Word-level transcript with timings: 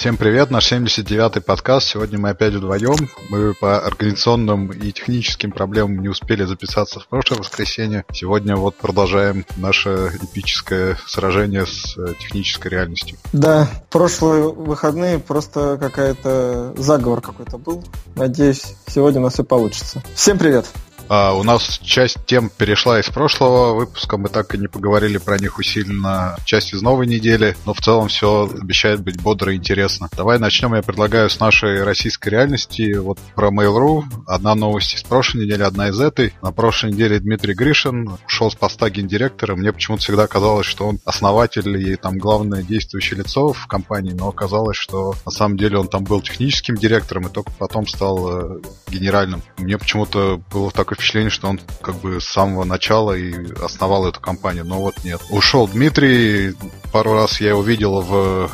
Всем 0.00 0.16
привет, 0.16 0.50
наш 0.50 0.72
79-й 0.72 1.42
подкаст. 1.42 1.88
Сегодня 1.88 2.18
мы 2.18 2.30
опять 2.30 2.54
вдвоем. 2.54 2.96
Мы 3.28 3.52
по 3.52 3.80
организационным 3.80 4.70
и 4.70 4.92
техническим 4.92 5.52
проблемам 5.52 6.00
не 6.00 6.08
успели 6.08 6.44
записаться 6.44 7.00
в 7.00 7.06
прошлое 7.06 7.40
воскресенье. 7.40 8.06
Сегодня 8.10 8.56
вот 8.56 8.76
продолжаем 8.76 9.44
наше 9.58 10.10
эпическое 10.22 10.96
сражение 11.06 11.66
с 11.66 11.98
э, 11.98 12.14
технической 12.18 12.70
реальностью. 12.70 13.18
Да, 13.34 13.68
прошлые 13.90 14.50
выходные 14.50 15.18
просто 15.18 15.76
какая-то 15.78 16.72
заговор 16.78 17.20
какой-то 17.20 17.58
был. 17.58 17.84
Надеюсь, 18.16 18.76
сегодня 18.86 19.20
у 19.20 19.24
нас 19.24 19.34
все 19.34 19.44
получится. 19.44 20.02
Всем 20.14 20.38
привет! 20.38 20.64
А, 21.12 21.32
у 21.32 21.42
нас 21.42 21.80
часть 21.82 22.18
тем 22.24 22.48
перешла 22.48 23.00
из 23.00 23.06
прошлого 23.06 23.74
выпуска, 23.74 24.16
мы 24.16 24.28
так 24.28 24.54
и 24.54 24.58
не 24.58 24.68
поговорили 24.68 25.18
про 25.18 25.40
них 25.40 25.58
усиленно. 25.58 26.36
Часть 26.44 26.72
из 26.72 26.82
новой 26.82 27.08
недели, 27.08 27.56
но 27.66 27.74
в 27.74 27.80
целом 27.80 28.06
все 28.06 28.48
обещает 28.48 29.00
быть 29.00 29.20
бодро 29.20 29.52
и 29.52 29.56
интересно. 29.56 30.08
Давай 30.16 30.38
начнем, 30.38 30.72
я 30.72 30.82
предлагаю, 30.82 31.28
с 31.28 31.40
нашей 31.40 31.82
российской 31.82 32.28
реальности. 32.28 32.94
Вот 32.94 33.18
про 33.34 33.48
Mail.ru. 33.50 34.04
Одна 34.28 34.54
новость 34.54 34.94
из 34.94 35.02
прошлой 35.02 35.46
недели, 35.46 35.64
одна 35.64 35.88
из 35.88 36.00
этой. 36.00 36.32
На 36.42 36.52
прошлой 36.52 36.92
неделе 36.92 37.18
Дмитрий 37.18 37.54
Гришин 37.54 38.08
ушел 38.24 38.52
с 38.52 38.54
поста 38.54 38.88
гендиректора. 38.88 39.56
Мне 39.56 39.72
почему-то 39.72 40.04
всегда 40.04 40.28
казалось, 40.28 40.66
что 40.66 40.86
он 40.86 41.00
основатель 41.04 41.76
и 41.76 41.96
там 41.96 42.18
главное 42.18 42.62
действующее 42.62 43.18
лицо 43.18 43.52
в 43.52 43.66
компании, 43.66 44.12
но 44.12 44.28
оказалось, 44.28 44.76
что 44.76 45.16
на 45.26 45.32
самом 45.32 45.56
деле 45.56 45.78
он 45.78 45.88
там 45.88 46.04
был 46.04 46.22
техническим 46.22 46.76
директором 46.76 47.26
и 47.26 47.32
только 47.32 47.50
потом 47.58 47.88
стал 47.88 48.58
э, 48.58 48.60
генеральным. 48.88 49.42
Мне 49.58 49.76
почему-то 49.76 50.40
было 50.52 50.70
такое 50.70 50.99
впечатление, 51.00 51.30
что 51.30 51.48
он 51.48 51.60
как 51.80 51.96
бы 51.96 52.20
с 52.20 52.26
самого 52.26 52.64
начала 52.64 53.16
и 53.16 53.52
основал 53.62 54.06
эту 54.06 54.20
компанию, 54.20 54.64
но 54.64 54.80
вот 54.80 54.94
нет. 55.02 55.20
Ушел 55.30 55.66
Дмитрий, 55.66 56.54
пару 56.92 57.14
раз 57.14 57.40
я 57.40 57.50
его 57.50 57.62
видел 57.62 58.02
в 58.02 58.50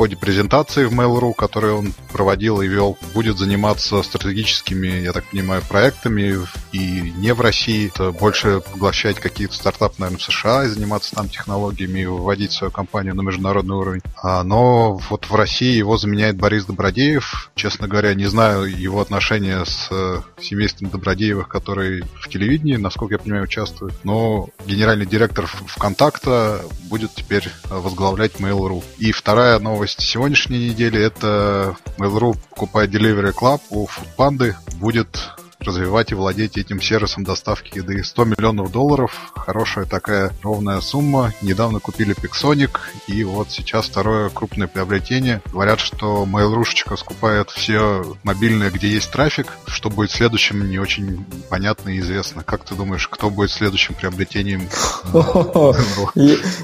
ходе 0.00 0.16
презентации 0.16 0.86
в 0.86 0.94
Mail.ru, 0.94 1.34
которую 1.34 1.76
он 1.76 1.92
проводил 2.10 2.62
и 2.62 2.66
вел, 2.66 2.96
будет 3.12 3.36
заниматься 3.36 4.02
стратегическими, 4.02 4.88
я 5.02 5.12
так 5.12 5.26
понимаю, 5.26 5.60
проектами 5.68 6.38
и 6.72 7.12
не 7.18 7.34
в 7.34 7.42
России. 7.42 7.88
Это 7.94 8.10
больше 8.10 8.62
поглощать 8.72 9.20
какие-то 9.20 9.52
стартапы, 9.52 9.96
наверное, 9.98 10.18
в 10.18 10.22
США 10.22 10.64
и 10.64 10.68
заниматься 10.68 11.14
там 11.14 11.28
технологиями 11.28 12.00
и 12.00 12.06
выводить 12.06 12.52
свою 12.52 12.70
компанию 12.70 13.14
на 13.14 13.20
международный 13.20 13.76
уровень. 13.76 14.00
А, 14.22 14.42
но 14.42 14.94
вот 15.10 15.26
в 15.26 15.34
России 15.34 15.76
его 15.76 15.98
заменяет 15.98 16.36
Борис 16.36 16.64
Добродеев. 16.64 17.50
Честно 17.54 17.86
говоря, 17.86 18.14
не 18.14 18.24
знаю 18.24 18.64
его 18.64 19.02
отношения 19.02 19.62
с 19.66 19.88
э, 19.90 20.22
семейством 20.40 20.88
Добродеевых, 20.88 21.46
которые 21.46 22.04
в 22.14 22.30
телевидении, 22.30 22.76
насколько 22.76 23.16
я 23.16 23.18
понимаю, 23.18 23.44
участвуют. 23.44 24.02
Но 24.02 24.48
генеральный 24.64 25.04
директор 25.04 25.46
ВКонтакта 25.46 26.64
будет 26.84 27.14
теперь 27.14 27.50
возглавлять 27.68 28.36
Mail.ru. 28.36 28.82
И 28.96 29.12
вторая 29.12 29.58
новость 29.58 29.89
новость 29.90 30.02
сегодняшней 30.02 30.70
недели 30.70 31.00
это 31.02 31.76
Mail.ru 31.98 32.36
покупает 32.50 32.90
Delivery 32.90 33.32
Club 33.34 33.60
у 33.70 33.86
Foodpanda. 33.86 34.54
Будет 34.76 35.30
развивать 35.60 36.12
и 36.12 36.14
владеть 36.14 36.56
этим 36.56 36.80
сервисом 36.80 37.24
доставки 37.24 37.78
еды. 37.78 38.02
100 38.02 38.24
миллионов 38.24 38.72
долларов, 38.72 39.32
хорошая 39.34 39.84
такая 39.84 40.32
ровная 40.42 40.80
сумма. 40.80 41.32
Недавно 41.42 41.80
купили 41.80 42.14
Pixonic, 42.14 42.78
и 43.06 43.24
вот 43.24 43.50
сейчас 43.50 43.86
второе 43.86 44.30
крупное 44.30 44.68
приобретение. 44.68 45.42
Говорят, 45.52 45.80
что 45.80 46.24
Mail.ru 46.24 46.64
скупает 46.96 47.50
все 47.50 48.16
мобильные, 48.22 48.70
где 48.70 48.88
есть 48.88 49.10
трафик. 49.10 49.46
Что 49.66 49.90
будет 49.90 50.10
следующим, 50.10 50.68
не 50.68 50.78
очень 50.78 51.24
понятно 51.48 51.90
и 51.90 52.00
известно. 52.00 52.42
Как 52.42 52.64
ты 52.64 52.74
думаешь, 52.74 53.08
кто 53.08 53.30
будет 53.30 53.50
следующим 53.50 53.94
приобретением? 53.94 54.68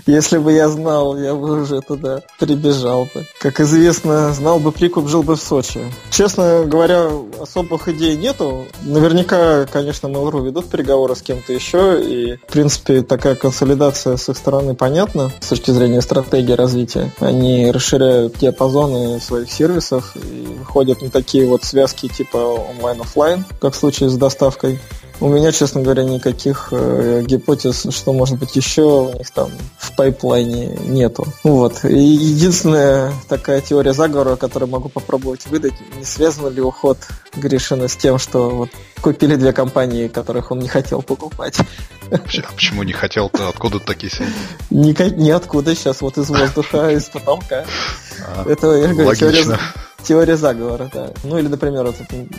Если 0.06 0.38
бы 0.38 0.52
я 0.52 0.68
знал, 0.68 1.16
я 1.18 1.34
бы 1.34 1.62
уже 1.62 1.80
туда 1.80 2.22
прибежал 2.38 3.08
бы. 3.14 3.26
Как 3.40 3.60
известно, 3.60 4.32
знал 4.32 4.58
бы 4.58 4.72
прикуп, 4.72 5.08
жил 5.08 5.22
бы 5.22 5.36
в 5.36 5.40
Сочи. 5.40 5.80
Честно 6.10 6.64
говоря, 6.64 7.08
особых 7.40 7.88
идей 7.88 8.16
нету 8.16 8.66
Наверняка, 8.86 9.66
конечно, 9.66 10.06
Mail.ru 10.06 10.44
ведут 10.44 10.66
переговоры 10.66 11.16
с 11.16 11.20
кем-то 11.20 11.52
еще, 11.52 12.00
и, 12.00 12.36
в 12.36 12.52
принципе, 12.52 13.02
такая 13.02 13.34
консолидация 13.34 14.16
с 14.16 14.28
их 14.28 14.36
стороны 14.36 14.76
понятна 14.76 15.32
с 15.40 15.48
точки 15.48 15.72
зрения 15.72 16.00
стратегии 16.00 16.52
развития. 16.52 17.12
Они 17.18 17.72
расширяют 17.72 18.38
диапазоны 18.38 19.20
своих 19.20 19.50
сервисов 19.50 20.14
и 20.14 20.46
выходят 20.58 21.02
на 21.02 21.10
такие 21.10 21.48
вот 21.48 21.64
связки 21.64 22.06
типа 22.06 22.36
онлайн-офлайн, 22.36 23.44
как 23.60 23.74
в 23.74 23.76
случае 23.76 24.08
с 24.08 24.16
доставкой. 24.16 24.78
У 25.18 25.28
меня, 25.28 25.50
честно 25.50 25.80
говоря, 25.80 26.04
никаких 26.04 26.68
э, 26.72 27.22
гипотез, 27.24 27.86
что 27.90 28.12
может 28.12 28.38
быть 28.38 28.54
еще 28.54 28.82
у 28.82 29.18
них 29.18 29.30
там 29.30 29.50
в 29.78 29.96
пайплайне 29.96 30.76
нету. 30.86 31.26
Вот. 31.42 31.84
И 31.84 31.98
единственная 31.98 33.12
такая 33.28 33.62
теория 33.62 33.94
заговора, 33.94 34.36
которую 34.36 34.70
могу 34.70 34.90
попробовать 34.90 35.46
выдать, 35.46 35.74
не 35.96 36.04
связан 36.04 36.52
ли 36.52 36.60
уход 36.60 36.98
Гришина 37.34 37.88
с 37.88 37.96
тем, 37.96 38.18
что 38.18 38.50
вот 38.50 38.70
купили 39.00 39.36
две 39.36 39.52
компании, 39.52 40.08
которых 40.08 40.50
он 40.50 40.58
не 40.58 40.68
хотел 40.68 41.00
покупать. 41.00 41.58
А 42.10 42.18
почему 42.18 42.82
не 42.82 42.92
хотел-то? 42.92 43.48
Откуда 43.48 43.80
такие 43.80 44.12
сведения? 44.12 44.36
Никак, 44.70 45.16
ниоткуда 45.16 45.74
сейчас, 45.74 46.02
вот 46.02 46.18
из 46.18 46.28
воздуха, 46.28 46.90
из 46.90 47.04
потолка. 47.04 47.64
А, 48.26 48.44
Это, 48.48 48.72
я 48.76 48.88
говорю, 48.88 49.14
теория, 49.14 49.58
Теория 50.02 50.36
заговора, 50.36 50.90
да. 50.92 51.10
Ну 51.24 51.38
или, 51.38 51.48
например, 51.48 51.84
вот 51.84 51.96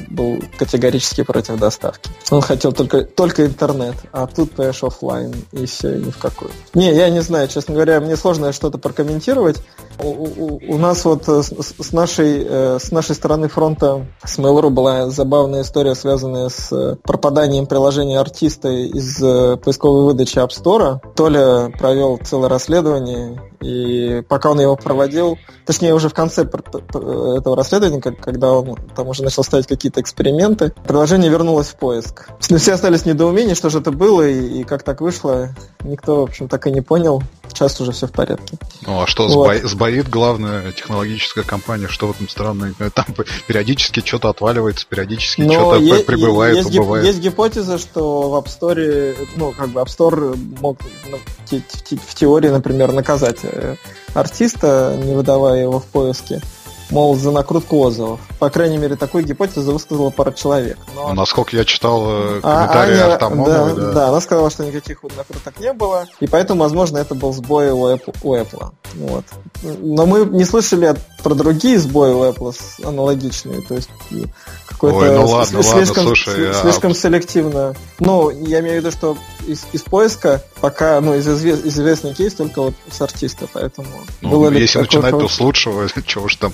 был 0.10 0.42
категорически 0.58 1.24
против 1.24 1.60
доставки. 1.60 2.10
Он 2.32 2.42
хотел 2.42 2.72
только, 2.72 3.04
только 3.04 3.46
интернет, 3.46 3.96
а 4.12 4.26
тут 4.28 4.52
поешь 4.52 4.84
офлайн, 4.84 5.34
и 5.52 5.66
все, 5.66 5.96
и 5.96 6.00
ни 6.00 6.12
в 6.12 6.18
какую. 6.18 6.52
Не, 6.74 6.94
я 6.94 7.10
не 7.10 7.22
знаю, 7.22 7.48
честно 7.48 7.74
говоря, 7.74 8.00
мне 8.00 8.16
сложно 8.16 8.54
что-то 8.54 8.78
прокомментировать. 8.78 9.58
У, 10.00 10.10
у, 10.10 10.62
у 10.76 10.78
нас 10.78 11.04
вот 11.06 11.28
с, 11.28 11.52
с, 11.52 11.92
нашей, 11.92 12.46
э, 12.48 12.80
с 12.80 12.92
нашей 12.92 13.16
стороны 13.16 13.48
фронта 13.48 14.06
с 14.24 14.38
Mail.ru 14.38 14.70
была 14.70 15.10
забавная 15.10 15.64
история, 15.64 15.96
связанная 15.96 16.50
с 16.50 16.72
э, 16.72 16.96
пропаданием 17.02 17.66
приложения 17.66 18.20
артиста 18.20 18.70
из 18.70 19.22
э, 19.22 19.58
поисковой 19.58 20.04
выдачи 20.06 20.38
App 20.38 20.50
Store. 20.50 21.00
Толя 21.16 21.72
провел 21.78 22.18
целое 22.18 22.50
расследование, 22.50 23.42
и 23.60 24.22
пока 24.28 24.52
он 24.52 24.60
его 24.60 24.76
проводил, 24.76 25.38
точнее 25.66 25.96
уже 25.96 26.10
в 26.10 26.14
конце 26.14 26.44
этого 26.44 27.56
расследования, 27.56 28.00
когда 28.02 28.54
он 28.54 28.76
там 28.96 29.08
уже 29.08 29.24
начал 29.24 29.44
ставить 29.44 29.68
какие-то 29.68 30.00
эксперименты, 30.02 30.74
приложение 30.86 31.32
вернулось 31.32 31.68
в 31.68 31.76
поиск. 31.76 32.30
Но 32.50 32.58
все 32.58 32.74
остались 32.74 33.02
в 33.02 33.06
недоумении, 33.08 33.56
что 33.56 33.70
же 33.70 33.80
это 33.80 33.92
было 33.92 34.28
и, 34.28 34.62
и 34.62 34.64
как 34.64 34.84
так 34.84 35.02
вышло. 35.02 35.50
Никто, 35.84 36.22
в 36.22 36.24
общем, 36.24 36.48
так 36.48 36.68
и 36.68 36.72
не 36.72 36.82
понял. 36.82 37.24
Сейчас 37.48 37.80
уже 37.82 37.92
все 37.92 38.08
в 38.08 38.12
порядке. 38.12 38.58
Ну 38.86 39.02
а 39.02 39.08
что 39.08 39.28
вот. 39.28 39.48
Сбоит 39.88 40.10
главная 40.10 40.72
технологическая 40.72 41.44
компания? 41.44 41.88
Что 41.88 42.08
в 42.08 42.12
этом 42.12 42.30
странное? 42.30 42.74
Там 42.94 43.06
периодически 43.48 44.02
что-то 44.06 44.30
отваливается, 44.30 44.86
периодически 44.88 45.44
что-то 45.44 45.78
е- 45.78 46.04
прибывает, 46.04 46.58
есть, 46.58 46.76
убывает. 46.76 47.06
Есть 47.06 47.20
гипотеза, 47.20 47.78
что 47.78 48.30
в 48.30 48.36
App 48.36 48.48
Store, 48.48 49.28
ну, 49.36 49.52
как 49.52 49.70
бы 49.70 49.82
App 49.82 49.88
Store 49.88 50.36
мог 50.60 50.80
ну, 51.10 51.20
в 51.50 52.16
теории, 52.16 52.50
например, 52.50 52.92
наказать 52.92 53.40
э, 53.44 53.76
артиста, 54.14 55.00
не 55.04 55.14
выдавая 55.14 55.62
его 55.62 55.80
в 55.80 55.86
поиске 55.86 56.42
мол, 56.90 57.16
за 57.16 57.32
накрутку 57.32 57.80
отзывов. 57.80 58.20
По 58.40 58.50
крайней 58.50 58.78
мере, 58.78 58.96
такую 58.96 59.24
гипотезу 59.24 59.74
высказала 59.74 60.10
пара 60.10 60.32
человек. 60.32 60.78
Но... 60.96 61.14
Насколько 61.14 61.58
я 61.58 61.66
читал 61.66 62.04
э, 62.08 62.40
а, 62.44 62.68
комментарии 62.68 62.98
а, 62.98 63.06
Аня, 63.06 63.46
да, 63.46 63.74
да. 63.74 63.92
да, 63.92 64.08
она 64.10 64.22
сказала, 64.22 64.50
что 64.50 64.66
никаких 64.66 65.04
вот 65.04 65.16
накруток 65.16 65.60
не 65.60 65.74
было, 65.74 66.06
и 66.20 66.28
поэтому, 66.28 66.62
возможно, 66.62 66.98
это 66.98 67.16
был 67.16 67.34
сбой 67.34 67.72
у 67.72 67.88
Apple. 67.88 68.16
У 68.24 68.36
Apple. 68.36 68.72
Вот. 68.96 69.26
Но 69.64 70.06
мы 70.06 70.26
не 70.26 70.46
слышали 70.46 70.96
про 71.24 71.36
другие 71.36 71.80
сбои 71.80 72.12
у 72.12 72.24
Apple 72.24 72.56
аналогичные, 72.84 73.62
то 73.62 73.76
есть 73.76 73.90
какой-то 74.68 74.98
Ой, 74.98 75.16
ну 75.16 75.26
ладно, 75.26 75.64
слишком, 75.64 76.06
ладно, 76.06 76.16
слушай, 76.16 76.54
слишком 76.54 76.92
а... 76.92 76.96
селективно. 76.96 77.76
Ну, 78.00 78.30
я 78.30 78.60
имею 78.60 78.76
в 78.76 78.86
виду, 78.86 78.92
что 78.92 79.18
из, 79.48 79.66
из 79.72 79.82
поиска 79.82 80.44
пока, 80.62 81.02
ну, 81.02 81.16
из, 81.16 81.28
извест, 81.28 81.66
из 81.66 81.74
известный 81.74 82.14
кейс 82.14 82.34
только 82.34 82.62
вот 82.62 82.74
с 82.92 83.02
артиста, 83.02 83.48
поэтому... 83.52 83.88
Ну, 84.22 84.30
было 84.30 84.52
если 84.52 84.80
начинать, 84.80 85.12
то 85.12 85.28
с 85.28 85.40
лучшего, 85.40 85.88
чего 86.06 86.26
уж 86.26 86.36
там 86.36 86.54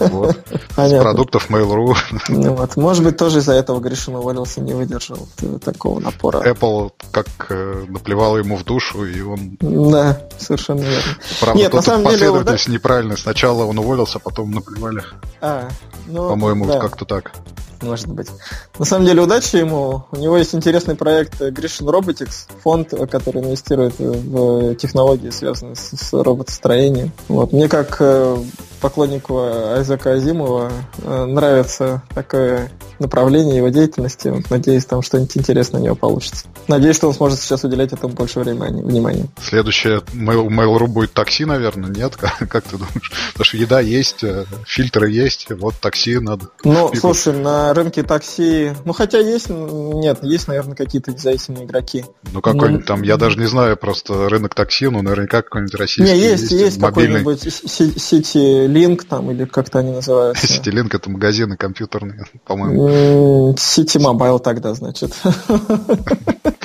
вот. 0.00 0.36
С 0.76 1.00
продуктов 1.00 1.50
Mail.ru. 1.50 1.94
Ну, 2.28 2.54
вот. 2.54 2.76
Может 2.76 3.04
быть, 3.04 3.16
тоже 3.16 3.38
из-за 3.38 3.52
этого 3.54 3.80
Гришин 3.80 4.16
уволился, 4.16 4.60
не 4.60 4.72
выдержал 4.72 5.28
такого 5.64 6.00
напора. 6.00 6.38
Apple 6.38 6.92
как 7.10 7.26
э, 7.50 7.84
наплевал 7.88 8.38
ему 8.38 8.56
в 8.56 8.64
душу, 8.64 9.04
и 9.04 9.20
он... 9.20 9.56
Да, 9.60 10.20
совершенно 10.38 10.80
верно. 10.80 11.16
Правда, 11.40 11.58
Нет, 11.58 11.72
на 11.72 11.82
самом 11.82 12.04
последовательность 12.04 12.66
деле, 12.66 12.78
неправильная. 12.78 13.16
Сначала 13.16 13.64
он 13.64 13.78
уволился, 13.78 14.18
потом 14.18 14.50
наплевали. 14.50 15.02
А, 15.40 15.68
ну, 16.06 16.28
По-моему, 16.28 16.66
да. 16.66 16.78
как-то 16.78 17.04
так 17.04 17.32
может 17.82 18.08
быть. 18.08 18.28
На 18.78 18.84
самом 18.84 19.06
деле, 19.06 19.22
удачи 19.22 19.56
ему. 19.56 20.04
У 20.10 20.16
него 20.16 20.36
есть 20.36 20.54
интересный 20.54 20.94
проект 20.94 21.40
Grishin 21.40 21.86
Robotics, 21.86 22.48
фонд, 22.62 22.92
который 23.10 23.42
инвестирует 23.42 23.98
в 23.98 24.74
технологии, 24.76 25.30
связанные 25.30 25.76
с, 25.76 25.90
с 25.96 26.12
роботостроением. 26.12 27.12
Вот. 27.28 27.52
Мне 27.52 27.68
как 27.68 27.96
э, 28.00 28.36
поклоннику 28.80 29.38
Айзека 29.38 30.12
Азимова 30.12 30.70
э, 31.02 31.24
нравится 31.24 32.02
такое 32.14 32.70
направление 32.98 33.56
его 33.56 33.68
деятельности. 33.68 34.32
Надеюсь, 34.50 34.86
там 34.86 35.02
что-нибудь 35.02 35.36
интересное 35.36 35.80
у 35.80 35.84
него 35.84 35.94
получится. 35.94 36.46
Надеюсь, 36.70 36.94
что 36.94 37.08
он 37.08 37.14
сможет 37.14 37.40
сейчас 37.40 37.64
уделять 37.64 37.92
этому 37.92 38.14
больше 38.14 38.38
внимания. 38.38 39.26
Следующее 39.42 40.02
Mail, 40.14 40.46
Mail.ru 40.46 40.86
будет 40.86 41.12
такси, 41.12 41.44
наверное, 41.44 41.90
нет? 41.90 42.14
Как, 42.20 42.48
как 42.48 42.64
ты 42.64 42.76
думаешь? 42.76 43.10
Потому 43.32 43.44
что 43.44 43.56
еда 43.56 43.80
есть, 43.80 44.22
э, 44.22 44.44
фильтры 44.66 45.10
есть, 45.10 45.48
вот 45.50 45.74
такси 45.80 46.18
надо. 46.18 46.50
Ну, 46.62 46.92
слушай, 46.94 47.36
на 47.36 47.74
рынке 47.74 48.04
такси, 48.04 48.72
ну 48.84 48.92
хотя 48.92 49.18
есть, 49.18 49.48
нет, 49.48 50.20
есть, 50.22 50.46
наверное, 50.46 50.76
какие-то 50.76 51.10
независимые 51.10 51.64
игроки. 51.64 52.04
Ну 52.32 52.40
какой-нибудь 52.40 52.82
ну, 52.82 52.86
там, 52.86 53.02
я 53.02 53.16
даже 53.16 53.36
не 53.38 53.46
знаю 53.46 53.76
просто 53.76 54.28
рынок 54.28 54.54
такси, 54.54 54.86
ну 54.86 55.02
наверняка 55.02 55.42
какой-нибудь 55.42 55.74
российский 55.74 56.12
Не, 56.14 56.20
есть, 56.20 56.52
есть, 56.52 56.62
есть 56.62 56.80
какой-нибудь 56.80 57.46
City 57.46 58.66
Link 58.66 59.06
там, 59.08 59.30
или 59.32 59.44
как-то 59.44 59.80
они 59.80 59.90
называются. 59.90 60.46
City 60.60 60.70
Link 60.72 60.94
это 60.94 61.10
магазины 61.10 61.56
компьютерные, 61.56 62.26
по-моему. 62.44 63.54
City 63.54 63.98
Mobile 63.98 64.38
тогда, 64.38 64.74
значит. 64.74 65.12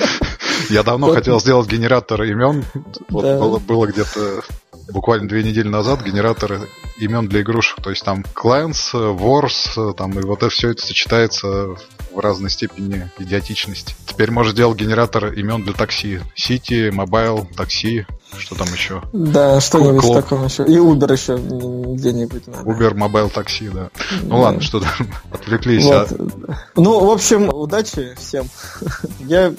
Я 0.70 0.82
давно 0.82 1.12
хотел 1.12 1.40
сделать 1.40 1.68
генератор 1.68 2.22
имен. 2.22 2.64
Вот 3.08 3.62
было, 3.62 3.86
где-то 3.86 4.42
буквально 4.88 5.28
две 5.28 5.42
недели 5.42 5.68
назад 5.68 6.02
генератор 6.02 6.68
имен 6.98 7.28
для 7.28 7.42
игрушек. 7.42 7.82
То 7.82 7.90
есть 7.90 8.04
там 8.04 8.24
Clans, 8.34 8.92
Wars, 8.92 9.94
там 9.94 10.18
и 10.18 10.22
вот 10.22 10.38
это 10.38 10.50
все 10.50 10.70
это 10.70 10.84
сочетается 10.84 11.76
в 12.12 12.18
разной 12.18 12.50
степени 12.50 13.10
идиотичности. 13.18 13.94
Теперь 14.06 14.30
можешь 14.30 14.52
сделать 14.52 14.78
генератор 14.78 15.32
имен 15.32 15.62
для 15.62 15.72
такси. 15.72 16.20
City, 16.36 16.90
Mobile, 16.90 17.46
такси, 17.54 18.06
что 18.38 18.54
там 18.54 18.68
еще? 18.68 19.02
Да, 19.12 19.60
что-нибудь 19.60 20.02
Клоп. 20.02 20.16
таком 20.16 20.44
еще. 20.44 20.64
И 20.64 20.76
Uber 20.76 21.12
еще 21.12 21.36
где-нибудь 21.36 22.46
надо. 22.48 22.68
Uber, 22.68 22.92
Mobile 22.94 23.30
такси, 23.32 23.68
да. 23.68 23.90
Ну 24.22 24.30
да. 24.30 24.36
ладно, 24.36 24.60
что 24.60 24.80
там, 24.80 24.90
отвлеклись. 25.32 25.84
Вот. 25.84 26.12
А... 26.12 26.54
Ну, 26.76 27.04
в 27.06 27.10
общем, 27.10 27.48
удачи 27.48 28.14
всем. 28.18 28.48
Я 29.20 29.54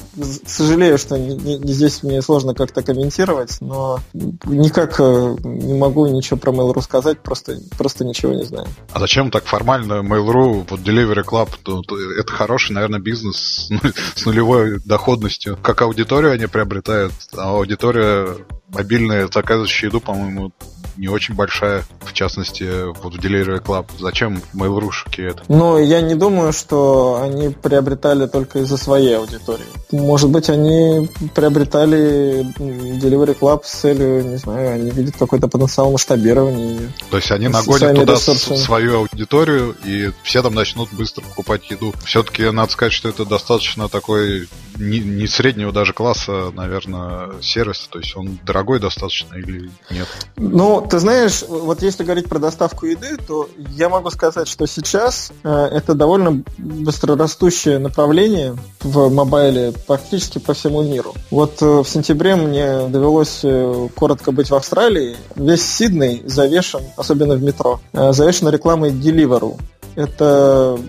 сожалею, 0.45 0.97
что 0.97 1.17
не, 1.17 1.35
не, 1.35 1.73
здесь 1.73 2.03
мне 2.03 2.21
сложно 2.21 2.53
как-то 2.53 2.83
комментировать, 2.83 3.57
но 3.61 3.99
никак 4.13 4.99
э, 4.99 5.03
не 5.43 5.73
могу 5.73 6.07
ничего 6.07 6.37
про 6.37 6.51
Mail.ru 6.51 6.81
сказать, 6.81 7.21
просто, 7.21 7.57
просто 7.77 8.05
ничего 8.05 8.33
не 8.33 8.43
знаю. 8.43 8.67
А 8.93 8.99
зачем 8.99 9.31
так 9.31 9.45
формально 9.45 10.01
Mail.ru, 10.01 10.65
вот 10.69 10.79
Delivery 10.79 11.23
Club, 11.23 11.49
то, 11.63 11.81
то 11.81 11.97
это 11.99 12.31
хороший, 12.31 12.73
наверное, 12.73 12.99
бизнес 12.99 13.69
с 14.15 14.25
нулевой 14.25 14.79
доходностью. 14.85 15.57
Как 15.61 15.81
аудиторию 15.81 16.31
они 16.31 16.47
приобретают, 16.47 17.13
а 17.35 17.49
аудитория 17.51 18.27
мобильная, 18.69 19.27
заказывающая 19.31 19.89
еду, 19.89 20.01
по-моему, 20.01 20.51
не 20.97 21.07
очень 21.07 21.35
большая, 21.35 21.83
в 22.01 22.13
частности, 22.13 22.87
вот 23.01 23.15
в 23.15 23.19
Delivery 23.19 23.63
Club. 23.63 23.85
Зачем 23.99 24.41
mail 24.53 24.91
это? 25.17 25.43
Ну, 25.47 25.77
я 25.77 26.01
не 26.01 26.15
думаю, 26.15 26.53
что 26.53 27.19
они 27.21 27.49
приобретали 27.49 28.27
только 28.27 28.59
из-за 28.59 28.77
своей 28.77 29.17
аудитории. 29.17 29.65
Может 29.91 30.29
быть, 30.29 30.49
они 30.49 31.09
приобретали 31.35 32.45
Delivery 32.57 33.37
Club 33.37 33.61
с 33.63 33.71
целью, 33.71 34.23
не 34.25 34.37
знаю, 34.37 34.75
они 34.75 34.91
видят 34.91 35.15
какой-то 35.17 35.47
потенциал 35.47 35.91
масштабирования. 35.91 36.91
То 37.09 37.17
есть 37.17 37.31
они 37.31 37.47
нагонят 37.47 37.95
туда 37.95 38.13
ресурсами. 38.13 38.57
свою 38.57 38.99
аудиторию, 38.99 39.75
и 39.85 40.11
все 40.23 40.41
там 40.41 40.53
начнут 40.53 40.91
быстро 40.93 41.23
покупать 41.23 41.69
еду. 41.69 41.93
Все-таки 42.03 42.49
надо 42.49 42.71
сказать, 42.71 42.93
что 42.93 43.09
это 43.09 43.25
достаточно 43.25 43.87
такой 43.89 44.47
не, 44.79 44.99
не 44.99 45.27
среднего 45.27 45.71
даже 45.71 45.93
класса, 45.93 46.51
наверное, 46.53 47.41
сервис. 47.41 47.87
То 47.91 47.99
есть 47.99 48.15
он 48.15 48.39
дорогой 48.45 48.79
достаточно 48.79 49.35
или 49.35 49.69
нет? 49.89 50.07
Ну, 50.37 50.86
ты 50.89 50.99
знаешь, 50.99 51.43
вот 51.47 51.81
если 51.81 52.03
говорить 52.03 52.29
про 52.29 52.39
доставку 52.39 52.85
еды, 52.85 53.17
то 53.17 53.49
я 53.71 53.89
могу 53.89 54.09
сказать, 54.09 54.47
что 54.47 54.65
сейчас 54.65 55.31
э, 55.43 55.49
это 55.49 55.93
довольно 55.93 56.43
быстрорастущее 56.57 57.79
направление 57.79 58.55
в 58.81 59.09
мобайле 59.09 59.73
практически 59.85 60.39
по 60.39 60.53
всему 60.53 60.83
миру. 60.83 61.13
Вот 61.31 61.61
э, 61.61 61.65
в 61.65 61.85
сентябре 61.85 62.35
мне 62.35 62.87
довелось 62.87 63.41
э, 63.43 63.89
коротко 63.95 64.31
быть 64.31 64.49
в 64.49 64.55
Австралии. 64.55 65.17
Весь 65.35 65.65
Сидней 65.65 66.23
завешен, 66.25 66.81
особенно 66.95 67.35
в 67.35 67.43
метро, 67.43 67.79
завешен 67.93 68.49
рекламой 68.49 68.91
Deliveroo. 68.91 69.59
Это 69.95 70.79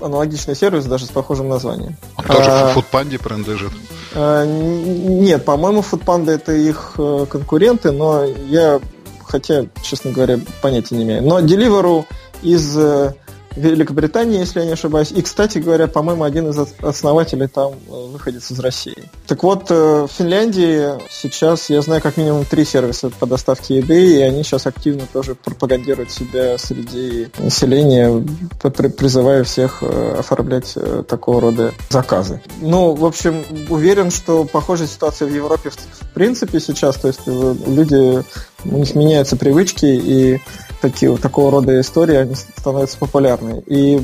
аналогичный 0.00 0.56
сервис, 0.56 0.84
даже 0.84 1.06
с 1.06 1.10
похожим 1.10 1.48
названием. 1.48 1.96
Он 2.16 2.24
тоже 2.24 2.50
а, 2.50 2.72
Фудпанде 2.74 3.18
принадлежит? 3.18 3.72
А, 4.14 4.44
нет, 4.44 5.44
по-моему, 5.44 5.82
Фудпанда 5.82 6.32
это 6.32 6.52
их 6.52 6.94
конкуренты, 6.96 7.92
но 7.92 8.24
я, 8.24 8.80
хотя, 9.32 9.64
честно 9.82 10.12
говоря, 10.12 10.38
понятия 10.60 10.94
не 10.94 11.04
имею. 11.04 11.22
Но 11.22 11.40
Deliveroo 11.40 12.04
из 12.42 12.76
э, 12.76 13.14
Великобритании, 13.56 14.38
если 14.38 14.60
я 14.60 14.66
не 14.66 14.72
ошибаюсь. 14.72 15.12
И, 15.12 15.22
кстати 15.22 15.58
говоря, 15.58 15.86
по-моему, 15.86 16.24
один 16.24 16.48
из 16.48 16.58
основателей 16.80 17.48
там 17.48 17.72
э, 17.72 18.06
выходит 18.12 18.42
из 18.50 18.58
России. 18.60 19.10
Так 19.26 19.42
вот, 19.42 19.70
э, 19.70 20.06
в 20.08 20.10
Финляндии 20.10 20.98
сейчас, 21.10 21.70
я 21.70 21.82
знаю, 21.82 22.00
как 22.02 22.16
минимум 22.16 22.44
три 22.44 22.64
сервиса 22.64 23.10
по 23.10 23.26
доставке 23.26 23.78
еды, 23.78 24.18
и 24.18 24.22
они 24.22 24.42
сейчас 24.42 24.66
активно 24.66 25.06
тоже 25.12 25.34
пропагандируют 25.34 26.10
себя 26.10 26.58
среди 26.58 27.28
населения, 27.38 28.24
призывая 28.60 29.44
всех 29.44 29.82
э, 29.82 30.16
оформлять 30.18 30.76
такого 31.08 31.40
рода 31.40 31.72
заказы. 31.90 32.40
Ну, 32.60 32.94
в 32.94 33.04
общем, 33.04 33.44
уверен, 33.68 34.10
что 34.10 34.44
похожая 34.44 34.88
ситуация 34.88 35.28
в 35.28 35.34
Европе 35.34 35.70
в 35.70 36.14
принципе 36.14 36.60
сейчас, 36.60 36.96
то 36.96 37.08
есть 37.08 37.26
люди, 37.26 38.22
у 38.64 38.78
них 38.78 38.94
меняются 38.94 39.36
привычки, 39.36 39.86
и 39.86 40.40
такие, 40.82 41.16
такого 41.16 41.50
рода 41.50 41.80
истории, 41.80 42.16
они 42.16 42.34
становятся 42.34 42.98
популярны. 42.98 43.62
И, 43.66 43.98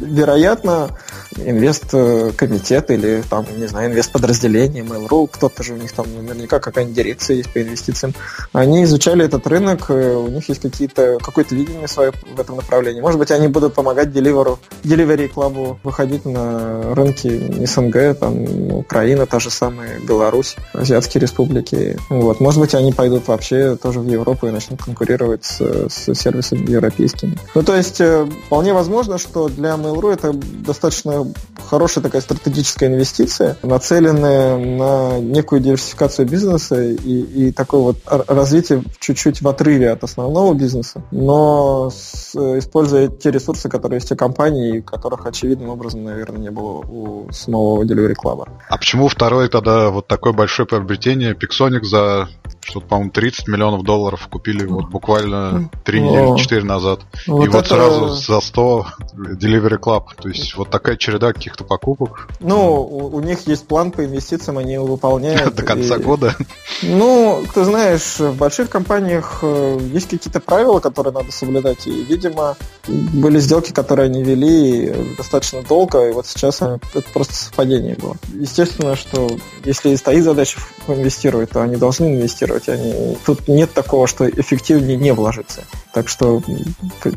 вероятно, 0.00 0.90
инвест-комитет 1.36 2.90
или, 2.90 3.22
там, 3.28 3.46
не 3.56 3.66
знаю, 3.66 3.90
инвест-подразделение 3.90 4.82
Mail.ru, 4.82 5.28
кто-то 5.30 5.62
же 5.62 5.74
у 5.74 5.76
них 5.76 5.92
там 5.92 6.06
наверняка 6.14 6.58
какая-нибудь 6.58 6.96
дирекция 6.96 7.36
есть 7.36 7.52
по 7.52 7.62
инвестициям, 7.62 8.14
они 8.52 8.84
изучали 8.84 9.24
этот 9.24 9.46
рынок, 9.46 9.90
э, 9.90 10.14
у 10.14 10.28
них 10.28 10.48
есть 10.48 10.62
какие-то, 10.62 11.18
какое-то 11.22 11.54
видение 11.54 11.86
свое 11.86 12.12
в 12.34 12.40
этом 12.40 12.56
направлении. 12.56 13.00
Может 13.00 13.18
быть, 13.18 13.30
они 13.30 13.48
будут 13.48 13.74
помогать 13.74 14.08
Deliveroo, 14.08 14.58
Delivery 14.82 15.32
Club 15.32 15.76
выходить 15.82 16.24
на 16.24 16.94
рынки 16.94 17.66
СНГ, 17.66 18.18
там, 18.18 18.72
Украина, 18.72 19.26
та 19.26 19.38
же 19.38 19.50
самая, 19.50 20.00
Беларусь, 20.00 20.56
Азиатские 20.72 21.20
республики. 21.20 21.98
Вот. 22.08 22.40
Может 22.40 22.60
быть, 22.60 22.74
они 22.74 22.92
пойдут 22.92 23.28
вообще 23.28 23.76
тоже 23.76 24.00
в 24.00 24.08
Европу 24.08 24.46
и 24.46 24.50
начнут 24.50 24.82
конкурировать 24.82 25.44
с, 25.44 25.60
с 25.88 26.21
сервисами 26.22 26.70
европейскими. 26.70 27.36
Ну, 27.54 27.62
то 27.62 27.76
есть, 27.76 28.00
э, 28.00 28.26
вполне 28.46 28.72
возможно, 28.72 29.18
что 29.18 29.48
для 29.48 29.70
Mail.ru 29.70 30.12
это 30.12 30.32
достаточно 30.32 31.26
хорошая 31.68 32.04
такая 32.04 32.22
стратегическая 32.22 32.86
инвестиция, 32.86 33.56
нацеленная 33.62 34.56
на 34.58 35.18
некую 35.20 35.60
диверсификацию 35.60 36.28
бизнеса 36.28 36.82
и, 36.82 37.48
и 37.48 37.52
такое 37.52 37.80
вот 37.80 37.96
развитие 38.28 38.82
чуть-чуть 38.98 39.42
в 39.42 39.48
отрыве 39.48 39.90
от 39.90 40.04
основного 40.04 40.54
бизнеса, 40.54 41.02
но 41.10 41.90
с, 41.90 42.34
используя 42.34 43.08
те 43.08 43.30
ресурсы, 43.30 43.68
которые 43.68 43.98
есть 43.98 44.12
у 44.12 44.16
компании, 44.16 44.80
которых 44.80 45.26
очевидным 45.26 45.70
образом, 45.70 46.04
наверное, 46.04 46.40
не 46.40 46.50
было 46.50 46.84
у 46.88 47.28
самого 47.32 47.84
Delivery 47.84 48.14
Club. 48.22 48.48
А 48.68 48.76
почему 48.76 49.08
второй 49.08 49.48
тогда 49.48 49.90
вот 49.90 50.06
такое 50.06 50.32
большое 50.32 50.66
приобретение 50.66 51.34
Pixonic 51.34 51.82
за 51.84 52.28
что-то, 52.64 52.86
по-моему, 52.86 53.10
30 53.10 53.48
миллионов 53.48 53.82
долларов 53.82 54.28
купили 54.28 54.64
вот 54.64 54.88
буквально 54.88 55.70
3 55.84 56.00
недели, 56.20 56.38
4 56.38 56.64
назад. 56.64 57.00
Вот 57.26 57.44
и 57.44 57.48
вот 57.48 57.66
это... 57.66 57.74
сразу 57.74 58.08
за 58.08 58.40
100 58.40 58.86
Delivery 59.14 59.78
Club. 59.78 60.04
То 60.20 60.28
есть 60.28 60.54
вот 60.56 60.70
такая 60.70 60.96
череда 60.96 61.32
каких-то 61.32 61.64
покупок. 61.64 62.28
Ну, 62.40 62.82
у, 62.82 63.16
у 63.16 63.20
них 63.20 63.46
есть 63.46 63.66
план 63.66 63.90
по 63.90 64.04
инвестициям, 64.04 64.58
они 64.58 64.74
его 64.74 64.86
выполняют. 64.86 65.54
До 65.56 65.62
конца 65.62 65.96
и... 65.96 66.02
года? 66.02 66.34
Ну, 66.82 67.42
ты 67.54 67.64
знаешь, 67.64 68.18
в 68.18 68.36
больших 68.36 68.68
компаниях 68.68 69.40
э, 69.42 69.78
есть 69.92 70.08
какие-то 70.08 70.40
правила, 70.40 70.80
которые 70.80 71.12
надо 71.12 71.32
соблюдать. 71.32 71.86
И, 71.86 72.04
видимо, 72.04 72.56
были 72.88 73.38
сделки, 73.38 73.72
которые 73.72 74.06
они 74.06 74.22
вели 74.22 75.14
достаточно 75.16 75.62
долго, 75.62 76.08
и 76.08 76.12
вот 76.12 76.26
сейчас 76.26 76.60
это 76.62 76.80
просто 77.12 77.34
совпадение 77.34 77.96
было. 77.96 78.16
Естественно, 78.34 78.96
что 78.96 79.30
если 79.64 79.94
стоит 79.96 80.24
задача 80.24 80.58
инвестировать, 80.88 81.50
то 81.50 81.62
они 81.62 81.76
должны 81.76 82.06
инвестировать. 82.06 82.68
Они... 82.68 83.16
Тут 83.24 83.48
нет 83.48 83.72
такого, 83.72 84.06
что 84.06 84.28
эффективнее 84.28 84.96
не 84.96 85.12
вложиться. 85.12 85.64
Так 85.92 86.01
что 86.08 86.42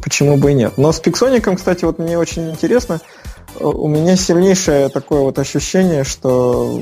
почему 0.04 0.38
бы 0.38 0.52
и 0.52 0.54
нет. 0.54 0.78
Но 0.78 0.92
с 0.92 1.00
Пиксоником, 1.00 1.58
кстати, 1.58 1.86
вот 1.86 2.00
мне 2.00 2.18
очень 2.18 2.50
интересно, 2.50 3.00
у 3.60 3.88
меня 3.88 4.16
сильнейшее 4.16 4.90
такое 4.90 5.22
вот 5.22 5.40
ощущение, 5.40 6.04
что 6.04 6.80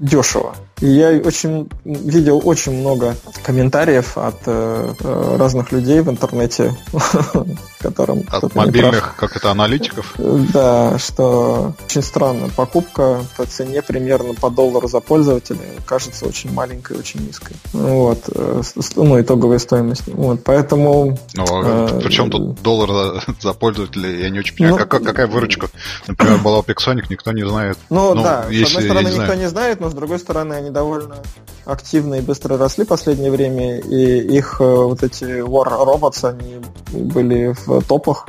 дешево. 0.00 0.54
И 0.82 0.88
я 0.88 1.10
очень 1.10 1.68
видел 1.84 2.42
очень 2.44 2.72
много 2.72 3.14
комментариев 3.44 4.18
от 4.18 4.34
э, 4.46 4.94
э 4.98 5.36
разных 5.38 5.70
людей 5.70 6.00
в 6.00 6.10
интернете, 6.10 6.74
которым... 7.78 8.24
От 8.28 8.52
мобильных, 8.56 9.14
как 9.16 9.36
это, 9.36 9.52
аналитиков? 9.52 10.12
Да, 10.18 10.98
что 10.98 11.74
очень 11.84 12.02
странно. 12.02 12.48
Покупка 12.56 13.20
по 13.36 13.46
цене 13.46 13.80
примерно 13.80 14.34
по 14.34 14.50
доллару 14.50 14.88
за 14.88 14.98
пользователя 14.98 15.60
кажется 15.86 16.26
очень 16.26 16.52
маленькой, 16.52 16.98
очень 16.98 17.24
низкой. 17.24 17.54
Вот. 17.72 18.24
Э, 18.34 18.62
ну, 18.96 19.20
итоговая 19.20 19.60
стоимость. 19.60 20.08
Вот, 20.08 20.42
поэтому... 20.42 21.16
Ну, 21.34 21.44
а 21.48 21.90
э, 21.96 22.00
причем 22.02 22.28
тут 22.28 22.60
доллар 22.60 22.88
за, 22.90 23.34
за 23.40 23.52
пользователя? 23.52 24.10
Я 24.10 24.30
не 24.30 24.40
очень 24.40 24.56
понимаю, 24.56 24.78
ну, 24.80 24.86
как, 24.86 25.04
какая 25.04 25.28
выручка, 25.28 25.68
например, 26.08 26.38
была 26.38 26.58
у 26.58 26.62
Pixonic, 26.62 27.04
никто 27.08 27.30
не 27.30 27.46
знает. 27.46 27.78
Ну, 27.88 28.14
ну 28.14 28.22
да, 28.24 28.46
если, 28.50 28.64
с 28.64 28.76
одной 28.78 28.84
стороны, 28.84 29.08
никто 29.08 29.34
не 29.34 29.48
знает, 29.48 29.80
но 29.80 29.88
с 29.88 29.94
другой 29.94 30.18
стороны, 30.18 30.54
они 30.54 30.71
довольно 30.72 31.16
активно 31.64 32.14
и 32.14 32.20
быстро 32.20 32.56
росли 32.56 32.84
в 32.84 32.88
последнее 32.88 33.30
время, 33.30 33.78
и 33.78 34.36
их 34.36 34.56
э, 34.60 34.64
вот 34.64 35.02
эти 35.02 35.24
War 35.42 35.68
Robots, 35.68 36.28
они 36.28 36.60
были 36.92 37.54
в 37.64 37.82
топах. 37.84 38.26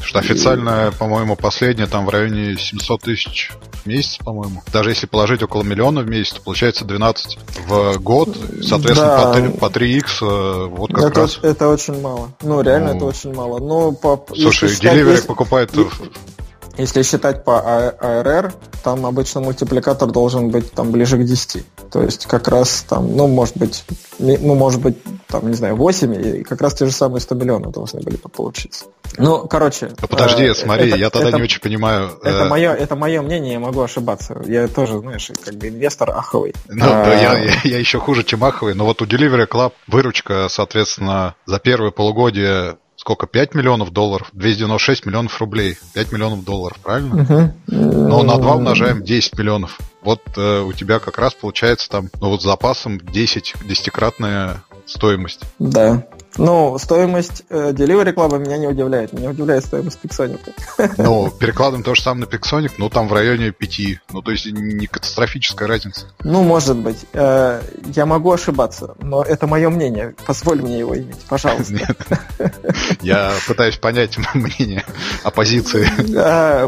Что 0.00 0.20
официально, 0.20 0.88
и... 0.88 0.96
по-моему, 0.96 1.34
последнее 1.36 1.86
там 1.88 2.06
в 2.06 2.10
районе 2.10 2.56
700 2.56 3.02
тысяч 3.02 3.50
в 3.82 3.86
месяц, 3.86 4.18
по-моему. 4.18 4.62
Даже 4.72 4.90
если 4.90 5.06
положить 5.06 5.42
около 5.42 5.62
миллиона 5.62 6.02
в 6.02 6.08
месяц, 6.08 6.34
то 6.34 6.42
получается 6.42 6.84
12 6.84 7.38
в 7.66 7.98
год. 7.98 8.36
Соответственно, 8.62 9.16
да. 9.16 9.32
по, 9.32 9.34
3, 9.34 9.48
по 9.50 9.64
3x 9.66 10.06
э, 10.20 10.66
вот 10.68 10.92
как 10.92 11.10
это, 11.10 11.20
раз. 11.22 11.38
Это 11.42 11.68
очень 11.68 12.00
мало. 12.00 12.30
Ну, 12.42 12.60
реально 12.60 12.90
ну... 12.92 12.96
это 12.96 13.04
очень 13.06 13.34
мало. 13.34 13.58
Но 13.58 13.92
по, 13.92 14.24
Слушай, 14.28 14.68
Delivery 14.68 15.12
если... 15.12 15.26
покупает 15.26 15.72
если 16.78 17.02
считать 17.02 17.42
по 17.42 17.94
ARR, 18.00 18.52
там 18.84 19.06
обычно 19.06 19.40
мультипликатор 19.40 20.10
должен 20.10 20.50
быть 20.50 20.72
там 20.72 20.90
ближе 20.90 21.16
к 21.16 21.24
10. 21.24 21.64
То 21.96 22.02
есть 22.02 22.26
как 22.26 22.46
раз 22.48 22.84
там, 22.86 23.16
ну, 23.16 23.26
может 23.26 23.56
быть, 23.56 23.86
ну, 24.18 24.54
может 24.54 24.82
быть, 24.82 24.98
там, 25.28 25.48
не 25.48 25.54
знаю, 25.54 25.76
8, 25.76 26.14
и 26.14 26.42
как 26.42 26.60
раз 26.60 26.74
те 26.74 26.84
же 26.84 26.92
самые 26.92 27.22
100 27.22 27.34
миллионов 27.36 27.72
должны 27.72 28.02
были 28.02 28.16
получиться. 28.16 28.84
Ну, 29.16 29.48
короче... 29.48 29.88
Ну, 29.98 30.06
подожди, 30.06 30.44
э, 30.44 30.54
смотри, 30.54 30.88
это, 30.88 30.98
я 30.98 31.08
тогда 31.08 31.28
это, 31.30 31.38
не 31.38 31.44
очень 31.44 31.62
понимаю. 31.62 32.10
Это, 32.22 32.42
э... 32.42 32.48
мое, 32.50 32.74
это 32.74 32.96
мое 32.96 33.22
мнение, 33.22 33.54
я 33.54 33.60
могу 33.60 33.80
ошибаться. 33.80 34.36
Я 34.44 34.68
тоже, 34.68 34.98
знаешь, 34.98 35.30
как 35.42 35.54
бы 35.54 35.68
инвестор 35.68 36.10
аховый. 36.10 36.54
Ну, 36.68 36.84
а... 36.84 37.06
да, 37.06 37.14
я, 37.14 37.38
я, 37.38 37.60
я 37.64 37.78
еще 37.78 37.98
хуже, 37.98 38.24
чем 38.24 38.44
аховый, 38.44 38.74
но 38.74 38.84
вот 38.84 39.00
у 39.00 39.06
Delivery 39.06 39.48
Club 39.48 39.72
выручка, 39.86 40.48
соответственно, 40.50 41.34
за 41.46 41.58
первое 41.60 41.92
полугодие 41.92 42.76
сколько, 43.06 43.28
5 43.28 43.54
миллионов 43.54 43.92
долларов, 43.92 44.30
296 44.32 45.06
миллионов 45.06 45.40
рублей, 45.40 45.78
5 45.94 46.10
миллионов 46.10 46.42
долларов, 46.42 46.76
правильно? 46.82 47.14
Uh-huh. 47.14 47.52
Но 47.68 48.24
на 48.24 48.36
2 48.36 48.56
умножаем 48.56 49.04
10 49.04 49.38
миллионов. 49.38 49.78
Вот 50.02 50.22
э, 50.36 50.60
у 50.62 50.72
тебя 50.72 50.98
как 50.98 51.16
раз 51.18 51.32
получается 51.32 51.88
там, 51.88 52.10
ну 52.20 52.30
вот 52.30 52.42
с 52.42 52.44
запасом 52.44 52.98
10, 53.00 53.54
десятикратная 53.64 54.64
стоимость. 54.86 55.42
Да. 55.60 56.04
Ну, 56.38 56.78
стоимость 56.78 57.44
э, 57.48 57.72
Delivery 57.72 58.14
Club 58.14 58.38
меня 58.38 58.58
не 58.58 58.66
удивляет. 58.66 59.12
Меня 59.12 59.30
удивляет 59.30 59.64
стоимость 59.64 59.98
Pixonic. 60.02 60.40
Ну, 60.98 61.30
перекладываем 61.30 61.82
то 61.82 61.94
же 61.94 62.02
самое 62.02 62.26
на 62.26 62.34
Pixonic, 62.34 62.72
но 62.78 62.88
там 62.88 63.08
в 63.08 63.12
районе 63.12 63.52
5. 63.52 63.80
Ну, 64.12 64.22
то 64.22 64.30
есть 64.30 64.46
не 64.46 64.86
катастрофическая 64.86 65.68
разница. 65.68 66.06
Ну, 66.22 66.42
может 66.42 66.76
быть. 66.76 67.06
Э, 67.12 67.62
я 67.94 68.06
могу 68.06 68.32
ошибаться, 68.32 68.94
но 69.00 69.22
это 69.22 69.46
мое 69.46 69.68
мнение. 69.70 70.14
Позволь 70.26 70.62
мне 70.62 70.78
его 70.78 70.96
иметь, 70.96 71.20
пожалуйста. 71.28 71.72
Нет. 71.72 71.96
Я 73.00 73.32
пытаюсь 73.46 73.76
понять 73.76 74.18
мнение 74.34 74.84
оппозиции. 75.22 75.86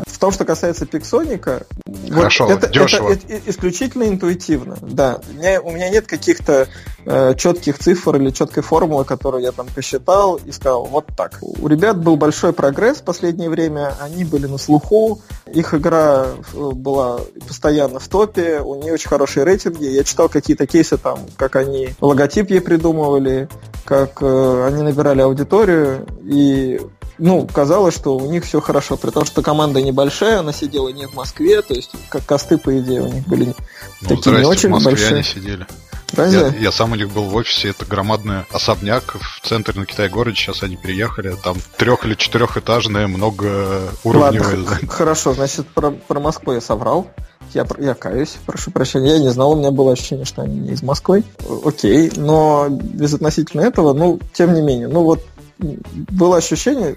В 0.07 0.19
том, 0.19 0.33
что 0.33 0.45
касается 0.45 0.85
Pixonic, 0.85 1.65
Хорошо, 2.11 2.47
вот 2.47 2.65
это, 2.65 2.69
дешево. 2.69 3.13
Это, 3.13 3.27
это 3.29 3.51
исключительно 3.51 4.05
интуитивно. 4.05 4.77
Да, 4.83 5.21
у 5.29 5.33
меня, 5.35 5.61
у 5.61 5.71
меня 5.71 5.89
нет 5.91 6.07
каких-то 6.07 6.69
э, 7.05 7.35
четких 7.37 7.79
цифр 7.79 8.17
или 8.17 8.31
четкой 8.31 8.63
формулы, 8.63 9.05
которую 9.05 9.43
я 9.43 9.53
там 9.59 9.67
посчитал 9.75 10.37
и 10.37 10.53
сказал, 10.53 10.85
вот 10.85 11.07
так. 11.17 11.41
У 11.43 11.67
ребят 11.67 11.99
был 11.99 12.17
большой 12.17 12.53
прогресс 12.53 12.99
в 12.99 13.03
последнее 13.03 13.50
время, 13.50 13.93
они 14.00 14.25
были 14.25 14.47
на 14.47 14.57
слуху, 14.57 15.21
их 15.53 15.75
игра 15.75 16.27
э, 16.55 16.71
была 16.73 17.21
постоянно 17.47 17.99
в 17.99 18.07
топе, 18.07 18.61
у 18.61 18.77
нее 18.81 18.93
очень 18.93 19.09
хорошие 19.09 19.45
рейтинги. 19.45 19.85
Я 19.85 20.05
читал 20.05 20.29
какие-то 20.29 20.69
кейсы 20.69 20.97
там, 20.97 21.19
как 21.37 21.57
они 21.57 21.91
логотип 22.00 22.50
ей 22.50 22.61
придумывали, 22.61 23.49
как 23.85 24.23
э, 24.23 24.67
они 24.69 24.83
набирали 24.83 25.23
аудиторию, 25.23 26.07
и 26.23 26.81
ну, 27.19 27.49
казалось, 27.53 27.95
что 27.95 28.17
у 28.17 28.31
них 28.31 28.45
все 28.45 28.61
хорошо, 28.61 28.97
при 28.97 29.11
том, 29.11 29.25
что 29.25 29.43
команда 29.43 29.83
небольшая, 29.83 30.38
она 30.38 30.53
сидела 30.53 30.88
не 30.91 31.07
в 31.07 31.15
Москве, 31.15 31.62
то 31.62 31.75
есть 31.75 31.91
как 32.11 32.25
косты, 32.25 32.59
по 32.59 32.79
идее, 32.79 33.03
у 33.03 33.09
них 33.09 33.27
были 33.27 33.55
ну, 34.03 34.09
такие 34.09 34.38
не 34.38 34.45
очень 34.45 34.71
большие. 34.71 35.15
они 35.15 35.25
сидели. 35.25 35.67
Разве? 36.15 36.38
Я, 36.38 36.47
я 36.49 36.73
сам 36.73 36.93
у 36.93 36.95
них 36.95 37.11
был 37.11 37.25
в 37.25 37.35
офисе, 37.35 37.71
это 37.71 37.85
громадный 37.85 38.45
особняк 38.50 39.17
в 39.21 39.47
центре 39.47 39.79
на 39.79 39.87
Китай-городе, 39.87 40.37
сейчас 40.37 40.62
они 40.62 40.77
переехали, 40.77 41.37
там 41.43 41.57
трех- 41.77 42.05
или 42.05 42.15
четырехэтажные, 42.15 43.07
многоуровневые. 43.07 44.65
Ладно, 44.67 44.88
хорошо, 44.88 45.35
значит, 45.35 45.67
про, 45.69 45.91
про 45.91 46.21
Москву 46.21 46.53
я 46.53 46.61
соврал. 46.61 47.09
Я, 47.55 47.67
я 47.79 47.95
каюсь, 47.95 48.37
прошу 48.45 48.71
прощения. 48.71 49.12
Я 49.12 49.19
не 49.21 49.31
знал, 49.31 49.53
у 49.53 49.57
меня 49.57 49.71
было 49.71 49.93
ощущение, 49.93 50.27
что 50.27 50.43
они 50.43 50.59
не 50.59 50.73
из 50.73 50.83
Москвы. 50.83 51.25
Окей, 51.65 52.12
но 52.17 52.67
безотносительно 52.69 53.62
этого, 53.62 53.95
ну, 53.95 54.21
тем 54.35 54.53
не 54.53 54.61
менее, 54.61 54.88
ну 54.88 55.03
вот 55.03 55.25
было 55.59 56.37
ощущение, 56.37 56.97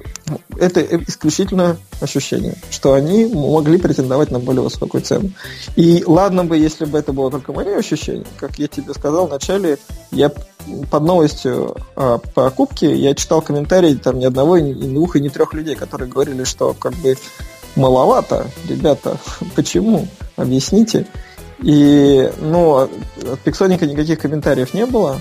это 0.58 0.82
исключительно 1.08 1.78
ощущение, 2.00 2.56
что 2.70 2.94
они 2.94 3.26
могли 3.26 3.78
претендовать 3.78 4.32
на 4.32 4.40
более 4.40 4.62
высокую 4.62 5.02
цену. 5.02 5.32
И 5.76 6.04
ладно 6.06 6.46
бы, 6.46 6.58
если 6.58 6.86
бы 6.86 7.00
это 7.00 7.12
было 7.12 7.32
только 7.32 7.54
мое 7.54 7.78
ощущение, 7.78 8.26
как 8.38 8.60
я 8.60 8.68
тебе 8.68 8.94
сказал 8.94 9.28
вначале, 9.28 9.78
я 10.12 10.32
под 10.92 11.04
новостью 11.04 11.76
о 11.96 12.20
покупке 12.20 12.96
я 12.96 13.16
читал 13.16 13.42
комментарии 13.42 13.96
там 13.96 14.20
ни 14.20 14.26
одного, 14.26 14.60
ни 14.60 14.74
двух 14.74 15.16
и 15.16 15.22
ни 15.22 15.30
трех 15.30 15.54
людей, 15.54 15.76
которые 15.76 16.10
говорили, 16.10 16.44
что 16.44 16.74
как 16.74 16.94
бы 16.96 17.16
маловато, 17.76 18.48
ребята, 18.68 19.18
почему? 19.56 20.08
Объясните. 20.36 21.08
И, 21.64 22.32
ну, 22.40 22.78
от 22.78 23.40
Пиксоника 23.44 23.86
никаких 23.86 24.20
комментариев 24.20 24.74
не 24.74 24.86
было. 24.86 25.20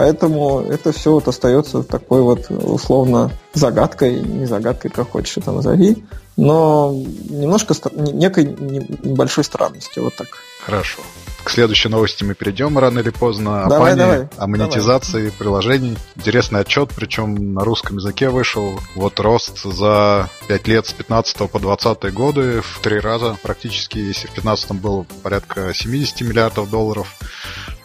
Поэтому 0.00 0.60
это 0.60 0.92
все 0.92 1.12
вот 1.12 1.28
остается 1.28 1.82
такой 1.82 2.22
вот 2.22 2.46
условно 2.48 3.30
загадкой, 3.52 4.18
не 4.20 4.46
загадкой, 4.46 4.90
как 4.90 5.10
хочешь 5.10 5.36
это 5.36 5.52
назови, 5.52 6.02
но 6.38 6.94
немножко 7.28 7.74
некой 7.92 8.46
небольшой 8.46 9.44
странностью, 9.44 10.04
вот 10.04 10.16
так. 10.16 10.28
Хорошо. 10.64 11.02
К 11.44 11.50
следующей 11.50 11.90
новости 11.90 12.24
мы 12.24 12.32
перейдем 12.32 12.78
рано 12.78 13.00
или 13.00 13.10
поздно. 13.10 13.66
Давай, 13.68 13.92
о 13.92 13.96
пане, 13.96 13.96
давай, 13.96 14.28
о 14.38 14.46
монетизации 14.46 15.18
давай. 15.18 15.32
приложений. 15.32 15.98
Интересный 16.16 16.60
отчет, 16.60 16.90
причем 16.96 17.52
на 17.52 17.62
русском 17.62 17.98
языке 17.98 18.30
вышел. 18.30 18.80
Вот 18.94 19.20
рост 19.20 19.62
за 19.62 20.30
5 20.48 20.68
лет 20.68 20.86
с 20.86 20.94
15 20.94 21.50
по 21.50 21.58
20 21.58 22.14
годы 22.14 22.62
в 22.62 22.80
три 22.80 23.00
раза 23.00 23.36
практически. 23.42 23.98
Если 23.98 24.28
в 24.28 24.32
15 24.32 24.72
было 24.72 25.04
порядка 25.22 25.74
70 25.74 26.22
миллиардов 26.22 26.70
долларов, 26.70 27.18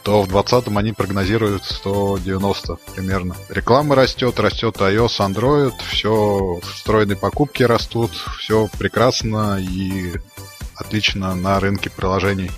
то 0.06 0.22
в 0.22 0.28
2020 0.28 0.78
они 0.78 0.94
прогнозируют 0.94 1.66
190 1.66 2.78
примерно. 2.94 3.36
Реклама 3.50 3.96
растет, 3.96 4.40
растет 4.40 4.78
iOS, 4.78 5.18
Android, 5.20 5.74
все 5.90 6.60
встроенные 6.62 7.18
покупки 7.18 7.64
растут, 7.64 8.12
все 8.38 8.70
прекрасно 8.78 9.58
и 9.60 10.14
отлично 10.76 11.34
на 11.34 11.60
рынке 11.60 11.90
приложений. 11.90 12.52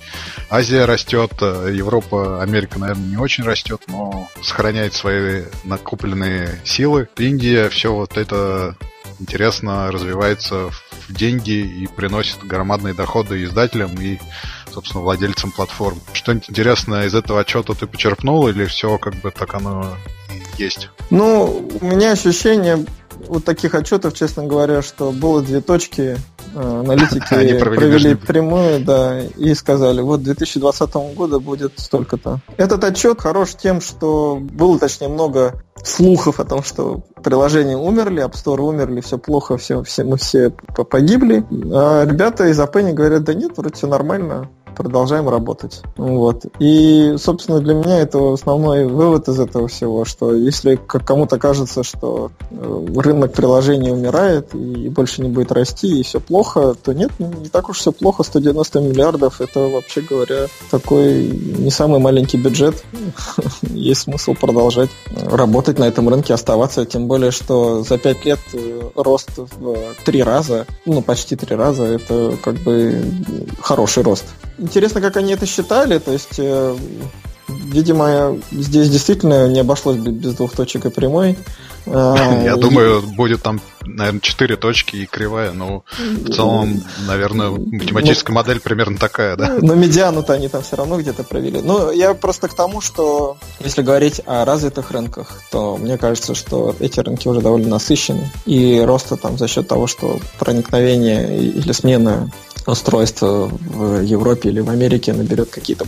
Азия 0.49 0.83
растет, 0.83 1.31
Европа, 1.41 2.41
Америка, 2.41 2.79
наверное, 2.79 3.11
не 3.11 3.17
очень 3.17 3.45
растет, 3.45 3.81
но 3.87 4.27
сохраняет 4.41 4.93
свои 4.93 5.43
накопленные 5.63 6.59
силы. 6.65 7.07
Индия, 7.17 7.69
все 7.69 7.93
вот 7.93 8.17
это 8.17 8.75
интересно 9.21 9.89
развивается 9.89 10.69
в 10.69 11.13
деньги 11.13 11.51
и 11.51 11.87
приносит 11.87 12.43
громадные 12.43 12.93
доходы 12.93 13.41
издателям 13.43 13.95
и 14.01 14.19
собственно, 14.77 15.03
владельцам 15.03 15.51
платформ. 15.51 15.99
Что-нибудь 16.13 16.51
интересное 16.51 17.07
из 17.07 17.15
этого 17.15 17.39
отчета 17.39 17.73
ты 17.73 17.87
почерпнул 17.87 18.47
или 18.47 18.65
все 18.65 18.99
как 18.99 19.15
бы 19.15 19.31
так 19.31 19.55
оно 19.55 19.97
есть? 20.59 20.89
Ну, 21.09 21.67
у 21.81 21.85
меня 21.85 22.11
ощущение 22.11 22.85
вот 23.27 23.43
таких 23.43 23.73
отчетов, 23.73 24.13
честно 24.13 24.43
говоря, 24.43 24.83
что 24.83 25.11
было 25.11 25.41
две 25.41 25.61
точки, 25.61 26.17
э, 26.53 26.59
аналитики 26.59 27.25
провели, 27.27 27.57
провели 27.57 28.13
прямую, 28.13 28.85
да, 28.85 29.19
и 29.19 29.55
сказали, 29.55 30.01
вот 30.01 30.21
2020 30.21 30.93
года 31.15 31.39
будет 31.39 31.73
столько-то. 31.77 32.41
Этот 32.57 32.83
отчет 32.83 33.19
хорош 33.19 33.55
тем, 33.55 33.81
что 33.81 34.37
было, 34.39 34.77
точнее, 34.77 35.07
много 35.07 35.63
слухов 35.83 36.39
о 36.39 36.45
том, 36.45 36.61
что 36.61 37.01
приложения 37.23 37.77
умерли, 37.77 38.23
App 38.23 38.33
Store 38.33 38.61
умерли, 38.61 39.01
все 39.01 39.17
плохо, 39.17 39.57
все, 39.57 39.81
все, 39.81 40.03
мы 40.03 40.17
все 40.17 40.51
погибли. 40.51 41.43
А 41.73 42.05
ребята 42.05 42.45
из 42.45 42.59
Apple 42.59 42.93
говорят, 42.93 43.23
да 43.23 43.33
нет, 43.33 43.57
вроде 43.57 43.73
все 43.73 43.87
нормально 43.87 44.51
продолжаем 44.77 45.27
работать. 45.27 45.81
Вот. 45.97 46.45
И, 46.59 47.15
собственно, 47.17 47.59
для 47.59 47.73
меня 47.73 47.99
это 47.99 48.33
основной 48.33 48.85
вывод 48.85 49.27
из 49.27 49.39
этого 49.39 49.67
всего, 49.67 50.05
что 50.05 50.35
если 50.35 50.75
кому-то 50.75 51.39
кажется, 51.39 51.83
что 51.83 52.31
э, 52.51 52.85
рынок 52.95 53.33
приложений 53.33 53.91
умирает 53.91 54.53
и 54.53 54.89
больше 54.89 55.23
не 55.23 55.29
будет 55.29 55.51
расти, 55.51 55.99
и 55.99 56.03
все 56.03 56.19
плохо, 56.19 56.75
то 56.75 56.93
нет, 56.93 57.11
не 57.19 57.49
так 57.49 57.69
уж 57.69 57.79
все 57.79 57.91
плохо. 57.91 58.23
190 58.23 58.79
миллиардов– 58.81 59.41
это, 59.41 59.67
вообще 59.67 60.01
говоря, 60.01 60.47
такой 60.69 61.27
не 61.27 61.71
самый 61.71 61.99
маленький 61.99 62.37
бюджет. 62.37 62.83
Есть 63.61 64.01
смысл 64.01 64.35
продолжать 64.35 64.91
работать 65.15 65.79
на 65.79 65.85
этом 65.85 66.07
рынке, 66.07 66.33
оставаться, 66.33 66.85
тем 66.85 67.07
более, 67.07 67.31
что 67.31 67.83
за 67.83 67.97
5 67.97 68.25
лет 68.25 68.39
э, 68.53 68.89
рост 68.95 69.31
в 69.35 69.77
три 70.05 70.21
раза, 70.21 70.67
ну, 70.85 71.01
почти 71.01 71.35
три 71.35 71.55
раза, 71.55 71.83
это 71.83 72.37
как 72.43 72.55
бы 72.57 73.03
хороший 73.61 74.03
рост. 74.03 74.25
Интересно, 74.57 75.01
как 75.01 75.17
они 75.17 75.33
это 75.33 75.45
считали, 75.45 75.99
то 75.99 76.11
есть 76.11 76.39
э, 76.39 76.77
Видимо, 77.47 78.37
здесь 78.51 78.89
действительно 78.89 79.47
не 79.47 79.61
обошлось 79.61 79.97
без 79.97 80.33
двух 80.33 80.53
точек 80.53 80.85
и 80.85 80.89
прямой. 80.89 81.37
А, 81.85 82.41
Я 82.43 82.57
думаю, 82.57 83.01
будет 83.01 83.41
там, 83.41 83.61
наверное, 83.85 84.19
четыре 84.19 84.57
точки 84.57 84.97
и 84.97 85.05
кривая, 85.05 85.53
но 85.53 85.83
в 85.97 86.29
целом, 86.29 86.83
наверное, 87.07 87.51
математическая 87.51 88.33
ну, 88.33 88.41
модель 88.41 88.59
примерно 88.59 88.97
такая, 88.97 89.37
да? 89.37 89.59
Но 89.61 89.75
медиану-то 89.75 90.33
они 90.33 90.49
там 90.49 90.61
все 90.61 90.75
равно 90.75 90.99
где-то 90.99 91.23
провели. 91.23 91.61
Ну, 91.61 91.89
я 91.91 92.13
просто 92.13 92.49
к 92.49 92.53
тому, 92.53 92.81
что 92.81 93.37
если 93.61 93.81
говорить 93.81 94.21
о 94.25 94.43
развитых 94.43 94.91
рынках, 94.91 95.41
то 95.49 95.77
мне 95.77 95.97
кажется, 95.97 96.35
что 96.35 96.75
эти 96.81 96.99
рынки 96.99 97.29
уже 97.29 97.39
довольно 97.39 97.69
насыщены. 97.69 98.29
И 98.45 98.81
роста 98.81 99.15
там 99.15 99.37
за 99.37 99.47
счет 99.47 99.69
того, 99.69 99.87
что 99.87 100.19
проникновение 100.37 101.39
или 101.39 101.71
смена 101.71 102.29
устройство 102.67 103.49
в 103.49 104.01
Европе 104.01 104.49
или 104.49 104.59
в 104.59 104.69
Америке 104.69 105.13
наберет 105.13 105.49
какие-то 105.49 105.85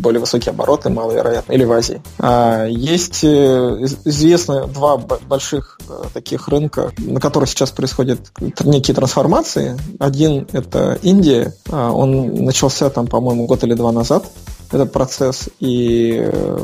более 0.00 0.20
высокие 0.20 0.50
обороты, 0.50 0.88
маловероятно, 0.88 1.52
или 1.52 1.64
в 1.64 1.72
Азии. 1.72 2.00
А 2.18 2.64
есть 2.66 3.22
э, 3.22 3.26
известно 4.04 4.66
два 4.66 4.96
больших 4.96 5.78
э, 5.88 6.04
таких 6.14 6.48
рынка, 6.48 6.92
на 6.98 7.20
которых 7.20 7.50
сейчас 7.50 7.70
происходят 7.70 8.20
некие 8.64 8.94
трансформации. 8.94 9.78
Один– 9.98 10.46
это 10.52 10.98
Индия. 11.02 11.54
А, 11.70 11.92
он 11.92 12.44
начался 12.44 12.88
там, 12.88 13.06
по-моему, 13.06 13.46
год 13.46 13.62
или 13.64 13.74
два 13.74 13.92
назад 13.92 14.24
этот 14.72 14.92
процесс, 14.92 15.48
и 15.58 16.20
э, 16.22 16.58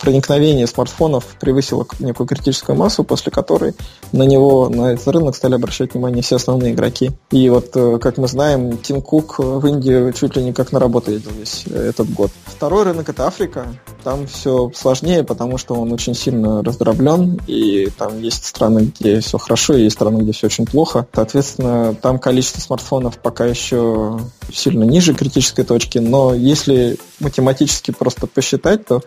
проникновение 0.00 0.66
смартфонов 0.66 1.24
превысило 1.40 1.86
некую 2.00 2.26
критическую 2.26 2.76
массу, 2.76 3.04
после 3.04 3.32
которой 3.32 3.74
на 4.12 4.24
него, 4.24 4.68
на 4.68 4.92
этот 4.92 5.06
рынок 5.08 5.36
стали 5.36 5.54
обращать 5.54 5.94
внимание 5.94 6.22
все 6.22 6.36
основные 6.36 6.72
игроки. 6.72 7.12
И 7.30 7.48
вот, 7.48 7.70
э, 7.74 7.98
как 8.00 8.18
мы 8.18 8.28
знаем, 8.28 8.78
Тим 8.78 9.00
Кук 9.00 9.38
в 9.38 9.66
Индию 9.66 10.12
чуть 10.12 10.36
ли 10.36 10.42
не 10.42 10.52
как 10.52 10.72
на 10.72 10.80
работу 10.80 11.12
ездил 11.12 11.32
весь 11.32 11.64
этот 11.66 12.12
год. 12.12 12.30
Второй 12.44 12.84
рынок– 12.84 13.08
это 13.10 13.26
Африка. 13.26 13.66
Там 14.02 14.26
все 14.26 14.70
сложнее, 14.74 15.24
потому 15.24 15.58
что 15.58 15.74
он 15.74 15.92
очень 15.92 16.14
сильно 16.14 16.62
раздроблен, 16.62 17.40
и 17.46 17.88
там 17.96 18.20
есть 18.20 18.44
страны, 18.44 18.92
где 18.98 19.20
все 19.20 19.38
хорошо, 19.38 19.74
и 19.74 19.82
есть 19.82 19.96
страны, 19.96 20.22
где 20.22 20.32
все 20.32 20.46
очень 20.46 20.66
плохо. 20.66 21.06
Соответственно, 21.14 21.94
там 21.94 22.18
количество 22.18 22.60
смартфонов 22.60 23.18
пока 23.18 23.46
еще 23.46 24.20
сильно 24.52 24.84
ниже 24.84 25.14
критической 25.14 25.64
точки, 25.64 25.98
но 25.98 26.34
если 26.34 26.98
математически 27.36 27.90
просто 27.90 28.26
посчитать, 28.26 28.86
то 28.86 29.02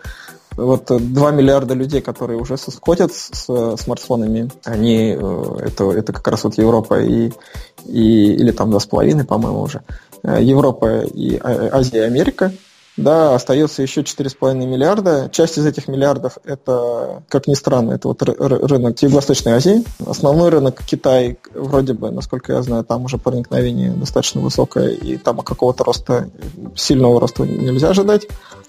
вот 0.56 0.86
2 0.88 1.30
миллиарда 1.30 1.74
людей, 1.74 2.00
которые 2.00 2.38
уже 2.38 2.56
сходят 2.56 3.12
с, 3.12 3.76
смартфонами, 3.76 4.50
они, 4.64 5.16
э, 5.18 5.56
это, 5.66 5.90
это 5.92 6.12
как 6.12 6.26
раз 6.28 6.44
вот 6.44 6.58
Европа 6.58 7.00
и, 7.00 7.30
и 7.86 8.32
или 8.34 8.50
там 8.50 8.70
2,5, 8.70 9.24
по-моему, 9.24 9.60
уже, 9.60 9.82
э, 10.22 10.38
Европа 10.42 11.02
и 11.02 11.36
а, 11.36 11.78
Азия 11.78 11.98
и 11.98 12.06
Америка– 12.06 12.52
да, 12.96 13.34
остается 13.34 13.82
еще 13.82 14.02
4,5 14.02 14.54
миллиарда. 14.54 15.28
Часть 15.32 15.58
из 15.58 15.66
этих 15.66 15.88
миллиардов 15.88 16.38
это, 16.44 17.22
как 17.28 17.46
ни 17.46 17.54
странно, 17.54 17.92
это 17.92 18.08
вот 18.08 18.22
рынок 18.22 19.00
Юго-Восточной 19.00 19.52
Азии. 19.52 19.84
Основной 20.06 20.50
рынок 20.50 20.82
Китай, 20.84 21.38
вроде 21.54 21.94
бы, 21.94 22.10
насколько 22.10 22.52
я 22.52 22.62
знаю, 22.62 22.84
там 22.84 23.04
уже 23.04 23.16
проникновение 23.16 23.90
достаточно 23.90 24.40
высокое, 24.40 24.90
и 24.90 25.16
там 25.16 25.38
какого-то 25.38 25.84
роста, 25.84 26.28
сильного 26.74 27.20
роста 27.20 27.44
нельзя 27.44 27.90
ожидать. 27.90 28.26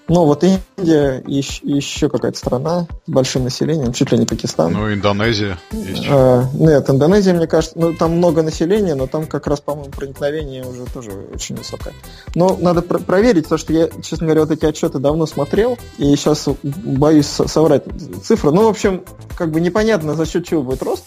Ну, 0.08 0.24
вот 0.24 0.44
Индия 0.44 1.22
и 1.26 1.36
еще 1.36 2.08
какая-то 2.08 2.36
страна 2.36 2.86
с 3.06 3.10
большим 3.10 3.44
населением, 3.44 3.92
чуть 3.92 4.10
ли 4.12 4.18
не 4.18 4.26
Пакистан. 4.26 4.72
Ну, 4.72 4.92
Индонезия 4.92 5.58
есть. 5.70 6.04
А, 6.10 6.44
нет, 6.54 6.90
Индонезия, 6.90 7.34
мне 7.34 7.46
кажется, 7.46 7.78
ну, 7.78 7.94
там 7.94 8.16
много 8.16 8.42
населения, 8.42 8.94
но 8.94 9.06
там 9.06 9.26
как 9.26 9.46
раз, 9.46 9.60
по-моему, 9.60 9.90
проникновение 9.90 10.64
уже 10.64 10.84
тоже 10.92 11.12
очень 11.32 11.56
высокое. 11.56 11.94
Но 12.34 12.56
надо 12.60 12.82
про- 12.82 12.98
проверить, 12.98 13.44
потому 13.44 13.58
что 13.58 13.72
я, 13.72 13.88
честно 14.02 14.26
говоря, 14.26 14.42
вот 14.42 14.50
эти 14.50 14.64
отчеты 14.64 14.98
давно 14.98 15.26
смотрел, 15.26 15.78
и 15.98 16.16
сейчас 16.16 16.48
боюсь 16.62 17.26
соврать 17.26 17.84
цифры. 18.24 18.50
Ну, 18.50 18.64
в 18.64 18.68
общем, 18.68 19.04
как 19.36 19.50
бы 19.50 19.60
непонятно, 19.60 20.14
за 20.14 20.26
счет 20.26 20.44
чего 20.46 20.62
будет 20.62 20.82
рост, 20.82 21.04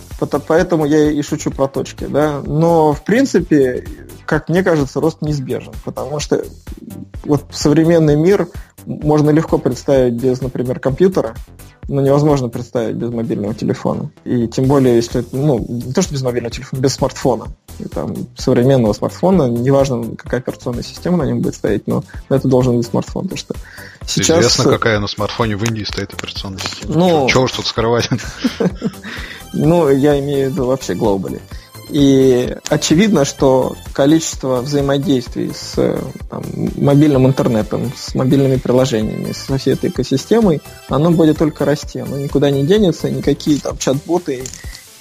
поэтому 0.48 0.86
я 0.86 1.12
и 1.12 1.22
шучу 1.22 1.52
про 1.52 1.68
точки, 1.68 2.06
да. 2.06 2.42
Но, 2.46 2.94
в 2.94 3.04
принципе, 3.04 3.86
как 4.26 4.50
мне 4.50 4.64
кажется, 4.64 5.00
рост 5.00 5.22
неизбежен, 5.22 5.74
потому 5.84 6.20
что 6.20 6.44
вот 7.24 7.44
современный 7.52 8.16
мир 8.16 8.48
можно 8.86 9.30
легко 9.30 9.58
представить 9.58 10.14
без, 10.14 10.42
например, 10.42 10.80
компьютера, 10.80 11.36
но 11.88 12.02
невозможно 12.02 12.50
представить 12.50 12.96
без 12.96 13.12
мобильного 13.12 13.54
телефона. 13.54 14.12
И 14.24 14.48
тем 14.48 14.66
более, 14.66 14.96
если, 14.96 15.24
ну, 15.32 15.60
не 15.68 15.94
то, 15.94 16.02
что 16.02 16.14
без 16.14 16.22
мобильного 16.22 16.54
телефона, 16.54 16.82
без 16.82 16.94
смартфона. 16.94 17.48
И 17.80 17.86
там 17.86 18.16
современного 18.38 18.94
смартфона, 18.94 19.50
неважно, 19.50 20.16
какая 20.16 20.40
операционная 20.40 20.84
система 20.84 21.18
на 21.18 21.24
нем 21.24 21.42
будет 21.42 21.56
стоять, 21.56 21.88
но 21.88 22.04
это 22.30 22.48
должен 22.48 22.78
быть 22.78 22.88
смартфон. 22.88 23.24
Потому 23.24 23.38
что 23.38 23.56
сейчас... 24.06 24.40
Известно, 24.40 24.72
какая 24.72 25.00
на 25.00 25.08
смартфоне 25.08 25.58
в 25.58 25.64
Индии 25.64 25.84
стоит 25.84 26.14
операционная 26.14 26.60
система. 26.60 26.96
Ну... 26.96 27.28
Чего 27.30 27.44
уж 27.44 27.52
тут 27.52 27.66
скрывать? 27.66 28.10
Ну, 29.58 29.90
я 29.90 30.20
имею 30.20 30.50
в 30.50 30.54
виду 30.54 30.66
вообще 30.66 30.96
глобали. 30.96 31.40
И 31.90 32.56
очевидно, 32.70 33.26
что 33.26 33.76
количество 33.94 34.62
взаимодействий 34.62 35.52
с 35.54 35.76
там, 36.30 36.44
мобильным 36.78 37.28
интернетом, 37.28 37.92
с 37.96 38.16
мобильными 38.16 38.58
приложениями, 38.58 39.34
со 39.34 39.58
всей 39.58 39.74
этой 39.74 39.90
экосистемой, 39.90 40.62
оно 40.90 41.12
будет 41.12 41.38
только 41.38 41.66
расти. 41.66 42.00
Оно 42.00 42.18
никуда 42.18 42.50
не 42.50 42.66
денется, 42.66 43.10
никакие 43.10 43.60
там 43.60 43.78
чат-боты 43.78 44.44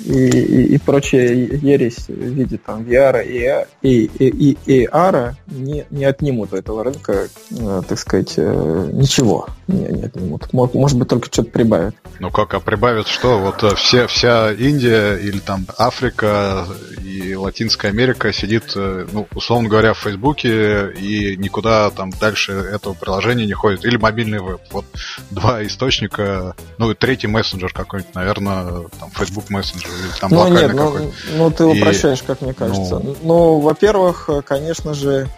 и, 0.00 0.28
и, 0.28 0.74
и 0.74 0.78
прочая 0.78 1.33
ересь 1.33 2.09
в 2.09 2.12
виде 2.12 2.59
там 2.59 2.83
VR 2.83 3.24
и, 3.24 3.66
и, 3.83 4.11
и, 4.18 4.59
и 4.66 4.87
AR 4.87 5.35
не, 5.46 5.87
не 5.90 6.04
отнимут 6.04 6.52
у 6.52 6.57
этого 6.57 6.85
рынка, 6.85 7.28
э, 7.50 7.83
так 7.88 7.98
сказать, 7.98 8.35
э, 8.37 8.90
ничего 8.92 9.48
не, 9.68 9.87
не 9.87 10.02
отнимут. 10.02 10.52
Может 10.52 10.98
быть, 10.98 11.09
только 11.09 11.26
что-то 11.26 11.50
прибавят. 11.50 11.94
Ну 12.18 12.30
как, 12.30 12.54
а 12.54 12.61
прибавят 12.61 13.07
что? 13.07 13.38
Вот 13.38 13.62
э, 13.62 13.74
все, 13.76 14.07
вся 14.07 14.52
Индия 14.52 15.16
или 15.16 15.38
там 15.38 15.66
Африка 15.78 16.66
и 17.02 17.35
Латинская 17.35 17.88
Америка 17.88 18.33
сидит, 18.33 18.72
ну, 18.74 19.28
условно 19.35 19.68
говоря, 19.68 19.94
в 19.94 19.98
Фейсбуке 19.98 20.92
и 20.92 21.37
никуда 21.37 21.90
там 21.90 22.11
дальше 22.11 22.52
этого 22.52 22.94
приложения 22.94 23.46
не 23.46 23.52
ходит. 23.52 23.85
Или 23.85 23.96
мобильный 23.96 24.40
веб. 24.40 24.61
Вот 24.70 24.87
два 25.30 25.64
источника, 25.64 26.54
ну 26.78 26.90
и 26.90 26.94
третий 26.94 27.26
мессенджер 27.26 27.72
какой-нибудь, 27.72 28.14
наверное, 28.14 28.88
там 28.98 29.11
Facebook 29.14 29.50
мессенджер 29.50 29.84
там 30.20 30.31
ну, 30.31 30.49
нет, 30.49 30.73
ну, 30.75 31.12
ну 31.37 31.51
ты 31.51 31.64
упрощаешь, 31.64 32.23
и, 32.23 32.25
как 32.25 32.40
мне 32.40 32.55
кажется. 32.55 32.99
Ну, 32.99 33.16
ну 33.23 33.61
во-первых, 33.61 34.29
конечно 34.47 34.94
же, 34.94 35.29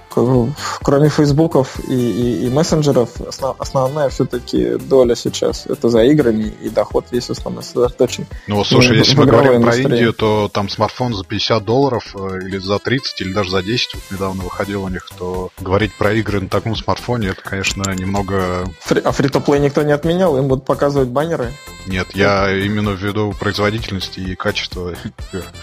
кроме 0.83 1.09
фейсбуков 1.09 1.79
и, 1.89 1.95
и, 1.95 2.47
и 2.47 2.51
мессенджеров, 2.51 3.11
основ, 3.21 3.57
основная 3.59 4.09
все-таки 4.09 4.77
доля 4.77 5.15
сейчас 5.15 5.67
это 5.67 5.89
за 5.89 6.05
играми, 6.05 6.53
и 6.63 6.69
доход 6.69 7.07
весь 7.11 7.31
основной 7.31 7.63
сосредоточен. 7.63 8.27
Ну, 8.47 8.65
слушай, 8.65 8.97
если 8.97 9.17
мы 9.17 9.27
говорим 9.27 9.63
про 9.63 9.77
Индию, 9.77 10.13
то 10.13 10.49
там 10.53 10.69
смартфон 10.69 11.15
за 11.15 11.25
50 11.25 11.65
долларов 11.65 12.15
э, 12.15 12.41
или 12.45 12.59
за 12.59 12.79
30, 12.79 13.21
или 13.21 13.33
даже 13.33 13.51
за 13.51 13.63
10, 13.63 13.95
вот 13.95 14.03
недавно 14.11 14.43
выходил 14.45 14.85
у 14.85 14.89
них, 14.89 15.09
то 15.19 15.51
говорить 15.61 15.95
про 15.95 16.13
игры 16.15 16.41
на 16.41 16.49
таком 16.49 16.77
смартфоне, 16.77 17.29
это, 17.29 17.43
конечно, 17.43 17.83
немного... 17.95 18.67
Фри, 18.81 19.01
а 19.05 19.13
фри-то-плей 19.13 19.61
никто 19.61 19.83
не 19.83 19.93
отменял? 19.93 20.37
Им 20.39 20.49
будут 20.49 20.65
показывать 20.65 21.09
баннеры? 21.09 21.53
Нет, 21.87 22.09
я 22.15 22.51
именно 22.51 22.91
ввиду 22.91 23.33
производительности 23.39 24.21
и 24.21 24.35
качества. 24.35 24.95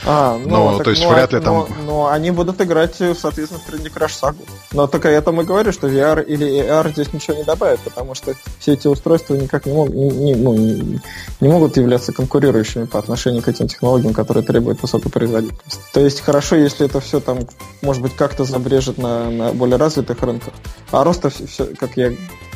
А, 0.05 0.37
ну, 0.37 0.49
но, 0.49 0.75
так, 0.77 0.85
то 0.85 0.89
есть 0.91 1.03
ну, 1.03 1.11
вряд 1.11 1.33
ли 1.33 1.39
но, 1.39 1.43
там... 1.43 1.53
Но, 1.53 1.67
но 1.85 2.07
они 2.07 2.31
будут 2.31 2.61
играть, 2.61 2.95
соответственно, 2.95 3.59
в 3.59 3.69
Candy 3.69 3.91
Crush 3.91 4.21
Saga. 4.21 4.42
Но 4.71 4.87
только 4.87 5.09
я 5.09 5.21
там 5.21 5.39
и 5.41 5.43
говорю, 5.43 5.71
что 5.71 5.87
VR 5.87 6.23
или 6.23 6.47
AR 6.47 6.91
здесь 6.91 7.13
ничего 7.13 7.37
не 7.37 7.43
добавит, 7.43 7.79
потому 7.81 8.15
что 8.15 8.33
все 8.59 8.73
эти 8.73 8.87
устройства 8.87 9.35
никак 9.35 9.65
не, 9.65 9.73
не, 9.73 10.09
не, 10.09 10.35
ну, 10.35 10.53
не, 10.53 11.01
не 11.39 11.47
могут 11.47 11.77
являться 11.77 12.11
конкурирующими 12.11 12.85
по 12.85 12.99
отношению 12.99 13.41
к 13.43 13.47
этим 13.47 13.67
технологиям, 13.67 14.13
которые 14.13 14.43
требуют 14.43 14.81
высокой 14.81 15.11
производительности. 15.11 15.81
То 15.93 15.99
есть 15.99 16.21
хорошо, 16.21 16.55
если 16.55 16.85
это 16.85 16.99
все 16.99 17.19
там, 17.19 17.39
может 17.81 18.01
быть, 18.01 18.15
как-то 18.15 18.45
забрежет 18.45 18.97
на, 18.97 19.29
на 19.29 19.53
более 19.53 19.77
развитых 19.77 20.21
рынках. 20.21 20.53
А 20.91 21.03
роста, 21.03 21.29
все, 21.29 21.65
как 21.65 21.97
я 21.97 22.11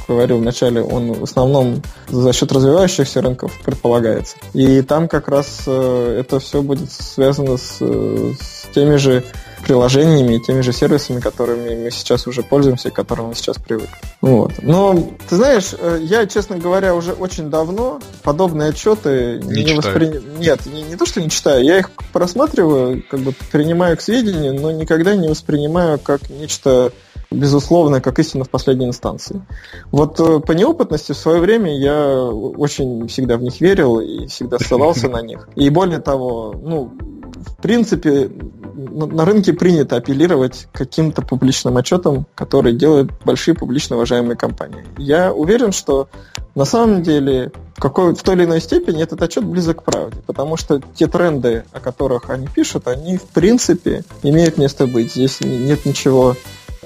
говорил 0.07 0.37
вначале, 0.37 0.81
он 0.81 1.13
в 1.13 1.23
основном 1.23 1.81
за 2.09 2.33
счет 2.33 2.51
развивающихся 2.51 3.21
рынков 3.21 3.51
предполагается. 3.63 4.37
И 4.53 4.81
там 4.81 5.07
как 5.07 5.27
раз 5.27 5.63
э, 5.67 6.19
это 6.19 6.39
все 6.39 6.61
будет 6.61 6.91
связано 6.91 7.57
с, 7.57 7.79
с 7.79 8.67
теми 8.73 8.95
же 8.95 9.23
приложениями 9.63 10.35
и 10.35 10.39
теми 10.39 10.61
же 10.61 10.71
сервисами, 10.71 11.19
которыми 11.19 11.83
мы 11.83 11.91
сейчас 11.91 12.27
уже 12.27 12.43
пользуемся, 12.43 12.89
к 12.89 12.93
которым 12.93 13.27
мы 13.27 13.35
сейчас 13.35 13.57
привыкли. 13.57 13.97
Вот. 14.21 14.53
Но, 14.61 15.09
ты 15.27 15.35
знаешь, 15.35 15.73
э, 15.77 15.99
я, 16.01 16.25
честно 16.25 16.57
говоря, 16.57 16.95
уже 16.95 17.13
очень 17.13 17.49
давно 17.49 17.99
подобные 18.23 18.69
отчеты 18.69 19.41
не, 19.43 19.63
не 19.63 19.73
воспринимаю. 19.73 20.23
Нет, 20.39 20.65
не, 20.67 20.83
не 20.83 20.95
то, 20.95 21.05
что 21.05 21.21
не 21.21 21.29
читаю, 21.29 21.63
я 21.63 21.79
их 21.79 21.91
просматриваю, 22.13 23.03
как 23.09 23.19
бы 23.19 23.33
принимаю 23.51 23.97
к 23.97 24.01
сведению, 24.01 24.53
но 24.53 24.71
никогда 24.71 25.15
не 25.15 25.27
воспринимаю 25.27 25.99
как 25.99 26.29
нечто 26.29 26.91
безусловно, 27.31 28.01
как 28.01 28.19
истина 28.19 28.43
в 28.43 28.49
последней 28.49 28.87
инстанции. 28.87 29.45
Вот 29.91 30.19
э, 30.19 30.39
по 30.39 30.51
неопытности 30.53 31.11
в 31.11 31.17
свое 31.17 31.39
время 31.39 31.77
я 31.77 32.23
очень 32.23 33.07
всегда 33.07 33.37
в 33.37 33.43
них 33.43 33.59
верил 33.61 33.99
и 33.99 34.27
всегда 34.27 34.59
ссылался 34.59 35.09
на 35.09 35.21
них. 35.21 35.49
И 35.55 35.69
более 35.69 35.99
того, 35.99 36.53
ну, 36.53 36.93
в 37.35 37.61
принципе, 37.61 38.31
на 38.75 39.25
рынке 39.25 39.53
принято 39.53 39.97
апеллировать 39.97 40.67
каким-то 40.71 41.21
публичным 41.21 41.77
отчетам, 41.77 42.25
которые 42.35 42.75
делают 42.75 43.11
большие 43.25 43.55
публично 43.55 43.95
уважаемые 43.95 44.37
компании. 44.37 44.85
Я 44.97 45.33
уверен, 45.33 45.71
что 45.71 46.07
на 46.55 46.65
самом 46.65 47.03
деле 47.03 47.51
какой, 47.77 48.15
в 48.15 48.23
той 48.23 48.35
или 48.35 48.45
иной 48.45 48.61
степени 48.61 49.03
этот 49.03 49.21
отчет 49.21 49.43
близок 49.43 49.81
к 49.81 49.83
правде, 49.83 50.17
потому 50.25 50.57
что 50.57 50.81
те 50.95 51.07
тренды, 51.07 51.65
о 51.71 51.79
которых 51.79 52.29
они 52.29 52.47
пишут, 52.47 52.87
они 52.87 53.17
в 53.17 53.23
принципе 53.23 54.03
имеют 54.23 54.57
место 54.57 54.87
быть. 54.87 55.13
Здесь 55.13 55.41
нет 55.41 55.85
ничего 55.85 56.35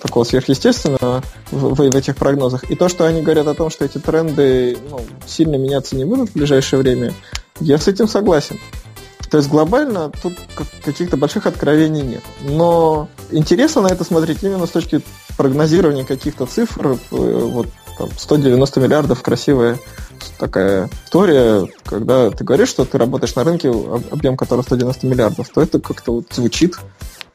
такого 0.02 0.24
сверхъестественного 0.24 1.24
в, 1.52 1.76
в, 1.76 1.76
в 1.76 1.96
этих 1.96 2.16
прогнозах. 2.16 2.70
И 2.70 2.76
то, 2.76 2.90
что 2.90 3.06
они 3.06 3.22
говорят 3.22 3.48
о 3.48 3.54
том, 3.54 3.70
что 3.70 3.86
эти 3.86 3.98
тренды 3.98 4.78
ну, 4.90 5.00
сильно 5.26 5.56
меняться 5.56 5.96
не 5.96 6.06
будут 6.06 6.32
в 6.32 6.34
ближайшее 6.34 6.82
время, 6.82 7.14
я 7.60 7.78
с 7.78 7.88
этим 7.88 8.08
согласен. 8.08 8.60
То 9.30 9.38
есть 9.38 9.50
глобально 9.50 10.12
тут 10.22 10.34
каких-то 10.84 11.16
больших 11.16 11.46
откровений 11.46 12.02
нет. 12.02 12.24
Но 12.42 13.08
интересно 13.30 13.82
на 13.82 13.88
это 13.88 14.04
смотреть 14.04 14.44
именно 14.44 14.66
с 14.66 14.72
точки 14.72 15.02
прогнозирования 15.38 16.04
каких-то 16.04 16.46
цифр. 16.46 16.88
Э, 16.88 16.96
вот 17.12 17.68
там, 17.98 18.10
190 18.18 18.80
миллиардов 18.82 19.22
красивая 19.22 19.80
такая 20.38 20.90
история, 21.06 21.68
когда 21.86 22.30
ты 22.30 22.44
говоришь, 22.44 22.70
что 22.70 22.84
ты 22.84 22.98
работаешь 22.98 23.36
на 23.36 23.44
рынке, 23.44 23.70
объем 24.12 24.36
которого 24.36 24.64
190 24.64 25.08
миллиардов, 25.08 25.50
то 25.50 25.62
это 25.62 25.80
как-то 25.80 26.14
вот 26.16 26.26
звучит 26.32 26.76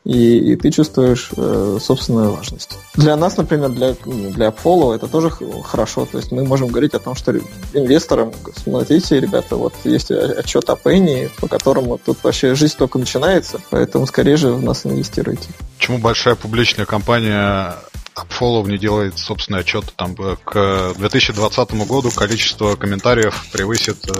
и, 0.07 0.53
и 0.53 0.57
ты 0.57 0.71
чувствуешь 0.71 1.31
э, 1.37 1.79
собственную 1.83 2.31
важность. 2.31 2.79
Для 2.95 3.17
нас, 3.17 3.37
например, 3.37 3.71
для, 3.71 3.95
для 4.05 4.49
Apollo 4.49 4.95
это 4.95 5.09
тоже 5.09 5.33
хорошо. 5.65 6.07
То 6.07 6.19
есть 6.19 6.31
мы 6.31 6.45
можем 6.45 6.69
говорить 6.69 6.95
о 6.95 7.01
том, 7.01 7.17
что 7.17 7.37
инвесторам, 7.73 8.33
смотрите, 8.57 9.19
ребята, 9.19 9.57
вот 9.57 9.75
есть 9.83 10.13
отчет 10.13 10.71
о 10.71 10.75
Penny, 10.75 11.29
по 11.41 11.49
которому 11.49 11.99
тут 11.99 12.19
вообще 12.23 12.55
жизнь 12.55 12.77
только 12.79 13.01
начинается, 13.01 13.61
поэтому 13.71 14.07
скорее 14.07 14.37
же 14.37 14.53
в 14.53 14.63
нас 14.63 14.87
инвестируйте. 14.87 15.49
Почему 15.77 15.99
большая 15.99 16.37
публичная 16.37 16.87
компания 16.87 17.75
AppFollow 18.17 18.67
не 18.69 18.79
делает 18.79 19.19
собственный 19.19 19.61
отчет. 19.61 19.85
Там 19.97 20.15
э, 20.19 20.37
к 20.43 20.95
2020 20.97 21.75
году 21.87 22.11
количество 22.11 22.75
комментариев 22.75 23.47
превысит 23.53 23.99
э, 24.09 24.13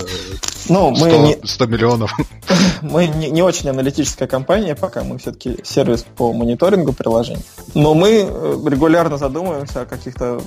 ну, 0.69 0.95
100, 0.95 1.05
мы 1.05 1.17
не, 1.17 1.37
100 1.43 1.65
миллионов. 1.65 2.13
Мы 2.81 3.07
не, 3.07 3.31
не 3.31 3.41
очень 3.41 3.69
аналитическая 3.69 4.27
компания 4.27 4.75
пока, 4.75 5.03
мы 5.03 5.17
все-таки 5.17 5.57
сервис 5.63 6.05
по 6.15 6.31
мониторингу 6.31 6.93
приложений. 6.93 7.43
Но 7.73 7.93
мы 7.95 8.27
э, 8.29 8.57
регулярно 8.67 9.17
задумываемся 9.17 9.81
о 9.81 9.85
каких-то 9.85 10.41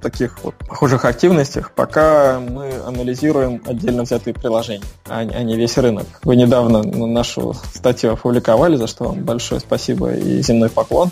таких 0.00 0.38
вот 0.44 0.54
похожих 0.54 1.04
активностях, 1.04 1.72
пока 1.72 2.38
мы 2.38 2.72
анализируем 2.86 3.62
отдельно 3.66 4.04
взятые 4.04 4.32
приложения, 4.34 4.84
а, 5.06 5.20
а 5.20 5.42
не 5.42 5.56
весь 5.56 5.76
рынок. 5.76 6.06
Вы 6.22 6.36
недавно 6.36 6.82
нашу 6.82 7.54
статью 7.74 8.12
опубликовали, 8.12 8.76
за 8.76 8.86
что 8.86 9.04
вам 9.04 9.24
большое 9.24 9.60
спасибо 9.60 10.14
и 10.14 10.40
земной 10.42 10.70
поклон. 10.70 11.10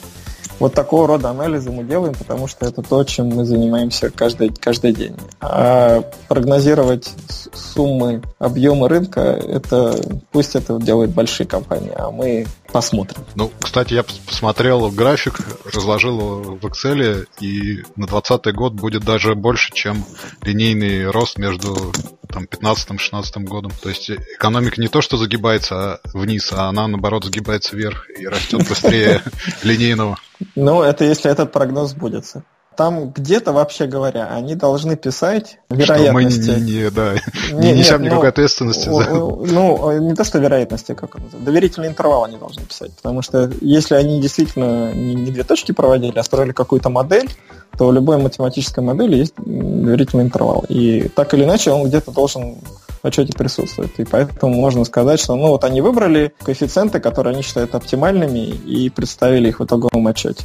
Вот 0.62 0.75
такого 0.75 1.09
рода 1.09 1.31
анализы 1.31 1.72
мы 1.72 1.83
делаем, 1.83 2.14
потому 2.14 2.46
что 2.46 2.64
это 2.64 2.83
то, 2.83 3.03
чем 3.03 3.31
мы 3.31 3.44
занимаемся 3.44 4.11
каждый, 4.11 4.51
каждый 4.51 4.92
день. 4.92 5.16
А 5.40 6.05
прогнозировать 6.29 7.12
суммы, 7.53 8.22
объемы 8.38 8.88
рынка, 8.88 9.20
это 9.20 10.01
пусть 10.31 10.55
это 10.55 10.81
делают 10.81 11.11
большие 11.11 11.48
компании, 11.48 11.90
а 11.96 12.12
мы 12.12 12.46
посмотрим. 12.72 13.24
Ну, 13.35 13.50
кстати, 13.61 13.94
я 13.94 14.02
посмотрел 14.02 14.90
график, 14.90 15.40
разложил 15.72 16.18
его 16.18 16.56
в 16.56 16.66
Excel, 16.66 17.26
и 17.40 17.82
на 17.96 18.06
2020 18.06 18.54
год 18.54 18.72
будет 18.72 19.04
даже 19.04 19.35
больше, 19.35 19.72
чем 19.72 20.04
линейный 20.42 21.11
рост 21.11 21.38
между 21.38 21.92
там, 22.28 22.44
15-16 22.44 23.44
годом. 23.44 23.72
То 23.82 23.88
есть 23.88 24.11
экономика 24.11 24.80
не 24.80 24.88
то, 24.88 25.00
что 25.00 25.16
загибается 25.16 26.00
вниз, 26.12 26.52
а 26.52 26.68
она, 26.68 26.88
наоборот, 26.88 27.24
загибается 27.24 27.76
вверх 27.76 28.08
и 28.11 28.26
растет 28.26 28.66
быстрее 28.68 29.22
линейного. 29.62 30.18
Ну, 30.56 30.82
это 30.82 31.04
если 31.04 31.30
этот 31.30 31.52
прогноз 31.52 31.90
сбудется. 31.90 32.44
Там 32.76 33.11
где-то, 33.11 33.52
вообще 33.52 33.87
говоря, 33.87 34.28
они 34.28 34.54
должны 34.54 34.96
писать 34.96 35.58
вероятности. 35.68 36.42
Что 36.42 36.52
мы 36.52 36.61
не, 36.61 36.72
не, 36.72 36.90
да, 36.90 37.14
не, 37.52 37.72
не 37.72 37.78
несем 37.78 38.02
нет, 38.02 38.11
никакой 38.11 38.24
ну, 38.24 38.28
ответственности 38.28 38.88
за... 38.88 39.11
Ну, 39.11 40.00
не 40.00 40.14
то, 40.14 40.24
что 40.24 40.38
вероятности, 40.38 40.94
как 40.94 41.14
он 41.16 41.22
доверительный 41.40 41.88
интервал 41.88 42.24
они 42.24 42.38
должны 42.38 42.64
писать. 42.64 42.92
Потому 42.96 43.22
что 43.22 43.50
если 43.61 43.94
они 43.94 44.20
действительно 44.20 44.92
не, 44.92 45.14
не 45.14 45.30
две 45.30 45.44
точки 45.44 45.72
проводили, 45.72 46.18
а 46.18 46.22
строили 46.22 46.52
какую-то 46.52 46.88
модель, 46.88 47.28
то 47.76 47.88
в 47.88 47.92
любой 47.92 48.18
математической 48.18 48.80
модели 48.80 49.16
есть 49.16 49.35
доверительный 49.37 50.24
интервал. 50.24 50.64
И 50.68 51.08
так 51.08 51.35
или 51.35 51.44
иначе 51.44 51.70
он 51.70 51.87
где-то 51.87 52.11
должен 52.11 52.56
в 53.02 53.06
отчете 53.06 53.32
присутствует. 53.32 53.98
И 53.98 54.04
поэтому 54.04 54.54
можно 54.54 54.85
сказать, 54.85 55.20
что 55.20 55.35
ну 55.35 55.48
вот 55.48 55.64
они 55.64 55.80
выбрали 55.80 56.32
коэффициенты, 56.42 57.00
которые 57.00 57.35
они 57.35 57.42
считают 57.42 57.74
оптимальными, 57.74 58.38
и 58.38 58.90
представили 58.90 59.48
их 59.48 59.61
в 59.61 59.64
итоговом 59.64 60.06
отчете. 60.06 60.44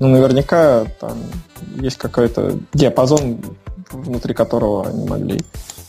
Ну, 0.00 0.08
наверняка 0.08 0.84
там 1.00 1.18
есть 1.80 1.96
какой-то 1.96 2.58
диапазон, 2.72 3.40
внутри 3.90 4.34
которого 4.34 4.86
они 4.86 5.06
могли 5.06 5.40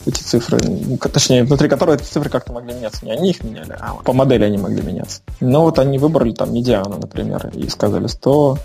эти 0.05 0.21
цифры, 0.21 0.57
ну, 0.63 0.97
точнее, 0.97 1.43
внутри 1.43 1.67
которого 1.69 1.95
эти 1.95 2.03
цифры 2.03 2.29
как-то 2.29 2.53
могли 2.53 2.73
меняться. 2.73 3.05
Не 3.05 3.11
они 3.11 3.31
их 3.31 3.43
меняли, 3.43 3.75
а 3.79 3.95
по 3.95 4.13
модели 4.13 4.45
они 4.45 4.57
могли 4.57 4.81
меняться. 4.81 5.21
Но 5.39 5.63
вот 5.63 5.77
они 5.79 5.99
выбрали 5.99 6.31
там 6.31 6.53
медиану, 6.53 6.97
например, 6.97 7.51
и 7.53 7.67
сказали 7.69 8.07
100, 8.07 8.57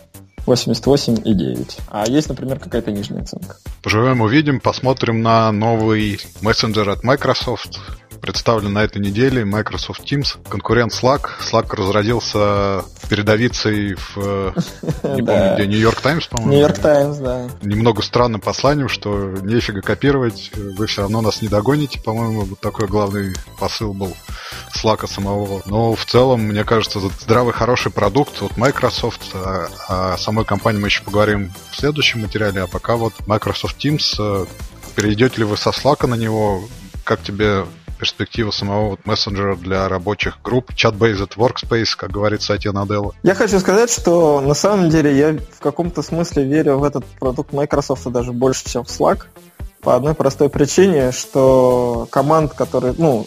88,9. 0.46 1.80
А 1.88 2.06
есть, 2.06 2.28
например, 2.28 2.58
какая-то 2.58 2.90
нижняя 2.90 3.22
оценка. 3.22 3.56
Поживем, 3.82 4.20
увидим, 4.20 4.60
посмотрим 4.60 5.22
на 5.22 5.50
новый 5.52 6.20
мессенджер 6.42 6.88
от 6.88 7.02
Microsoft, 7.04 7.80
представлен 8.24 8.72
на 8.72 8.84
этой 8.84 9.02
неделе 9.02 9.44
Microsoft 9.44 10.10
Teams, 10.10 10.38
конкурент 10.48 10.92
Slack. 10.92 11.26
Slack 11.40 11.74
разродился 11.76 12.82
передовицей 13.10 13.94
в, 13.94 14.54
не 15.04 15.22
помню 15.22 15.54
где, 15.54 15.66
Нью-Йорк 15.66 16.00
Таймс, 16.00 16.26
по-моему. 16.28 16.52
Нью-Йорк 16.52 16.78
Таймс, 16.78 17.18
да. 17.18 17.48
Немного 17.60 18.00
странным 18.02 18.40
посланием, 18.40 18.88
что 18.88 19.34
нефига 19.42 19.82
копировать, 19.82 20.50
вы 20.54 20.86
все 20.86 21.02
равно 21.02 21.20
нас 21.20 21.42
не 21.42 21.48
догоните, 21.48 22.00
по-моему, 22.00 22.42
вот 22.42 22.60
такой 22.60 22.86
главный 22.86 23.34
посыл 23.60 23.92
был 23.92 24.16
Slack 24.74 25.06
самого. 25.06 25.60
Но 25.66 25.94
в 25.94 26.04
целом, 26.06 26.42
мне 26.44 26.64
кажется, 26.64 27.00
здравый, 27.00 27.52
хороший 27.52 27.92
продукт 27.92 28.42
от 28.42 28.56
Microsoft. 28.56 29.34
О, 29.34 29.68
а, 29.88 30.14
о 30.14 30.18
самой 30.34 30.46
компании 30.46 30.80
мы 30.80 30.88
еще 30.88 31.04
поговорим 31.04 31.52
в 31.70 31.76
следующем 31.76 32.22
материале, 32.22 32.62
а 32.62 32.66
пока 32.66 32.96
вот 32.96 33.12
Microsoft 33.28 33.76
Teams 33.78 34.16
э, 34.18 34.46
перейдете 34.96 35.38
ли 35.38 35.44
вы 35.44 35.56
со 35.56 35.70
Slack 35.70 36.08
на 36.08 36.16
него, 36.16 36.64
как 37.04 37.22
тебе 37.22 37.66
перспектива 38.00 38.50
самого 38.50 38.90
вот 38.90 39.06
мессенджера 39.06 39.54
для 39.54 39.88
рабочих 39.88 40.38
групп, 40.42 40.72
chat-based 40.72 41.36
workspace, 41.36 41.90
как 41.96 42.10
говорит 42.10 42.42
Сатья 42.42 42.72
Наделла. 42.72 43.14
Я 43.22 43.36
хочу 43.36 43.60
сказать, 43.60 43.92
что 43.92 44.40
на 44.40 44.54
самом 44.54 44.90
деле 44.90 45.16
я 45.16 45.38
в 45.52 45.60
каком-то 45.60 46.02
смысле 46.02 46.42
верю 46.42 46.78
в 46.78 46.84
этот 46.84 47.04
продукт 47.20 47.52
Microsoft 47.52 48.10
даже 48.10 48.32
больше, 48.32 48.68
чем 48.68 48.82
в 48.82 48.88
Slack. 48.88 49.26
По 49.82 49.94
одной 49.94 50.14
простой 50.14 50.48
причине, 50.48 51.12
что 51.12 52.08
команд, 52.10 52.54
которые, 52.54 52.94
ну, 52.98 53.24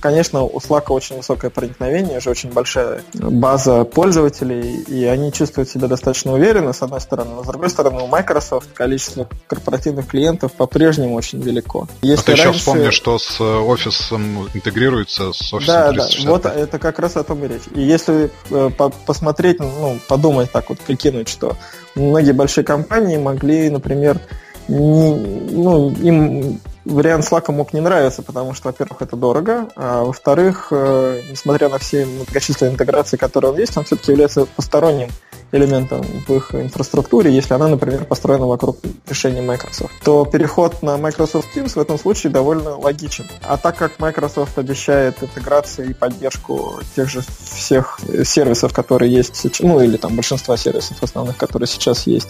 Конечно, 0.00 0.42
у 0.42 0.58
Slack 0.58 0.84
очень 0.88 1.16
высокое 1.16 1.50
проникновение, 1.50 2.18
уже 2.18 2.30
очень 2.30 2.50
большая 2.50 3.02
база 3.14 3.84
пользователей, 3.84 4.82
и 4.82 5.04
они 5.04 5.32
чувствуют 5.32 5.68
себя 5.68 5.88
достаточно 5.88 6.32
уверенно, 6.32 6.72
с 6.72 6.82
одной 6.82 7.00
стороны. 7.00 7.30
Но 7.34 7.44
с 7.44 7.46
другой 7.46 7.70
стороны, 7.70 8.02
у 8.02 8.06
Microsoft 8.06 8.72
количество 8.72 9.28
корпоративных 9.46 10.06
клиентов 10.06 10.52
по-прежнему 10.52 11.14
очень 11.14 11.40
велико. 11.40 11.88
Если 12.02 12.22
а 12.22 12.24
ты 12.24 12.30
раньше... 12.32 12.48
еще 12.48 12.58
вспомни, 12.58 12.90
что 12.90 13.18
с 13.18 13.40
офисом 13.40 14.48
интегрируется, 14.54 15.32
с 15.32 15.52
офисом 15.52 15.74
Да, 15.74 15.92
365. 15.92 16.24
да, 16.24 16.30
вот 16.30 16.46
это 16.46 16.78
как 16.78 16.98
раз 16.98 17.16
о 17.16 17.24
том 17.24 17.44
и 17.44 17.48
речь. 17.48 17.62
И 17.74 17.82
если 17.82 18.30
э, 18.50 18.70
посмотреть, 19.06 19.60
ну, 19.60 19.98
подумать 20.08 20.50
так 20.52 20.68
вот, 20.68 20.78
прикинуть, 20.80 21.28
что 21.28 21.56
многие 21.94 22.32
большие 22.32 22.64
компании 22.64 23.16
могли, 23.16 23.70
например, 23.70 24.20
не, 24.68 25.14
ну, 25.14 25.90
им 25.90 26.60
вариант 26.86 27.24
Slack 27.24 27.50
мог 27.52 27.72
не 27.72 27.80
нравиться, 27.80 28.22
потому 28.22 28.54
что, 28.54 28.68
во-первых, 28.68 29.02
это 29.02 29.16
дорого, 29.16 29.68
а 29.76 30.04
во-вторых, 30.04 30.68
э, 30.70 31.22
несмотря 31.30 31.68
на 31.68 31.78
все 31.78 32.06
многочисленные 32.06 32.74
интеграции, 32.74 33.16
которые 33.16 33.52
он 33.52 33.58
есть, 33.58 33.76
он 33.76 33.84
все-таки 33.84 34.12
является 34.12 34.46
посторонним 34.46 35.10
элементом 35.52 36.02
в 36.02 36.34
их 36.34 36.54
инфраструктуре, 36.54 37.32
если 37.32 37.54
она, 37.54 37.68
например, 37.68 38.04
построена 38.04 38.46
вокруг 38.46 38.78
решения 39.08 39.42
Microsoft, 39.42 39.92
то 40.04 40.24
переход 40.24 40.82
на 40.82 40.96
Microsoft 40.96 41.56
Teams 41.56 41.74
в 41.74 41.78
этом 41.78 41.98
случае 41.98 42.32
довольно 42.32 42.76
логичен. 42.76 43.26
А 43.42 43.56
так 43.56 43.76
как 43.76 43.98
Microsoft 43.98 44.58
обещает 44.58 45.22
интеграцию 45.22 45.90
и 45.90 45.94
поддержку 45.94 46.80
тех 46.94 47.08
же 47.08 47.22
всех 47.22 48.00
сервисов, 48.24 48.72
которые 48.72 49.12
есть, 49.12 49.60
ну 49.60 49.80
или 49.80 49.96
там 49.96 50.14
большинства 50.14 50.56
сервисов 50.56 51.02
основных, 51.02 51.36
которые 51.36 51.68
сейчас 51.68 52.06
есть 52.06 52.28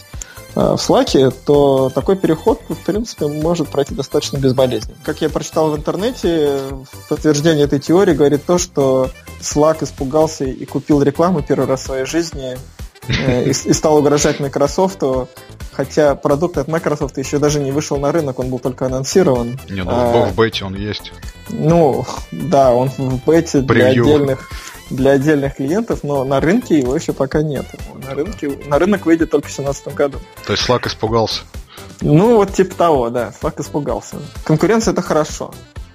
в 0.57 0.77
Slack, 0.77 1.35
то 1.45 1.91
такой 1.95 2.17
переход, 2.17 2.63
в 2.69 2.77
принципе, 2.77 3.27
может 3.27 3.69
пройти 3.69 3.95
достаточно 3.95 4.39
безболезненно. 4.39 4.97
Как 5.05 5.21
я 5.21 5.29
прочитал 5.29 5.71
в 5.71 5.77
интернете, 5.77 6.61
в 6.91 7.09
подтверждение 7.09 7.67
этой 7.67 7.79
теории 7.79 8.15
говорит 8.15 8.47
то, 8.47 8.57
что 8.57 9.11
Slack 9.41 9.85
испугался 9.85 10.45
и 10.45 10.65
купил 10.65 11.03
рекламу 11.03 11.43
первый 11.43 11.67
раз 11.67 11.83
в 11.83 11.85
своей 11.85 12.07
жизни 12.07 12.57
э, 13.07 13.45
и, 13.45 13.51
и 13.51 13.73
стал 13.75 13.99
угрожать 13.99 14.41
Microsoft, 14.41 15.03
хотя 15.73 16.15
продукт 16.15 16.57
от 16.57 16.69
Microsoft 16.69 17.19
еще 17.19 17.39
даже 17.39 17.61
не 17.61 17.71
вышел 17.71 17.99
на 17.99 18.11
рынок, 18.11 18.39
он 18.39 18.49
был 18.49 18.59
только 18.59 18.87
анонсирован. 18.87 19.61
Не, 19.69 19.83
ну 19.83 19.91
а, 19.91 20.25
в 20.25 20.35
бете 20.35 20.65
он 20.65 20.75
есть. 20.75 21.13
Ну, 21.51 22.07
да, 22.33 22.73
он 22.73 22.89
в 22.89 23.25
бете 23.27 23.61
для 23.61 23.89
отдельных 23.89 24.49
для 24.91 25.13
отдельных 25.13 25.57
клиентов, 25.57 26.01
но 26.03 26.25
на 26.25 26.41
рынке 26.41 26.79
его 26.79 26.95
еще 26.95 27.13
пока 27.13 27.43
нет. 27.43 27.67
На, 28.05 28.15
рынке, 28.15 28.51
на 28.67 28.79
рынок 28.79 29.07
выйдет 29.07 29.31
только 29.31 29.49
в 29.49 29.55
2017 29.55 29.95
году. 29.95 30.19
То 30.47 30.53
есть 30.53 30.69
Slack 30.69 30.87
испугался? 30.87 31.43
Ну, 32.01 32.37
вот 32.37 32.53
типа 32.53 32.75
того, 32.75 33.11
да, 33.11 33.33
Slack 33.41 33.61
испугался. 33.61 34.17
Конкуренция 34.45 34.93
это 34.93 35.03
хорошо. 35.03 35.53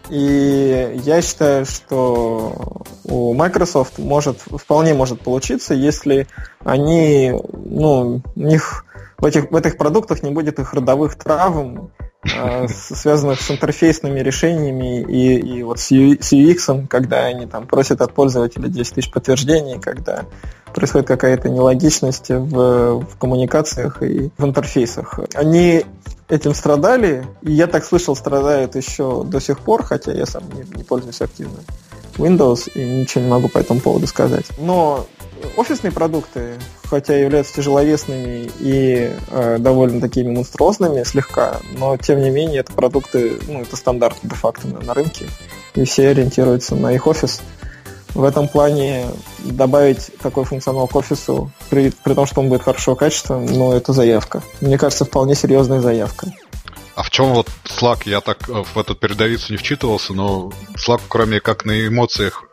И 0.09 0.99
я 1.05 1.21
считаю, 1.21 1.65
что 1.65 2.83
у 3.05 3.33
Microsoft 3.33 3.97
может, 3.97 4.39
вполне 4.41 4.93
может 4.93 5.21
получиться, 5.21 5.73
если 5.73 6.27
они, 6.65 7.33
ну, 7.53 8.21
у 8.35 8.39
них 8.39 8.85
в 9.17 9.25
этих, 9.25 9.49
в 9.51 9.55
этих 9.55 9.77
продуктах 9.77 10.21
не 10.21 10.31
будет 10.31 10.59
их 10.59 10.73
родовых 10.73 11.15
травм, 11.15 11.91
связанных 12.23 13.41
с 13.41 13.49
интерфейсными 13.49 14.19
решениями 14.19 15.01
и, 15.01 15.57
и 15.57 15.63
вот 15.63 15.79
с 15.79 15.91
UX, 15.91 16.87
когда 16.87 17.25
они 17.25 17.47
там 17.47 17.65
просят 17.65 18.01
от 18.01 18.13
пользователя 18.13 18.67
10 18.67 18.95
тысяч 18.95 19.11
подтверждений, 19.11 19.79
когда 19.79 20.25
происходит 20.73 21.07
какая-то 21.07 21.49
нелогичность 21.49 22.29
в, 22.29 22.99
в 23.01 23.17
коммуникациях 23.17 24.03
и 24.03 24.29
в 24.37 24.45
интерфейсах. 24.45 25.19
Они 25.33 25.83
этим 26.29 26.53
страдали, 26.53 27.25
и 27.41 27.51
я 27.51 27.67
так 27.67 27.83
слышал, 27.83 28.15
страдают 28.15 28.75
еще 28.75 29.23
до 29.23 29.39
сих 29.39 29.59
пор, 29.59 29.83
хотя 29.83 30.11
я 30.11 30.25
сам 30.25 30.43
не, 30.53 30.63
не 30.77 30.83
пользуюсь 30.83 31.21
активно 31.21 31.59
Windows 32.17 32.71
и 32.73 33.01
ничего 33.01 33.23
не 33.23 33.29
могу 33.29 33.49
по 33.49 33.57
этому 33.57 33.79
поводу 33.79 34.07
сказать. 34.07 34.45
Но 34.59 35.05
офисные 35.55 35.91
продукты, 35.91 36.59
хотя 36.89 37.15
являются 37.15 37.55
тяжеловесными 37.55 38.49
и 38.59 39.11
э, 39.29 39.57
довольно 39.59 40.01
такими 40.01 40.33
монструозными 40.33 41.03
слегка, 41.03 41.57
но 41.77 41.97
тем 41.97 42.21
не 42.21 42.29
менее 42.29 42.59
это 42.59 42.73
продукты, 42.73 43.39
ну, 43.47 43.61
это 43.61 43.75
стандарт 43.75 44.17
де-факто 44.23 44.67
на, 44.67 44.79
на 44.81 44.93
рынке, 44.93 45.27
и 45.75 45.85
все 45.85 46.09
ориентируются 46.09 46.75
на 46.75 46.93
их 46.93 47.07
офис. 47.07 47.41
В 48.13 48.23
этом 48.25 48.49
плане 48.49 49.05
добавить 49.39 50.11
такой 50.21 50.43
функционал 50.43 50.87
к 50.87 50.95
офису, 50.95 51.49
при, 51.69 51.91
при 52.03 52.13
том, 52.13 52.25
что 52.25 52.41
он 52.41 52.49
будет 52.49 52.63
хорошего 52.63 52.95
качества, 52.95 53.37
ну, 53.39 53.71
это 53.71 53.93
заявка. 53.93 54.43
Мне 54.59 54.77
кажется, 54.77 55.05
вполне 55.05 55.33
серьезная 55.33 55.79
заявка. 55.79 56.27
А 56.95 57.03
в 57.03 57.09
чем 57.09 57.33
вот 57.33 57.47
Slack? 57.63 58.01
Я 58.05 58.19
так 58.21 58.49
э, 58.49 58.63
в 58.73 58.77
эту 58.77 58.95
передовицу 58.95 59.53
не 59.53 59.57
вчитывался, 59.57 60.13
но 60.13 60.51
Slack, 60.75 61.01
кроме 61.07 61.39
как 61.39 61.63
на 61.65 61.87
эмоциях, 61.87 62.43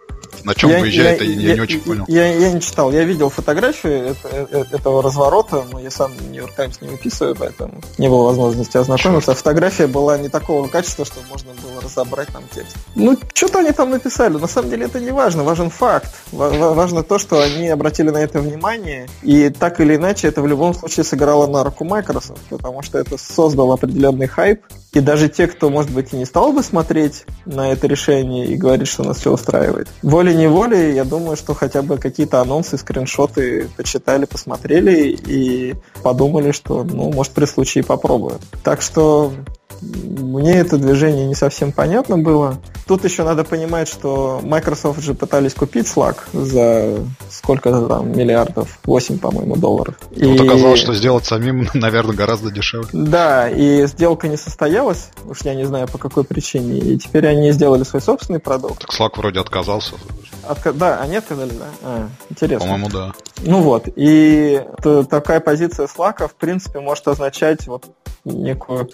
на 0.45 0.55
чем 0.55 0.71
я, 0.71 0.81
выезжает, 0.81 1.21
я, 1.21 1.27
я, 1.27 1.49
я 1.49 1.55
не 1.55 1.61
очень 1.61 1.81
понял. 1.81 2.05
Я, 2.09 2.33
я 2.35 2.53
не 2.53 2.61
читал. 2.61 2.93
Я 2.93 3.05
видел 3.05 3.31
фотографию 3.31 4.17
это, 4.25 4.67
этого 4.75 5.03
разворота, 5.03 5.65
но 5.71 5.81
я 5.81 5.91
сам 5.91 6.13
Нью-Йорк 6.31 6.55
Таймс 6.55 6.81
не 6.81 6.89
выписываю, 6.89 7.37
поэтому 7.37 7.81
не 7.99 8.09
было 8.09 8.25
возможности 8.25 8.77
ознакомиться. 8.77 9.33
Черт. 9.33 9.39
Фотография 9.39 9.87
была 9.87 10.19
не 10.19 10.29
такого 10.29 10.69
качества, 10.69 11.05
что 11.05 11.21
можно 11.31 11.53
было 11.63 11.81
разобрать 11.83 12.29
там 12.29 12.45
текст. 12.55 12.77
Ну, 12.95 13.17
что-то 13.35 13.61
они 13.61 13.73
там 13.73 13.91
написали. 13.91 14.37
На 14.37 14.47
самом 14.47 14.71
деле 14.71 14.87
это 14.87 15.01
не 15.01 15.11
важно. 15.11 15.43
Важен 15.43 15.71
факт. 15.71 16.15
Важно 16.33 17.03
то, 17.03 17.19
что 17.19 17.41
они 17.41 17.69
обратили 17.69 18.11
на 18.11 18.19
это 18.19 18.41
внимание. 18.41 19.09
И 19.23 19.51
так 19.51 19.81
или 19.81 19.97
иначе 19.97 20.29
это 20.29 20.43
в 20.43 20.47
любом 20.47 20.75
случае 20.75 21.05
сыграло 21.05 21.47
на 21.47 21.65
руку 21.65 21.85
Microsoft, 21.85 22.41
потому 22.49 22.83
что 22.83 22.99
это 22.99 23.17
создало 23.19 23.75
определенный 23.75 24.27
хайп. 24.27 24.63
И 24.93 25.01
даже 25.01 25.29
те, 25.29 25.47
кто, 25.47 25.69
может 25.71 25.91
быть, 25.91 26.13
и 26.13 26.17
не 26.17 26.25
стал 26.25 26.53
бы 26.53 26.63
смотреть 26.63 27.25
на 27.45 27.71
это 27.71 27.87
решение 27.87 28.47
и 28.47 28.57
говорить, 28.57 28.89
что 28.89 29.05
нас 29.05 29.19
все 29.19 29.33
устраивает, 29.33 29.89
волей-неволей, 30.03 30.95
я 30.95 31.05
думаю, 31.05 31.37
что 31.37 31.55
хотя 31.55 31.83
бы 31.83 31.99
какие-то 31.99 32.41
анонсы, 32.41 32.79
скриншоты 32.79 33.69
почитали, 33.77 34.25
посмотрели 34.25 35.11
и 35.11 35.75
подумали, 36.03 36.53
что, 36.53 36.85
ну, 36.85 37.13
может, 37.13 37.33
при 37.33 37.45
случае 37.45 37.85
попробуют. 37.85 38.41
Так 38.65 38.81
что 38.81 39.33
мне 39.81 40.55
это 40.55 40.79
движение 40.79 41.27
не 41.27 41.35
совсем 41.35 41.73
понятно 41.73 42.19
было. 42.19 42.59
Тут 42.87 43.05
еще 43.05 43.23
надо 43.23 43.45
понимать, 43.45 43.89
что 43.89 44.41
Microsoft 44.43 45.03
же 45.03 45.15
пытались 45.15 45.55
купить 45.55 45.87
Slack 45.87 46.17
за 46.33 47.05
сколько-то 47.31 47.87
там 47.87 48.17
миллиардов, 48.17 48.79
8, 48.85 49.19
по-моему, 49.19 49.57
долларов. 49.57 49.97
Тут 50.11 50.41
и... 50.41 50.47
оказалось, 50.47 50.81
что 50.81 50.95
сделать 50.95 51.27
самим, 51.27 51.69
наверное, 51.75 52.17
гораздо 52.17 52.51
дешевле. 52.51 52.89
Да, 52.93 53.49
и 53.49 53.87
сделка 53.87 54.29
не 54.29 54.37
состоялась, 54.37 55.11
уж 55.25 55.43
я 55.43 55.55
не 55.55 55.65
знаю 55.65 55.87
по 55.89 55.99
какой 55.99 56.25
причине, 56.25 56.79
и 56.79 56.99
теперь 56.99 57.27
они 57.27 57.53
сделали 57.53 57.85
свой 57.85 58.03
собственный 58.03 58.41
продукт. 58.41 58.81
Так 58.81 58.91
Slack 58.91 59.19
вроде 59.19 59.41
отказался. 59.41 59.95
Отка... 60.43 60.73
Да, 60.73 61.01
они 61.01 61.17
отказали, 61.17 61.51
да? 61.51 61.67
А, 61.83 62.09
интересно. 62.31 62.67
По-моему, 62.67 62.89
да. 62.89 63.13
Ну 63.43 63.61
вот, 63.61 63.85
и 63.95 64.63
такая 65.11 65.41
позиция 65.41 65.87
Slack, 65.87 66.27
в 66.27 66.35
принципе, 66.35 66.81
может 66.81 67.07
означать 67.07 67.67
вот 67.67 67.85
некую 68.25 68.89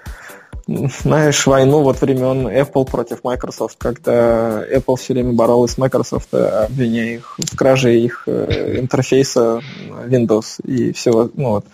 знаешь, 0.66 1.46
войну 1.46 1.82
вот 1.82 2.00
времен 2.00 2.48
Apple 2.48 2.84
против 2.84 3.24
Microsoft, 3.24 3.76
когда 3.78 4.64
Apple 4.64 4.96
все 4.96 5.14
время 5.14 5.32
боролась 5.32 5.72
с 5.72 5.78
Microsoft, 5.78 6.32
обвиняя 6.34 7.16
их 7.16 7.36
в 7.38 7.56
краже 7.56 7.98
их 7.98 8.24
э, 8.26 8.78
интерфейса 8.78 9.60
Windows 10.06 10.60
и 10.64 10.92
всего, 10.92 11.30
ну 11.34 11.50
вот. 11.50 11.66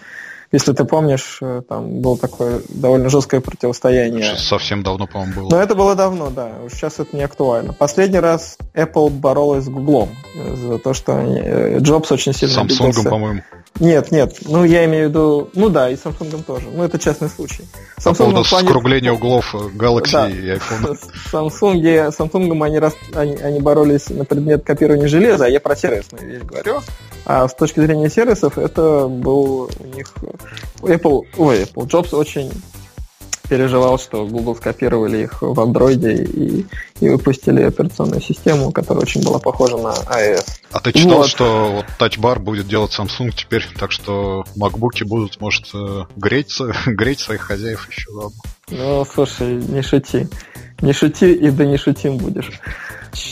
Если 0.53 0.72
ты 0.72 0.85
помнишь, 0.85 1.38
э, 1.42 1.62
там 1.68 2.00
было 2.00 2.18
такое 2.18 2.61
довольно 2.68 3.09
жесткое 3.09 3.40
противостояние. 3.40 4.24
Сейчас 4.24 4.48
совсем 4.48 4.83
давно, 4.83 5.07
по-моему, 5.07 5.42
было. 5.42 5.48
Но 5.50 5.62
это 5.62 5.76
было 5.76 5.94
давно, 5.94 6.31
да. 6.31 6.50
Сейчас 6.72 6.98
это 6.98 7.16
не 7.16 7.22
актуально. 7.22 7.72
Последний 7.72 8.18
раз 8.18 8.59
Apple 8.74 9.11
боролась 9.11 9.66
с 9.66 9.68
Google 9.68 10.09
за 10.35 10.79
то, 10.79 10.92
что. 10.92 11.12
Э, 11.12 11.79
Джобс 11.79 12.11
очень 12.11 12.33
сильно 12.33 12.62
Samsung, 12.62 13.09
по-моему. 13.09 13.42
Нет, 13.78 14.11
нет. 14.11 14.37
Ну, 14.44 14.64
я 14.64 14.85
имею 14.85 15.06
в 15.06 15.09
виду... 15.11 15.50
Ну 15.54 15.70
да, 15.70 15.88
и 15.88 15.94
Samsung 15.94 16.42
тоже. 16.42 16.66
Ну, 16.70 16.83
это 16.83 16.98
частный 16.98 17.28
случай. 17.28 17.64
Samsung 17.98 18.35
По 18.35 18.44
плане... 18.44 18.68
скругления 18.68 19.12
углов 19.12 19.54
Galaxy 19.54 20.12
да. 20.12 20.28
и 20.28 20.56
iPhone. 20.56 20.98
Samsung, 21.33 22.11
Samsung 22.11 22.64
они, 22.64 22.78
раз, 22.78 22.94
они, 23.14 23.37
они 23.37 23.61
боролись 23.61 24.11
на 24.11 24.24
предмет 24.24 24.64
копирования 24.64 25.09
железа, 25.09 25.46
а 25.46 25.48
я 25.48 25.61
про 25.61 25.76
сервисную 25.76 26.26
вещь 26.26 26.42
говорю. 26.42 26.80
А 27.24 27.48
с 27.48 27.54
точки 27.54 27.80
зрения 27.80 28.11
сервисов, 28.11 28.59
это 28.59 29.06
был 29.06 29.70
у 29.78 29.87
них... 29.96 30.12
Apple, 30.83 31.26
ой, 31.38 31.62
Apple 31.62 31.87
Jobs 31.87 32.14
очень 32.14 32.50
переживал, 33.51 33.99
что 33.99 34.25
Google 34.27 34.55
скопировали 34.55 35.25
их 35.25 35.43
в 35.43 35.59
Android 35.59 36.25
и, 36.25 36.67
и 37.01 37.09
выпустили 37.09 37.63
операционную 37.63 38.23
систему, 38.23 38.71
которая 38.71 39.03
очень 39.03 39.25
была 39.25 39.41
похожа 39.41 39.77
на 39.77 39.93
iOS. 39.93 40.47
А 40.71 40.81
ты 40.81 40.93
читал, 40.93 41.19
вот. 41.19 41.29
что 41.29 41.73
вот 41.73 41.85
Touch 41.99 42.21
Bar 42.21 42.39
будет 42.39 42.69
делать 42.69 42.97
Samsung 42.97 43.33
теперь, 43.37 43.67
так 43.77 43.91
что 43.91 44.45
MacBook 44.57 45.05
будут, 45.05 45.41
может, 45.41 45.67
э, 45.75 46.05
греть, 46.17 46.57
греть 46.87 47.19
своих 47.19 47.41
хозяев 47.41 47.89
еще 47.91 48.13
заодно. 48.13 48.41
Ну, 48.69 49.05
слушай, 49.05 49.55
не 49.55 49.83
шути. 49.83 50.29
Не 50.83 50.93
шути, 50.93 51.33
и 51.33 51.51
да 51.51 51.64
не 51.64 51.77
шутим 51.77 52.16
будешь. 52.16 52.61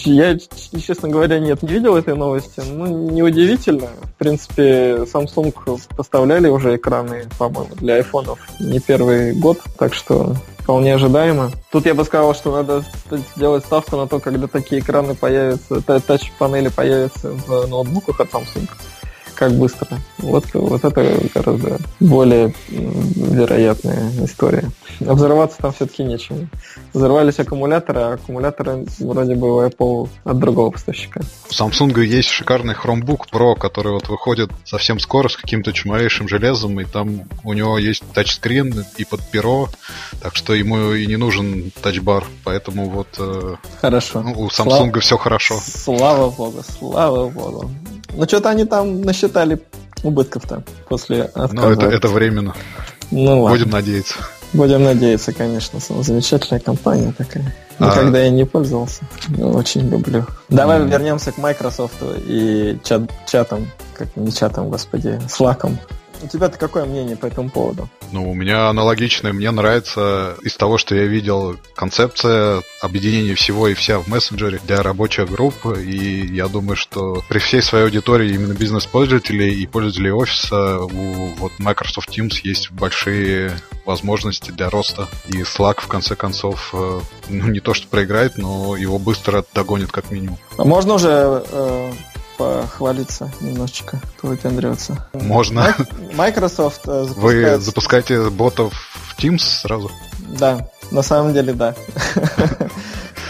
Я, 0.05 0.37
честно 0.37 1.09
говоря, 1.09 1.39
нет, 1.39 1.63
не 1.63 1.69
видел 1.69 1.97
этой 1.97 2.15
новости. 2.15 2.61
Ну, 2.67 3.11
неудивительно. 3.11 3.89
В 4.03 4.15
принципе, 4.19 5.05
Samsung 5.13 5.55
поставляли 5.97 6.49
уже 6.49 6.77
экраны, 6.77 7.27
по-моему, 7.39 7.75
для 7.77 7.95
айфонов 7.95 8.41
не 8.61 8.81
первый 8.81 9.35
год, 9.35 9.59
так 9.79 9.95
что 9.95 10.35
вполне 10.59 10.95
ожидаемо. 10.95 11.51
Тут 11.71 11.87
я 11.87 11.95
бы 11.95 12.05
сказал, 12.05 12.35
что 12.35 12.51
надо 12.53 12.85
сделать 13.37 13.65
ставку 13.65 13.97
на 13.97 14.07
то, 14.07 14.19
когда 14.19 14.49
такие 14.49 14.83
экраны 14.83 15.15
появятся, 15.15 15.81
тач-панели 15.81 16.69
появятся 16.69 17.31
в 17.31 17.67
ноутбуках 17.69 18.21
от 18.21 18.31
Samsung 18.31 18.69
как 19.38 19.53
быстро. 19.53 19.98
Вот, 20.18 20.44
вот 20.53 20.85
это 20.85 21.20
гораздо 21.33 21.79
более 22.01 22.53
вероятная 22.68 24.11
история. 24.24 24.68
А 25.07 25.14
взорваться 25.14 25.59
там 25.59 25.72
все-таки 25.72 26.03
нечем. 26.03 26.51
Взорвались 26.92 27.38
аккумуляторы, 27.38 28.01
а 28.01 28.12
аккумуляторы 28.14 28.85
вроде 28.98 29.37
бы 29.37 29.55
у 29.55 29.64
Apple 29.64 30.09
от 30.24 30.38
другого 30.38 30.72
поставщика. 30.72 31.20
У 31.48 31.53
Samsung 31.53 32.05
есть 32.05 32.31
шикарный 32.31 32.74
Chromebook 32.74 33.27
Pro, 33.33 33.57
который 33.57 33.92
вот 33.92 34.09
выходит 34.09 34.51
совсем 34.64 34.98
скоро 34.98 35.29
с 35.29 35.37
каким-то 35.37 35.72
чумовейшим 35.72 36.27
железом, 36.29 36.81
и 36.81 36.85
там 36.85 37.29
у 37.44 37.53
него 37.53 37.79
есть 37.79 38.03
тачскрин 38.12 38.85
и 38.96 39.05
под 39.05 39.20
перо, 39.31 39.68
так 40.20 40.35
что 40.35 40.53
ему 40.53 40.94
и 40.94 41.07
не 41.07 41.16
нужен 41.16 41.70
тачбар, 41.81 42.24
поэтому 42.42 42.90
вот 42.90 43.09
э, 43.18 43.55
хорошо. 43.81 44.22
Ну, 44.22 44.33
у 44.33 44.48
Samsung 44.48 44.90
Слав... 44.90 45.03
все 45.03 45.16
хорошо. 45.16 45.61
Слава 45.64 46.31
богу, 46.31 46.62
слава 46.79 47.29
богу. 47.29 47.70
Ну, 48.14 48.25
что-то 48.25 48.51
они 48.51 48.64
там 48.64 49.03
насчитали 49.03 49.61
убытков-то 50.03 50.62
после 50.88 51.25
отказа. 51.25 51.55
Ну, 51.55 51.71
это, 51.71 51.87
это 51.87 52.09
временно. 52.09 52.55
Ну, 53.11 53.42
ладно. 53.42 53.59
Будем 53.59 53.71
надеяться. 53.71 54.14
Будем 54.53 54.85
надеяться, 54.85 55.33
конечно. 55.33 55.79
Замечательная 56.03 56.61
компания 56.61 57.12
такая. 57.16 57.55
Никогда 57.79 58.18
а... 58.18 58.23
я 58.23 58.31
не 58.31 58.44
пользовался. 58.44 59.03
Но 59.29 59.51
очень 59.51 59.88
люблю. 59.88 60.25
Давай 60.49 60.81
mm. 60.81 60.90
вернемся 60.90 61.33
к 61.33 61.38
Microsoft 61.38 61.97
и 62.27 62.79
чат, 62.83 63.03
чатам. 63.27 63.66
Как 63.94 64.16
не 64.16 64.33
чатам, 64.33 64.71
господи, 64.71 65.21
Slack. 65.29 65.71
У 66.23 66.27
тебя-то 66.27 66.59
какое 66.59 66.85
мнение 66.85 67.17
по 67.17 67.27
этому 67.27 67.51
поводу? 67.51 67.89
Ну, 68.13 68.31
у 68.31 68.35
меня 68.35 68.69
аналогичное. 68.69 69.33
Мне 69.33 69.51
нравится 69.51 70.37
из 70.43 70.57
того, 70.57 70.79
что 70.79 70.95
я 70.95 71.05
видел, 71.05 71.57
концепция 71.75 72.63
объединения 72.81 73.35
всего 73.35 73.69
и 73.69 73.75
вся 73.75 73.99
в 73.99 74.09
мессенджере 74.09 74.61
для 74.67 74.83
рабочих 74.83 75.31
групп. 75.31 75.55
И 75.77 76.27
я 76.27 76.49
думаю, 76.49 76.77
что 76.77 77.23
при 77.29 77.39
всей 77.39 77.63
своей 77.63 77.85
аудитории 77.85 78.35
именно 78.35 78.55
бизнес-пользователей 78.55 79.55
и 79.55 79.67
пользователей 79.67 80.11
офиса 80.11 80.81
у 80.81 81.27
вот 81.39 81.53
Microsoft 81.59 82.09
Teams 82.11 82.41
есть 82.43 82.71
большие 82.71 83.53
возможности 83.85 84.51
для 84.51 84.71
роста. 84.71 85.09
И 85.29 85.43
Slack, 85.43 85.81
в 85.81 85.89
конце 85.89 86.15
концов, 86.15 86.71
э, 86.75 87.01
ну, 87.29 87.49
не 87.49 87.61
то 87.61 87.75
что 87.75 87.89
проиграет, 87.89 88.37
но 88.37 88.77
его 88.77 88.99
быстро 88.99 89.45
догонит 89.55 89.91
как 89.91 90.11
минимум. 90.11 90.39
А 90.59 90.65
можно 90.65 90.95
уже 90.95 91.43
э, 91.51 91.93
похвалиться 92.38 93.31
немножечко, 93.40 94.01
повыпендриваться. 94.22 95.09
Можно. 95.12 95.74
Microsoft 96.14 96.83
э, 96.87 97.05
запускает... 97.05 97.59
Вы 97.59 97.64
запускаете 97.64 98.31
ботов 98.31 98.72
в 99.09 99.18
Teams 99.18 99.40
сразу? 99.40 99.90
Да, 100.38 100.70
на 100.90 101.03
самом 101.03 101.35
деле 101.35 101.53
да. 101.53 101.74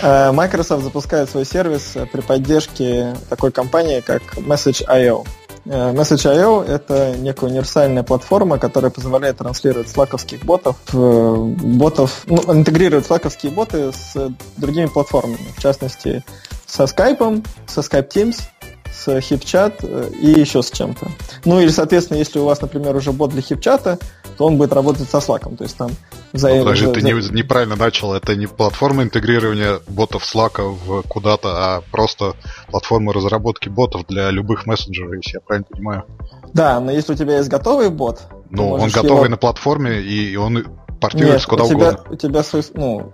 Э, 0.01 0.31
Microsoft 0.31 0.85
запускает 0.85 1.29
свой 1.29 1.45
сервис 1.45 1.97
при 2.13 2.21
поддержке 2.21 3.17
такой 3.29 3.51
компании, 3.51 4.01
как 4.01 4.23
Message.io. 4.37 5.27
Э, 5.65 5.93
Message.io— 5.93 6.65
это 6.69 7.17
некая 7.17 7.47
универсальная 7.47 8.05
платформа, 8.05 8.59
которая 8.61 8.93
позволяет 8.93 9.39
транслировать 9.39 9.89
слаковских 9.89 10.45
ботов, 10.45 10.77
ботов 10.93 12.23
ну, 12.27 12.37
интегрировать 12.55 13.07
слаковские 13.07 13.51
боты 13.51 13.91
с 13.93 14.15
другими 14.57 14.87
платформами, 14.87 15.41
в 15.57 15.61
частности, 15.61 16.23
со 16.65 16.85
Skype, 16.85 17.45
со 17.67 17.81
Skype 17.81 18.09
Teams— 18.09 18.41
с 18.93 19.09
HipChat 19.09 19.75
э, 19.83 20.11
и 20.21 20.41
еще 20.41 20.63
с 20.63 20.71
чем-то. 20.71 21.09
Ну 21.45 21.61
или, 21.61 21.69
соответственно, 21.69 22.19
если 22.19 22.39
у 22.39 22.45
вас, 22.45 22.61
например, 22.61 22.95
уже 22.97 23.13
бот 23.13 23.31
для 23.31 23.41
HipChat, 23.41 24.01
то 24.37 24.45
он 24.47 24.57
будет 24.57 24.73
работать 24.73 25.09
со 25.09 25.19
Slack. 25.19 25.57
То 25.57 25.65
есть 25.65 25.77
там 25.77 25.91
за, 26.33 26.51
ну, 26.51 26.65
подожди, 26.65 26.87
за, 26.87 26.93
ты 26.93 27.01
за... 27.01 27.07
Не, 27.07 27.39
неправильно 27.39 27.77
начал. 27.77 28.13
Это 28.13 28.37
не 28.37 28.47
платформа 28.47 29.03
интегрирования 29.03 29.81
ботов 29.89 30.23
Slack 30.23 30.63
в 30.63 31.03
куда-то, 31.03 31.49
а 31.51 31.83
просто 31.91 32.35
платформа 32.71 33.13
разработки 33.13 33.69
ботов 33.69 34.07
для 34.07 34.31
любых 34.31 34.67
мессенджеров, 34.67 35.15
если 35.15 35.37
я 35.37 35.41
правильно 35.41 35.67
понимаю. 35.71 36.05
Да, 36.53 36.81
но 36.81 36.93
если 36.93 37.13
у 37.13 37.17
тебя 37.17 37.39
есть 37.39 37.49
готовый 37.49 37.91
бот, 37.91 38.23
ну, 38.51 38.71
он 38.71 38.91
готовый 38.91 39.25
его... 39.25 39.29
на 39.29 39.37
платформе, 39.37 40.01
и 40.01 40.37
он 40.37 40.67
портируется 41.01 41.39
Нет, 41.39 41.47
куда 41.47 41.65
у 41.65 41.69
тебя, 41.69 41.77
угодно. 41.77 42.05
У 42.11 42.17
тебя 42.17 42.43
свой, 42.43 42.63
ну, 42.75 43.11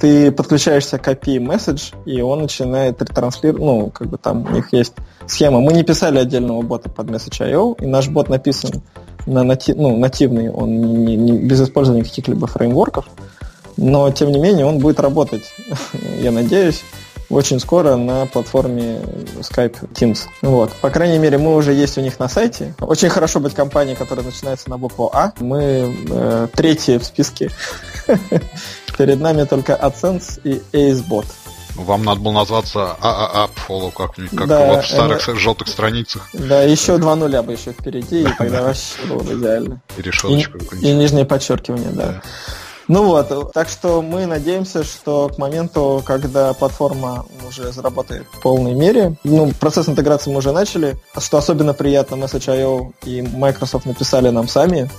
ты 0.00 0.32
подключаешься 0.32 0.98
к 0.98 1.08
API 1.08 1.38
message, 1.38 1.94
и 2.06 2.20
он 2.20 2.42
начинает 2.42 3.00
ретранслировать, 3.00 3.62
ну, 3.62 3.90
как 3.90 4.08
бы 4.08 4.18
там 4.18 4.46
у 4.46 4.50
них 4.50 4.72
есть 4.72 4.94
схема. 5.26 5.60
Мы 5.60 5.72
не 5.72 5.82
писали 5.82 6.18
отдельного 6.18 6.62
бота 6.62 6.88
под 6.88 7.08
Message.io, 7.08 7.76
и 7.82 7.86
наш 7.86 8.08
бот 8.08 8.28
написан 8.28 8.82
на 9.26 9.42
нати, 9.42 9.72
ну, 9.74 9.96
нативный, 9.96 10.50
он 10.50 10.80
не, 11.04 11.16
не, 11.16 11.38
без 11.38 11.60
использования 11.60 12.04
каких-либо 12.04 12.46
фреймворков, 12.46 13.06
но, 13.76 14.10
тем 14.10 14.30
не 14.30 14.38
менее, 14.38 14.66
он 14.66 14.78
будет 14.78 15.00
работать, 15.00 15.52
я 16.20 16.32
надеюсь, 16.32 16.82
очень 17.30 17.60
скоро 17.60 17.96
на 17.96 18.26
платформе 18.26 19.00
Skype 19.40 19.90
Teams. 19.92 20.26
Вот. 20.42 20.72
По 20.74 20.90
крайней 20.90 21.18
мере, 21.18 21.38
мы 21.38 21.54
уже 21.54 21.72
есть 21.72 21.96
у 21.96 22.00
них 22.00 22.18
на 22.18 22.28
сайте. 22.28 22.74
Очень 22.80 23.08
хорошо 23.08 23.40
быть 23.40 23.54
компанией, 23.54 23.96
которая 23.96 24.24
начинается 24.24 24.68
на 24.68 24.78
букву 24.78 25.10
А. 25.12 25.32
Мы 25.38 25.96
э, 26.10 26.48
третьи 26.52 26.98
в 26.98 27.04
списке. 27.04 27.50
Перед 28.98 29.20
нами 29.20 29.44
только 29.44 29.72
AdSense 29.72 30.40
и 30.44 30.60
AceBot. 30.76 31.26
Вам 31.76 32.04
надо 32.04 32.20
было 32.20 32.32
назваться 32.32 32.96
ААА 33.00 33.48
Follow 33.68 33.92
как-нибудь, 33.92 34.36
как 34.36 34.48
да, 34.48 34.66
вот 34.66 34.84
в 34.84 34.88
старых 34.88 35.28
э, 35.28 35.36
желтых 35.36 35.68
страницах. 35.68 36.28
Да, 36.32 36.62
еще 36.62 36.98
два 36.98 37.14
нуля 37.16 37.42
бы 37.42 37.52
еще 37.52 37.72
впереди, 37.72 38.22
и 38.22 38.28
тогда 38.38 38.62
вообще 38.62 39.06
было 39.08 39.22
бы 39.22 39.34
идеально. 39.34 39.80
И 39.96 40.02
решеточку. 40.02 40.58
И, 40.82 40.88
и 40.88 40.92
нижнее 40.92 41.24
подчеркивание, 41.24 41.90
да. 41.92 42.22
Ну 42.92 43.04
вот, 43.04 43.52
так 43.52 43.68
что 43.68 44.02
мы 44.02 44.26
надеемся, 44.26 44.82
что 44.82 45.28
к 45.28 45.38
моменту, 45.38 46.02
когда 46.04 46.52
платформа 46.54 47.24
уже 47.46 47.70
заработает 47.70 48.26
в 48.32 48.40
полной 48.42 48.74
мере, 48.74 49.14
ну, 49.22 49.52
процесс 49.60 49.88
интеграции 49.88 50.32
мы 50.32 50.38
уже 50.38 50.50
начали, 50.50 50.96
что 51.16 51.38
особенно 51.38 51.72
приятно, 51.72 52.16
Message.io 52.16 52.92
и 53.04 53.22
Microsoft 53.22 53.86
написали 53.86 54.30
нам 54.30 54.48
сами, 54.48 54.90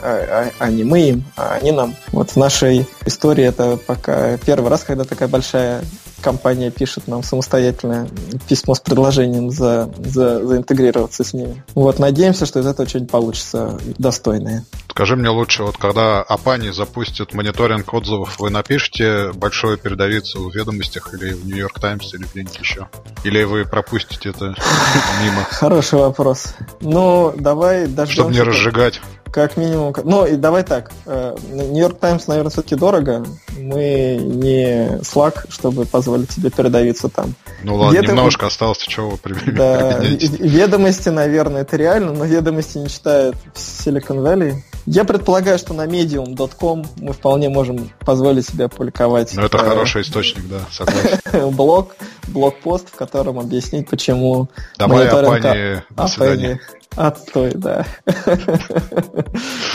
а, 0.00 0.52
а, 0.60 0.64
а 0.64 0.70
не 0.70 0.84
мы 0.84 1.00
им, 1.00 1.24
а 1.36 1.54
они 1.60 1.72
нам. 1.72 1.96
Вот 2.12 2.30
в 2.30 2.36
нашей 2.36 2.86
истории 3.04 3.46
это 3.46 3.76
пока 3.84 4.36
первый 4.36 4.70
раз, 4.70 4.84
когда 4.84 5.02
такая 5.02 5.26
большая 5.26 5.82
компания 6.20 6.70
пишет 6.70 7.08
нам 7.08 7.22
самостоятельное 7.22 8.08
письмо 8.48 8.74
с 8.74 8.80
предложением 8.80 9.50
за, 9.50 9.90
за, 9.98 10.46
заинтегрироваться 10.46 11.24
с 11.24 11.32
ними. 11.32 11.62
Вот, 11.74 11.98
надеемся, 11.98 12.46
что 12.46 12.60
из 12.60 12.66
этого 12.66 12.88
что-нибудь 12.88 13.10
получится 13.10 13.78
достойное. 13.98 14.64
Скажи 14.90 15.16
мне 15.16 15.28
лучше, 15.30 15.62
вот 15.62 15.76
когда 15.76 16.20
Апани 16.20 16.70
запустит 16.70 17.32
мониторинг 17.32 17.92
отзывов, 17.94 18.38
вы 18.38 18.50
напишите 18.50 19.32
большое 19.32 19.78
передовицу 19.78 20.50
в 20.50 20.54
ведомостях 20.54 21.14
или 21.14 21.32
в 21.32 21.46
Нью-Йорк 21.46 21.78
Таймс 21.80 22.12
или 22.12 22.24
где-нибудь 22.24 22.58
еще? 22.58 22.88
Или 23.24 23.44
вы 23.44 23.64
пропустите 23.64 24.30
это 24.30 24.46
мимо? 25.22 25.44
Хороший 25.50 26.00
вопрос. 26.00 26.54
Ну, 26.80 27.32
давай 27.36 27.86
даже... 27.86 28.12
Чтобы 28.12 28.32
не 28.32 28.42
разжигать. 28.42 29.00
Как 29.32 29.56
минимум. 29.56 29.94
Ну, 30.04 30.26
и 30.26 30.36
давай 30.36 30.64
так. 30.64 30.90
Нью-Йорк 31.06 31.94
э, 31.94 32.00
Таймс, 32.00 32.26
наверное, 32.26 32.50
все-таки 32.50 32.74
дорого. 32.74 33.24
Мы 33.56 34.18
не 34.20 34.98
Slack, 34.98 35.46
чтобы 35.48 35.84
позволить 35.84 36.32
себе 36.32 36.50
передавиться 36.50 37.08
там. 37.08 37.34
Ну 37.62 37.76
ладно, 37.76 37.96
Ведом... 37.96 38.16
немножко 38.16 38.46
осталось, 38.46 38.78
чего 38.78 39.10
вы 39.10 39.18
да, 39.52 39.98
Ведомости, 40.00 41.10
наверное, 41.10 41.62
это 41.62 41.76
реально, 41.76 42.12
но 42.12 42.24
ведомости 42.24 42.78
не 42.78 42.88
читают 42.88 43.36
в 43.54 43.58
Silicon 43.58 44.22
Valley. 44.22 44.54
Я 44.92 45.04
предполагаю, 45.04 45.56
что 45.56 45.72
на 45.72 45.86
medium.com 45.86 46.84
мы 46.96 47.12
вполне 47.12 47.48
можем 47.48 47.92
позволить 48.00 48.48
себе 48.48 48.64
опубликовать... 48.64 49.32
Ну, 49.36 49.42
это 49.42 49.58
э, 49.58 49.60
хороший 49.60 50.02
источник, 50.02 50.48
да, 50.48 50.58
согласен. 50.72 51.50
блог, 51.54 51.94
блог-пост, 52.26 52.88
в 52.88 52.96
котором 52.96 53.38
объяснить, 53.38 53.88
почему... 53.88 54.48
Давай, 54.78 55.06
Апани, 55.06 55.84
до 55.90 56.08
свидания. 56.08 56.60
Отстой, 56.96 57.52
да. 57.54 57.86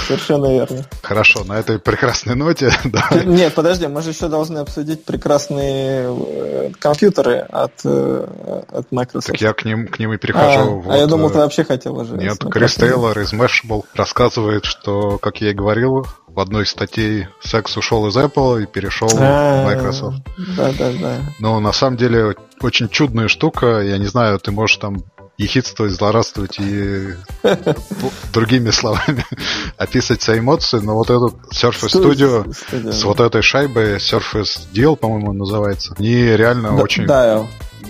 Совершенно 0.06 0.52
верно. 0.52 0.86
Хорошо, 1.02 1.46
на 1.46 1.60
этой 1.60 1.80
прекрасной 1.80 2.36
ноте. 2.36 2.72
Да. 2.86 3.10
Нет, 3.26 3.54
подожди, 3.56 3.88
мы 3.88 4.02
же 4.02 4.12
еще 4.12 4.28
должны 4.28 4.60
обсудить 4.60 5.04
прекрасные 5.04 6.08
э, 6.08 6.72
компьютеры 6.78 7.40
от, 7.40 7.74
э, 7.84 8.28
от 8.72 8.92
Microsoft. 8.92 9.28
Так 9.28 9.42
я 9.42 9.54
к 9.54 9.66
ним, 9.66 9.88
к 9.88 9.98
ним 9.98 10.14
и 10.14 10.18
перехожу. 10.18 10.60
А, 10.60 10.66
вот, 10.66 10.94
а 10.94 10.98
я 10.98 11.08
думал, 11.08 11.30
ты 11.30 11.40
вообще 11.40 11.64
хотел 11.64 11.98
уже. 11.98 12.16
Нет, 12.16 12.38
Крис 12.52 12.76
Тейлор 12.76 13.18
из 13.20 13.34
Mashable 13.34 13.84
рассказывает, 13.94 14.66
что, 14.66 15.05
как 15.22 15.42
я 15.42 15.52
и 15.52 15.54
говорил, 15.54 16.06
в 16.28 16.40
одной 16.40 16.64
из 16.64 16.70
статей 16.70 17.28
секс 17.42 17.78
ушел 17.78 18.08
из 18.08 18.18
Apple 18.18 18.64
и 18.64 18.66
перешел 18.66 19.08
в 19.08 19.66
Microsoft. 19.66 20.18
Да, 20.58 20.72
да, 20.78 20.92
да. 20.92 21.20
Но 21.40 21.60
на 21.60 21.72
самом 21.72 21.98
деле 21.98 22.36
очень 22.62 22.90
чудная 22.90 23.28
штука. 23.28 23.82
Я 23.82 23.98
не 23.98 24.08
знаю, 24.08 24.40
ты 24.40 24.52
можешь 24.52 24.78
там 24.78 24.98
ехидствовать, 25.38 25.94
злорадствовать 25.94 26.60
и 26.60 27.14
другими 28.34 28.70
словами 28.70 29.26
описать 29.78 30.22
свои 30.22 30.40
эмоции, 30.40 30.80
но 30.80 30.96
вот 30.96 31.10
этот 31.10 31.36
Surface 31.54 31.94
Studio 31.94 32.92
с 32.92 33.04
вот 33.04 33.20
этой 33.20 33.42
шайбой 33.42 33.96
Surface 33.96 34.60
Deal, 34.74 34.96
по-моему, 34.96 35.34
называется, 35.34 35.96
они 35.98 36.14
реально 36.14 36.82
очень... 36.82 37.06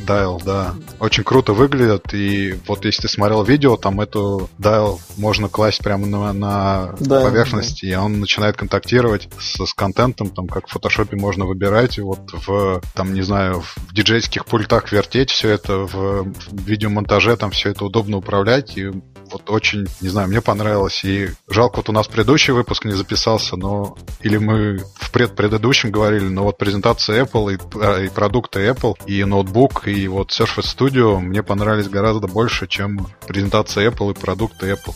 Dial, 0.05 0.41
да. 0.43 0.75
Очень 0.99 1.23
круто 1.23 1.53
выглядят. 1.53 2.13
И 2.13 2.59
вот 2.67 2.85
если 2.85 3.03
ты 3.03 3.07
смотрел 3.07 3.43
видео, 3.43 3.77
там 3.77 4.01
эту 4.01 4.49
Dial 4.59 4.99
можно 5.17 5.49
класть 5.49 5.79
прямо 5.79 6.05
на, 6.05 6.33
на 6.33 6.95
да, 6.99 7.21
поверхности, 7.21 7.85
да. 7.85 7.91
и 7.91 7.95
он 7.95 8.19
начинает 8.19 8.57
контактировать 8.57 9.29
с, 9.39 9.65
с 9.65 9.73
контентом, 9.73 10.29
там 10.29 10.47
как 10.47 10.67
в 10.67 10.71
фотошопе 10.71 11.17
можно 11.17 11.45
выбирать, 11.45 11.97
и 11.97 12.01
вот 12.01 12.31
в, 12.31 12.81
там, 12.93 13.13
не 13.13 13.21
знаю, 13.21 13.61
в 13.61 13.93
диджейских 13.93 14.45
пультах 14.45 14.91
вертеть 14.91 15.31
все 15.31 15.49
это, 15.49 15.79
в, 15.79 16.23
в 16.23 16.65
видеомонтаже 16.65 17.35
там 17.37 17.51
все 17.51 17.69
это 17.69 17.85
удобно 17.85 18.17
управлять, 18.17 18.77
и 18.77 18.91
вот 19.35 19.49
очень, 19.49 19.85
не 19.99 20.07
знаю, 20.07 20.29
мне 20.29 20.41
понравилось. 20.41 21.03
И 21.03 21.29
жалко, 21.49 21.77
вот 21.77 21.89
у 21.89 21.91
нас 21.91 22.07
предыдущий 22.07 22.53
выпуск 22.53 22.85
не 22.85 22.93
записался, 22.93 23.57
но 23.57 23.97
или 24.21 24.37
мы 24.37 24.77
в 24.95 25.11
предпредыдущем 25.11 25.91
говорили, 25.91 26.25
но 26.25 26.43
вот 26.43 26.57
презентация 26.57 27.25
Apple 27.25 27.55
и, 27.55 27.59
а, 27.81 27.99
и 28.01 28.07
продукты 28.07 28.65
Apple, 28.65 28.95
и 29.05 29.25
ноутбук, 29.25 29.87
и 29.87 30.07
вот 30.07 30.29
Surface 30.29 30.73
Studio 30.77 31.19
мне 31.19 31.43
понравились 31.43 31.89
гораздо 31.89 32.27
больше, 32.27 32.67
чем 32.67 33.07
презентация 33.27 33.91
Apple 33.91 34.11
и 34.11 34.13
продукты 34.13 34.71
Apple. 34.71 34.93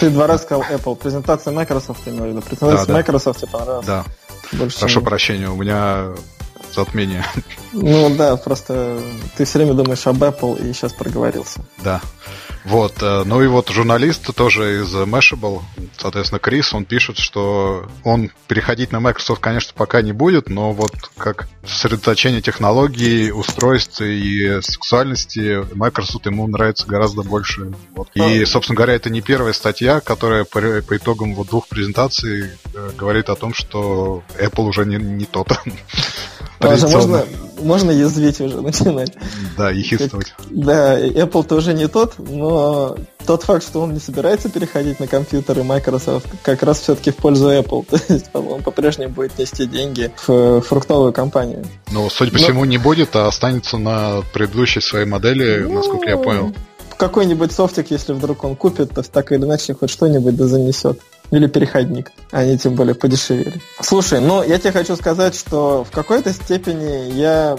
Ты 0.00 0.10
два 0.10 0.26
раза 0.26 0.42
сказал 0.42 0.64
Apple. 0.68 0.96
Презентация 0.96 1.52
Microsoft, 1.52 2.02
ты 2.02 2.10
имел 2.10 2.24
в 2.24 2.28
виду. 2.28 2.42
Презентация 2.42 2.86
да, 2.86 2.94
Microsoft 2.94 3.40
тебе 3.40 3.50
понравилась? 3.52 3.86
Да. 3.86 4.04
Больше 4.52 4.78
Прошу 4.80 4.94
чем... 4.94 5.04
прощения, 5.04 5.48
у 5.48 5.56
меня 5.56 6.12
затмение. 6.74 7.24
Ну 7.72 8.14
да, 8.16 8.36
просто 8.36 8.98
ты 9.36 9.44
все 9.44 9.58
время 9.58 9.74
думаешь 9.74 10.06
об 10.06 10.22
Apple 10.22 10.68
и 10.68 10.72
сейчас 10.72 10.92
проговорился. 10.92 11.60
Да. 11.82 12.00
Вот, 12.66 13.00
э, 13.00 13.22
ну 13.24 13.42
и 13.42 13.46
вот 13.46 13.68
журналист 13.68 14.34
тоже 14.34 14.82
из 14.82 14.92
Mashable, 14.92 15.62
соответственно, 15.96 16.40
Крис, 16.40 16.74
он 16.74 16.84
пишет, 16.84 17.16
что 17.16 17.88
он 18.02 18.32
переходить 18.48 18.90
на 18.90 18.98
Microsoft, 18.98 19.40
конечно, 19.40 19.72
пока 19.76 20.02
не 20.02 20.12
будет, 20.12 20.48
но 20.48 20.72
вот 20.72 20.90
как 21.16 21.48
сосредоточение 21.64 22.42
технологий, 22.42 23.30
устройств 23.30 24.00
и 24.00 24.60
сексуальности 24.62 25.64
Microsoft 25.76 26.26
ему 26.26 26.48
нравится 26.48 26.88
гораздо 26.88 27.22
больше. 27.22 27.72
Вот. 27.94 28.08
И, 28.14 28.44
собственно 28.44 28.76
говоря, 28.76 28.94
это 28.94 29.10
не 29.10 29.20
первая 29.20 29.52
статья, 29.52 30.00
которая 30.00 30.42
по, 30.42 30.60
по 30.60 30.96
итогам 30.96 31.36
вот 31.36 31.46
двух 31.46 31.68
презентаций 31.68 32.50
э, 32.74 32.90
говорит 32.98 33.28
о 33.28 33.36
том, 33.36 33.54
что 33.54 34.24
Apple 34.40 34.64
уже 34.64 34.84
не, 34.86 34.96
не 34.96 35.24
тот. 35.24 35.52
Тоже 36.58 36.88
можно, 36.88 37.24
можно 37.60 37.90
язвить 37.90 38.40
уже 38.40 38.60
начинать. 38.60 39.12
Да, 39.56 39.70
ехидствовать. 39.70 40.34
Да, 40.50 40.98
Apple 40.98 41.44
тоже 41.44 41.74
не 41.74 41.88
тот, 41.88 42.14
но 42.18 42.96
тот 43.26 43.42
факт, 43.42 43.64
что 43.64 43.82
он 43.82 43.92
не 43.92 44.00
собирается 44.00 44.48
переходить 44.48 45.00
на 45.00 45.06
компьютеры 45.06 45.64
Microsoft, 45.64 46.26
как 46.42 46.62
раз 46.62 46.80
все-таки 46.80 47.10
в 47.10 47.16
пользу 47.16 47.50
Apple. 47.50 47.84
То 47.90 48.12
есть 48.12 48.26
он 48.32 48.62
по-прежнему 48.62 49.12
будет 49.12 49.38
нести 49.38 49.66
деньги 49.66 50.10
в 50.26 50.60
фруктовую 50.62 51.12
компанию. 51.12 51.64
Ну, 51.90 52.08
судя 52.10 52.30
по 52.32 52.38
но... 52.38 52.44
всему, 52.44 52.64
не 52.64 52.78
будет, 52.78 53.14
а 53.16 53.26
останется 53.26 53.78
на 53.78 54.22
предыдущей 54.32 54.80
своей 54.80 55.06
модели, 55.06 55.60
ну, 55.60 55.74
насколько 55.74 56.08
я 56.08 56.16
понял. 56.16 56.54
Какой-нибудь 56.96 57.52
софтик, 57.52 57.90
если 57.90 58.14
вдруг 58.14 58.42
он 58.44 58.56
купит, 58.56 58.94
то 58.94 59.02
так 59.02 59.30
или 59.30 59.44
иначе 59.44 59.74
хоть 59.74 59.90
что-нибудь 59.90 60.34
да 60.34 60.46
занесет. 60.46 60.98
Или 61.30 61.46
переходник. 61.46 62.12
Они 62.30 62.56
тем 62.56 62.74
более 62.74 62.94
подешевели. 62.94 63.60
Слушай, 63.80 64.20
ну 64.20 64.42
я 64.42 64.58
тебе 64.58 64.72
хочу 64.72 64.96
сказать, 64.96 65.34
что 65.34 65.84
в 65.84 65.90
какой-то 65.90 66.32
степени 66.32 67.12
я 67.12 67.56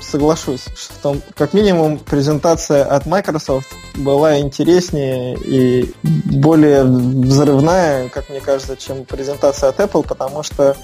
соглашусь, 0.00 0.66
что 0.76 1.16
как 1.34 1.54
минимум 1.54 1.98
презентация 1.98 2.84
от 2.84 3.06
Microsoft 3.06 3.68
была 3.96 4.38
интереснее 4.38 5.36
и 5.36 5.92
более 6.02 6.84
взрывная, 6.84 8.08
как 8.08 8.30
мне 8.30 8.40
кажется, 8.40 8.76
чем 8.76 9.04
презентация 9.04 9.70
от 9.70 9.80
Apple, 9.80 10.06
потому 10.06 10.42
что 10.42 10.76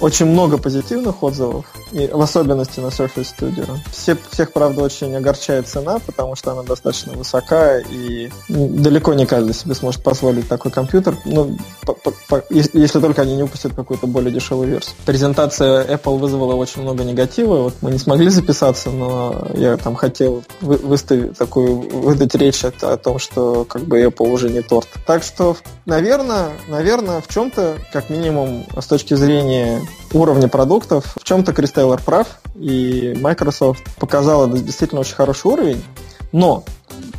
очень 0.00 0.26
много 0.26 0.58
позитивных 0.58 1.22
отзывов, 1.22 1.64
и 1.92 2.08
в 2.08 2.20
особенности 2.20 2.80
на 2.80 2.86
Surface 2.86 3.28
Studio. 3.38 3.78
Все, 3.92 4.16
всех, 4.30 4.52
правда, 4.52 4.82
очень 4.82 5.14
огорчает 5.14 5.68
цена, 5.68 5.98
потому 6.04 6.36
что 6.36 6.52
она 6.52 6.62
достаточно 6.62 7.12
высока, 7.12 7.78
и 7.78 8.30
далеко 8.48 9.14
не 9.14 9.26
каждый 9.26 9.54
себе 9.54 9.74
сможет 9.74 10.02
позволить 10.02 10.48
такой 10.48 10.70
компьютер, 10.70 11.16
ну, 11.24 11.56
по, 11.82 11.92
по, 11.94 12.12
по, 12.28 12.44
если, 12.50 13.00
только 13.00 13.22
они 13.22 13.36
не 13.36 13.42
выпустят 13.42 13.74
какую-то 13.74 14.06
более 14.06 14.32
дешевую 14.32 14.68
версию. 14.68 14.96
Презентация 15.04 15.84
Apple 15.84 16.18
вызвала 16.18 16.54
очень 16.54 16.82
много 16.82 17.04
негатива, 17.04 17.62
вот 17.62 17.74
мы 17.80 17.90
не 17.90 17.98
смогли 17.98 18.28
записаться, 18.28 18.90
но 18.90 19.46
я 19.54 19.76
там 19.76 19.94
хотел 19.94 20.42
вы, 20.60 20.76
выставить 20.76 21.36
такую, 21.38 21.88
выдать 22.00 22.34
речь 22.34 22.64
о, 22.64 22.72
о 22.82 22.96
том, 22.96 23.18
что 23.18 23.64
как 23.64 23.82
бы 23.82 24.02
Apple 24.02 24.28
уже 24.28 24.50
не 24.50 24.62
торт. 24.62 24.88
Так 25.06 25.22
что, 25.22 25.56
наверное, 25.86 26.50
наверное, 26.68 27.20
в 27.20 27.28
чем-то, 27.28 27.76
как 27.92 28.10
минимум, 28.10 28.66
с 28.76 28.86
точки 28.86 29.14
зрения 29.14 29.83
уровня 30.12 30.48
продуктов. 30.48 31.16
В 31.20 31.24
чем-то 31.24 31.52
Крис 31.52 31.72
Тейлор 31.72 32.00
прав, 32.00 32.26
и 32.54 33.16
Microsoft 33.20 33.82
показала 33.96 34.48
действительно 34.48 35.00
очень 35.00 35.14
хороший 35.14 35.46
уровень, 35.48 35.84
но 36.32 36.64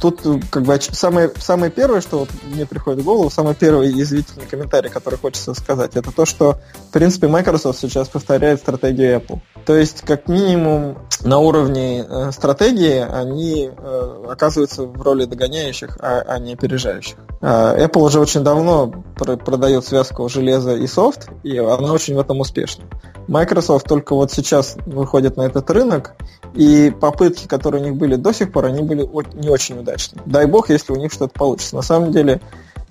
тут 0.02 0.22
как 0.50 0.64
бы 0.64 0.80
самое, 0.80 1.32
самое 1.38 1.72
первое, 1.72 2.02
что 2.02 2.20
вот 2.20 2.30
мне 2.44 2.66
приходит 2.66 3.02
в 3.02 3.06
голову, 3.06 3.30
самый 3.30 3.56
первый 3.56 3.92
язвительный 3.92 4.46
комментарий, 4.46 4.90
который 4.90 5.18
хочется 5.18 5.54
сказать, 5.54 5.96
это 5.96 6.12
то, 6.12 6.26
что, 6.26 6.58
в 6.90 6.92
принципе, 6.92 7.28
Microsoft 7.28 7.80
сейчас 7.80 8.08
повторяет 8.08 8.60
стратегию 8.60 9.18
Apple. 9.18 9.40
То 9.66 9.76
есть, 9.76 10.02
как 10.02 10.28
минимум, 10.28 10.98
на 11.24 11.40
уровне 11.40 12.06
э, 12.08 12.32
стратегии 12.32 13.00
они 13.00 13.72
э, 13.76 14.26
оказываются 14.30 14.84
в 14.84 15.02
роли 15.02 15.26
догоняющих, 15.26 15.98
а, 16.00 16.24
а 16.28 16.38
не 16.38 16.54
опережающих. 16.54 17.16
Э, 17.42 17.86
Apple 17.86 18.02
уже 18.02 18.20
очень 18.20 18.44
давно 18.44 18.94
пр- 19.18 19.38
продает 19.38 19.86
связку 19.86 20.30
железа 20.30 20.76
и 20.76 20.86
софт, 20.86 21.30
и 21.42 21.58
она 21.58 21.94
очень 21.94 22.16
в 22.16 22.20
этом 22.20 22.42
успешна. 22.42 22.86
Microsoft 23.28 23.88
только 23.88 24.14
вот 24.14 24.32
сейчас 24.32 24.78
выходит 24.86 25.36
на 25.36 25.44
этот 25.44 25.68
рынок, 25.72 26.14
и 26.54 26.94
попытки, 27.02 27.48
которые 27.48 27.82
у 27.82 27.86
них 27.86 27.96
были 27.96 28.16
до 28.16 28.32
сих 28.32 28.52
пор, 28.52 28.66
они 28.66 28.84
были 28.84 29.10
не 29.34 29.50
очень 29.50 29.65
удачные. 29.74 30.22
Дай 30.26 30.46
бог, 30.46 30.70
если 30.70 30.94
у 30.94 30.96
них 30.96 31.12
что-то 31.12 31.34
получится. 31.34 31.76
На 31.76 31.82
самом 31.82 32.12
деле, 32.12 32.42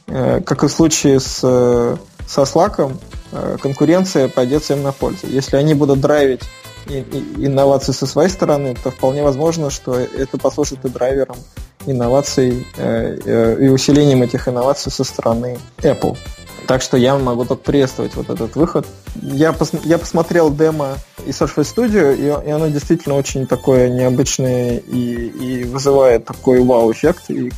э, 0.06 0.40
как 0.40 0.64
и 0.64 0.68
в 0.68 0.72
случае 0.72 1.20
с, 1.20 1.40
э, 1.42 1.96
со 2.26 2.42
Slack, 2.42 2.96
э, 3.32 3.56
конкуренция 3.60 4.28
пойдет 4.28 4.62
всем 4.62 4.82
на 4.82 4.92
пользу. 4.92 5.26
Если 5.26 5.56
они 5.56 5.74
будут 5.74 6.00
драйвить 6.00 6.42
инновации 6.86 7.92
со 7.92 8.06
своей 8.06 8.28
стороны, 8.28 8.76
то 8.82 8.90
вполне 8.90 9.22
возможно, 9.22 9.70
что 9.70 9.94
это 9.94 10.36
послужит 10.36 10.84
и 10.84 10.88
драйвером 10.90 11.38
инноваций 11.86 12.66
и 12.76 13.68
усилением 13.68 14.22
этих 14.22 14.48
инноваций 14.48 14.92
со 14.92 15.02
стороны 15.02 15.58
Apple. 15.78 16.18
Так 16.66 16.82
что 16.82 16.96
я 16.96 17.16
могу 17.16 17.44
только 17.44 17.62
приветствовать 17.62 18.14
вот 18.14 18.30
этот 18.30 18.56
выход. 18.56 18.86
Я, 19.22 19.52
пос, 19.52 19.72
я 19.84 19.98
посмотрел 19.98 20.50
демо 20.50 20.96
из 21.26 21.40
Surface 21.40 21.74
Studio, 21.74 22.14
и, 22.14 22.48
и 22.48 22.50
оно 22.50 22.68
действительно 22.68 23.16
очень 23.16 23.46
такое 23.46 23.88
необычное 23.88 24.78
и, 24.78 25.26
и 25.26 25.64
вызывает 25.64 26.24
такой 26.24 26.62
вау-эффект, 26.62 27.24
и, 27.28 27.48
и 27.48 27.52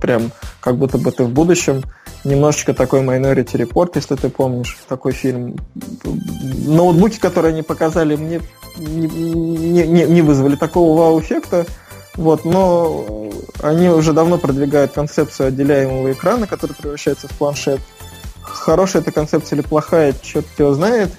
прям 0.00 0.32
как 0.60 0.76
будто 0.76 0.98
бы 0.98 1.10
ты 1.12 1.24
в 1.24 1.30
будущем. 1.30 1.82
Немножечко 2.24 2.72
такой 2.72 3.00
Minority 3.00 3.66
Report, 3.66 3.90
если 3.96 4.14
ты 4.14 4.28
помнишь, 4.28 4.78
такой 4.88 5.12
фильм. 5.12 5.56
Ноутбуки, 6.04 7.18
которые 7.18 7.52
они 7.52 7.62
показали, 7.62 8.14
мне 8.14 8.40
не, 8.76 9.08
не, 9.08 9.86
не, 9.86 10.04
не 10.04 10.22
вызвали 10.22 10.54
такого 10.54 10.96
вау-эффекта. 10.96 11.66
Вот, 12.14 12.44
но 12.44 13.30
они 13.60 13.88
уже 13.88 14.12
давно 14.12 14.38
продвигают 14.38 14.92
концепцию 14.92 15.48
отделяемого 15.48 16.12
экрана, 16.12 16.46
который 16.46 16.74
превращается 16.74 17.26
в 17.26 17.32
планшет 17.32 17.80
хорошая 18.62 19.02
эта 19.02 19.10
концепция 19.10 19.56
или 19.56 19.66
плохая, 19.66 20.14
черт 20.22 20.46
его 20.58 20.72
знает. 20.74 21.10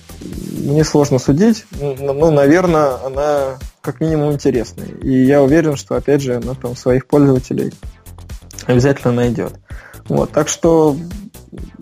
Мне 0.64 0.84
сложно 0.84 1.20
судить. 1.20 1.66
Но, 1.80 2.14
ну, 2.14 2.32
наверное, 2.32 3.04
она 3.06 3.58
как 3.82 4.00
минимум 4.00 4.34
интересная. 4.34 4.88
И 5.02 5.24
я 5.26 5.42
уверен, 5.44 5.76
что, 5.76 5.96
опять 5.96 6.22
же, 6.22 6.36
она 6.36 6.54
там 6.54 6.76
своих 6.76 7.08
пользователей 7.08 7.74
обязательно 8.66 9.14
найдет. 9.14 9.54
Вот, 10.08 10.32
так 10.32 10.48
что 10.48 10.96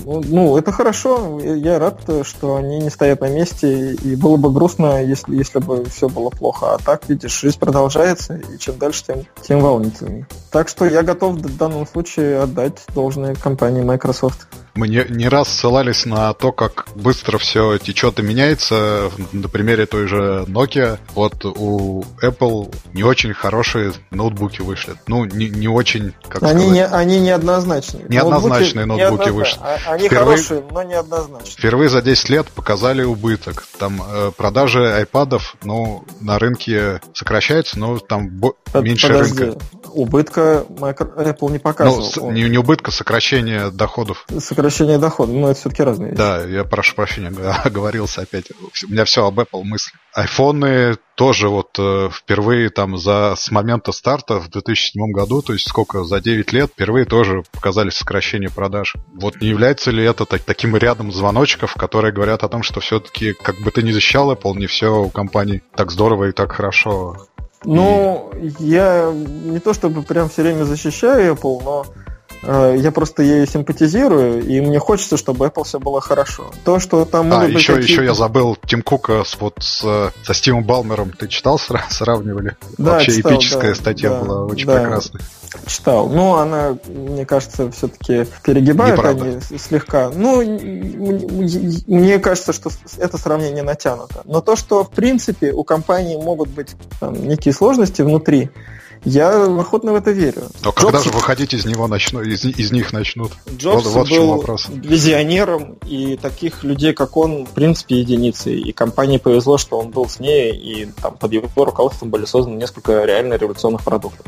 ну, 0.06 0.58
это 0.58 0.72
хорошо. 0.72 1.39
Я 1.39 1.80
рад, 1.80 2.02
что 2.24 2.56
они 2.56 2.80
не 2.80 2.89
стоят 2.89 3.22
на 3.22 3.30
месте, 3.30 3.94
и 3.94 4.16
было 4.16 4.38
бы 4.38 4.52
грустно, 4.52 5.04
если, 5.04 5.36
если 5.36 5.60
бы 5.60 5.86
все 5.86 6.10
было 6.10 6.30
плохо. 6.30 6.74
А 6.74 6.78
так, 6.78 7.08
видишь, 7.08 7.39
жизнь 7.39 7.60
продолжается, 7.60 8.36
и 8.36 8.58
чем 8.58 8.78
дальше, 8.78 9.04
тем, 9.06 9.26
тем 9.42 9.60
волнительнее. 9.62 10.28
Так 10.52 10.68
что 10.68 10.86
я 10.86 11.04
готов 11.04 11.36
в 11.36 11.58
данном 11.58 11.88
случае 11.88 12.42
отдать 12.42 12.84
должное 12.94 13.36
компании 13.36 13.84
Microsoft. 13.84 14.48
Мы 14.74 14.88
не, 14.88 15.05
не 15.09 15.28
раз 15.28 15.49
ссылались 15.49 16.05
на 16.05 16.34
то, 16.34 16.51
как 16.51 16.88
быстро 16.95 17.38
все 17.38 17.78
течет 17.78 18.19
и 18.19 18.22
меняется. 18.22 19.11
На 19.34 19.49
примере 19.49 19.86
той 19.86 20.07
же 20.07 20.45
Nokia. 20.47 20.97
Вот 21.13 21.43
у 21.45 22.03
Apple 22.22 22.74
не 22.93 23.03
очень 23.03 23.34
хорошие 23.34 23.93
ноутбуки 24.11 24.61
вышли. 24.61 24.95
Ну, 25.07 25.26
не, 25.26 25.49
не 25.49 25.67
очень, 25.67 26.13
как 26.28 26.43
они 26.43 26.61
сказать... 26.61 26.74
Не, 26.74 26.86
они 26.86 27.19
неоднозначные. 27.19 28.05
Неоднозначные 28.07 28.86
ноутбуки, 28.86 29.09
ноутбуки 29.09 29.30
вышли. 29.30 29.59
А, 29.61 29.78
они 29.93 30.07
впервые, 30.07 30.38
хорошие, 30.38 30.63
но 30.72 30.84
неоднозначные. 30.84 31.51
Впервые 31.51 31.89
за 31.89 32.01
10 32.01 32.30
лет 32.30 32.47
показали 32.49 33.03
убыток. 33.03 33.65
Там 33.78 34.01
э, 34.07 34.32
продажи 34.36 34.93
айпадов, 34.93 35.55
ну, 35.63 36.05
на 36.22 36.39
рынке 36.39 37.01
сокращаются, 37.13 37.78
но 37.78 37.99
там 37.99 38.30
бо- 38.30 38.53
меньше 38.74 39.07
Подожди. 39.07 39.43
рынка 39.43 39.59
убытка 39.93 40.65
Apple 40.69 41.51
не 41.51 41.59
показывал. 41.59 42.11
Ну, 42.15 42.32
не, 42.32 42.49
не 42.49 42.57
убытка, 42.57 42.91
сокращение 42.91 43.72
доходов. 43.72 44.26
Сокращение 44.39 44.97
доходов, 44.97 45.36
ну 45.36 45.47
это 45.47 45.59
все-таки 45.59 45.84
разные 45.84 46.11
вещи. 46.11 46.17
Да, 46.17 46.43
я 46.43 46.63
прошу 46.63 46.95
прощения, 46.95 47.30
оговорился 47.63 48.22
опять. 48.22 48.45
У 48.51 48.91
меня 48.91 49.05
все 49.05 49.26
об 49.26 49.39
Apple 49.39 49.63
мысли. 49.63 49.93
Айфоны 50.13 50.97
тоже 51.15 51.47
вот 51.47 51.78
э, 51.80 52.09
впервые 52.11 52.69
там 52.69 52.97
за 52.97 53.36
с 53.38 53.49
момента 53.51 53.91
старта 53.91 54.39
в 54.39 54.49
2007 54.49 55.11
году, 55.11 55.41
то 55.41 55.53
есть 55.53 55.69
сколько, 55.69 56.03
за 56.03 56.19
9 56.19 56.51
лет, 56.51 56.72
впервые 56.72 57.05
тоже 57.05 57.43
показали 57.51 57.91
сокращение 57.91 58.49
продаж. 58.49 58.95
Вот 59.13 59.39
не 59.39 59.47
является 59.47 59.91
ли 59.91 60.03
это 60.03 60.26
так, 60.26 60.41
таким 60.41 60.76
рядом 60.76 61.11
звоночков, 61.11 61.76
которые 61.76 62.11
говорят 62.11 62.43
о 62.43 62.49
том, 62.49 62.63
что 62.63 62.80
все-таки, 62.80 63.34
как 63.34 63.61
бы 63.61 63.72
ты 63.72 63.84
ни 63.84 63.91
защищал 63.91 64.34
Apple, 64.34 64.57
не 64.57 64.67
все 64.67 65.01
у 65.01 65.09
компании 65.09 65.61
так 65.76 65.91
здорово 65.91 66.30
и 66.30 66.32
так 66.32 66.51
хорошо 66.51 67.28
ну, 67.64 68.32
я 68.59 69.12
не 69.12 69.59
то 69.59 69.74
чтобы 69.74 70.03
прям 70.03 70.30
все 70.30 70.41
время 70.41 70.64
защищаю 70.64 71.36
Apple, 71.36 71.64
но 71.64 71.86
я 72.44 72.92
просто 72.92 73.24
ей 73.24 73.48
симпатизирую, 73.48 74.46
и 74.46 74.62
мне 74.62 74.80
хочется, 74.80 75.18
чтобы 75.18 75.46
Apple 75.46 75.64
все 75.64 75.80
было 75.80 76.02
хорошо. 76.02 76.52
То, 76.66 76.80
что 76.80 77.06
там 77.06 77.32
а, 77.32 77.46
еще, 77.46 77.78
еще 77.78 78.04
я 78.04 78.14
забыл 78.14 78.58
Тим 78.66 78.82
Кука 78.82 79.24
с, 79.24 79.38
вот, 79.39 79.56
с, 79.60 80.12
со 80.24 80.34
Стивом 80.34 80.64
Балмером. 80.64 81.12
Ты 81.12 81.28
читал, 81.28 81.60
сравнивали? 81.89 82.56
Да, 82.78 82.94
Вообще 82.94 83.14
читал, 83.14 83.34
эпическая 83.34 83.70
да, 83.70 83.76
статья 83.76 84.10
да, 84.10 84.20
была, 84.20 84.46
очень 84.46 84.68
да. 84.68 84.82
прекрасная. 84.82 85.22
Читал. 85.68 86.08
Ну, 86.08 86.36
она, 86.36 86.78
мне 86.88 87.26
кажется, 87.26 87.70
все-таки 87.72 88.26
перегибают 88.44 88.98
Неправда. 88.98 89.26
они 89.26 89.42
слегка. 89.58 90.10
Ну, 90.10 90.42
мне 90.42 92.20
кажется, 92.20 92.54
что 92.54 92.72
это 92.98 93.18
сравнение 93.18 93.62
натянуто. 93.62 94.22
Но 94.24 94.39
то, 94.42 94.56
что, 94.56 94.84
в 94.84 94.92
принципе, 94.92 95.52
у 95.52 95.64
компании 95.64 96.16
могут 96.16 96.50
быть 96.50 96.76
там, 97.00 97.14
некие 97.28 97.54
сложности 97.54 98.02
внутри, 98.02 98.50
я 99.04 99.45
охотно 99.45 99.93
в 99.93 99.95
это 99.95 100.12
верю. 100.12 100.43
Но 100.64 100.72
когда 100.72 100.99
Джобс... 100.99 101.06
же 101.06 101.12
выходить 101.12 101.54
из 101.54 101.66
него 101.66 101.88
начнут, 101.88 102.26
из, 102.26 102.45
из 102.45 102.72
них 102.72 102.93
начнут? 102.93 103.32
Джобс 103.58 103.86
вот, 103.86 103.93
вот 103.93 104.10
был 104.10 104.28
вопрос. 104.38 104.68
визионером, 104.70 105.78
и 105.86 106.18
таких 106.18 106.64
людей, 106.64 106.93
как 106.93 107.18
он, 107.18 107.45
в 107.45 107.49
принципе, 107.49 107.99
единицы. 107.99 108.54
И 108.54 108.72
компании 108.72 109.18
повезло, 109.18 109.58
что 109.58 109.80
он 109.80 109.89
был 109.89 110.08
с 110.08 110.20
ней, 110.20 110.56
и 110.56 110.86
там 111.02 111.18
под 111.18 111.34
его 111.34 111.66
руководством 111.66 112.10
были 112.10 112.26
созданы 112.26 112.58
несколько 112.58 113.04
реально 113.04 113.36
революционных 113.36 113.84
продуктов. 113.84 114.26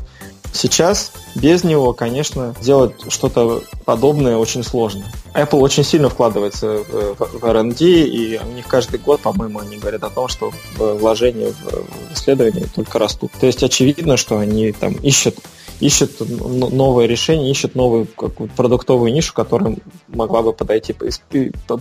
Сейчас 0.53 1.11
без 1.35 1.63
него, 1.63 1.93
конечно, 1.93 2.53
сделать 2.61 2.93
что-то 3.09 3.63
подобное 3.85 4.37
очень 4.37 4.63
сложно. 4.63 5.03
Apple 5.33 5.59
очень 5.59 5.83
сильно 5.83 6.09
вкладывается 6.09 6.83
в 6.87 7.43
R&D, 7.43 7.83
и 7.83 8.39
у 8.39 8.51
них 8.51 8.67
каждый 8.67 8.99
год, 8.99 9.21
по-моему, 9.21 9.59
они 9.59 9.77
говорят 9.77 10.03
о 10.03 10.11
том, 10.11 10.27
что 10.27 10.53
вложения 10.77 11.51
в 11.51 12.13
исследования 12.13 12.67
только 12.73 12.99
растут. 12.99 13.31
То 13.39 13.47
есть 13.47 13.63
очевидно, 13.63 14.15
что 14.15 14.37
они 14.37 14.71
там 14.71 14.93
ищут 14.93 15.37
ищет 15.83 16.11
новое 16.19 17.05
решение, 17.05 17.51
ищет 17.51 17.75
новую 17.75 18.07
какую-то 18.07 18.55
продуктовую 18.55 19.11
нишу, 19.11 19.33
которая 19.33 19.77
могла 20.07 20.41
бы 20.41 20.53
подойти, 20.53 20.95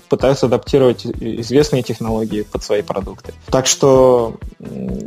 пытаются 0.09 0.46
адаптировать 0.46 1.07
известные 1.07 1.82
технологии 1.82 2.42
под 2.42 2.64
свои 2.64 2.82
продукты. 2.82 3.32
Так 3.46 3.66
что 3.66 4.34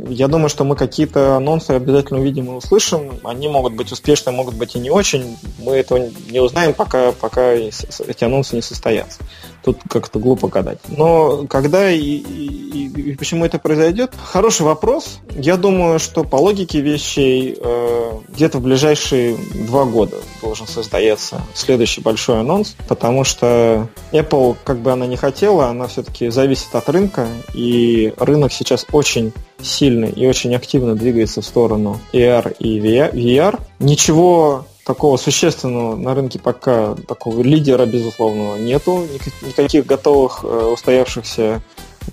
я 0.08 0.28
думаю, 0.28 0.48
что 0.48 0.64
мы 0.64 0.76
какие-то 0.76 1.36
анонсы 1.36 1.72
обязательно 1.72 2.20
увидим 2.20 2.46
и 2.46 2.54
услышим. 2.54 3.20
Они 3.24 3.48
могут 3.48 3.74
быть 3.74 3.92
успешны, 3.92 4.32
могут 4.32 4.54
быть 4.54 4.76
и 4.76 4.78
не 4.78 4.90
очень. 4.90 5.36
Мы 5.58 5.72
этого 5.72 6.08
не 6.30 6.40
узнаем, 6.40 6.72
пока, 6.72 7.12
пока 7.12 7.52
эти 7.52 8.24
анонсы 8.24 8.56
не 8.56 8.62
состоятся. 8.62 9.18
Тут 9.66 9.78
как-то 9.90 10.20
глупо 10.20 10.46
гадать. 10.46 10.78
Но 10.88 11.44
когда 11.48 11.90
и, 11.90 11.98
и, 11.98 12.86
и 12.86 13.16
почему 13.16 13.44
это 13.44 13.58
произойдет? 13.58 14.12
Хороший 14.16 14.62
вопрос. 14.62 15.18
Я 15.34 15.56
думаю, 15.56 15.98
что 15.98 16.22
по 16.22 16.36
логике 16.36 16.80
вещей 16.80 17.58
э, 17.60 18.12
где-то 18.28 18.58
в 18.58 18.62
ближайшие 18.62 19.36
два 19.66 19.84
года 19.84 20.18
должен 20.40 20.68
состояться 20.68 21.40
следующий 21.52 22.00
большой 22.00 22.38
анонс, 22.38 22.76
потому 22.86 23.24
что 23.24 23.88
Apple, 24.12 24.56
как 24.62 24.78
бы 24.78 24.92
она 24.92 25.08
ни 25.08 25.16
хотела, 25.16 25.66
она 25.66 25.88
все-таки 25.88 26.28
зависит 26.28 26.72
от 26.72 26.88
рынка, 26.88 27.26
и 27.52 28.14
рынок 28.18 28.52
сейчас 28.52 28.86
очень 28.92 29.32
сильно 29.60 30.04
и 30.04 30.28
очень 30.28 30.54
активно 30.54 30.94
двигается 30.94 31.40
в 31.40 31.44
сторону 31.44 31.98
AR 32.12 32.54
и 32.60 32.78
VR. 32.78 33.58
Ничего 33.80 34.64
такого 34.86 35.16
существенного 35.16 35.96
на 35.96 36.14
рынке 36.14 36.38
пока 36.38 36.94
такого 36.94 37.42
лидера, 37.42 37.86
безусловного, 37.86 38.56
нету. 38.56 39.06
Никаких 39.42 39.84
готовых 39.84 40.40
э, 40.44 40.70
устоявшихся 40.72 41.60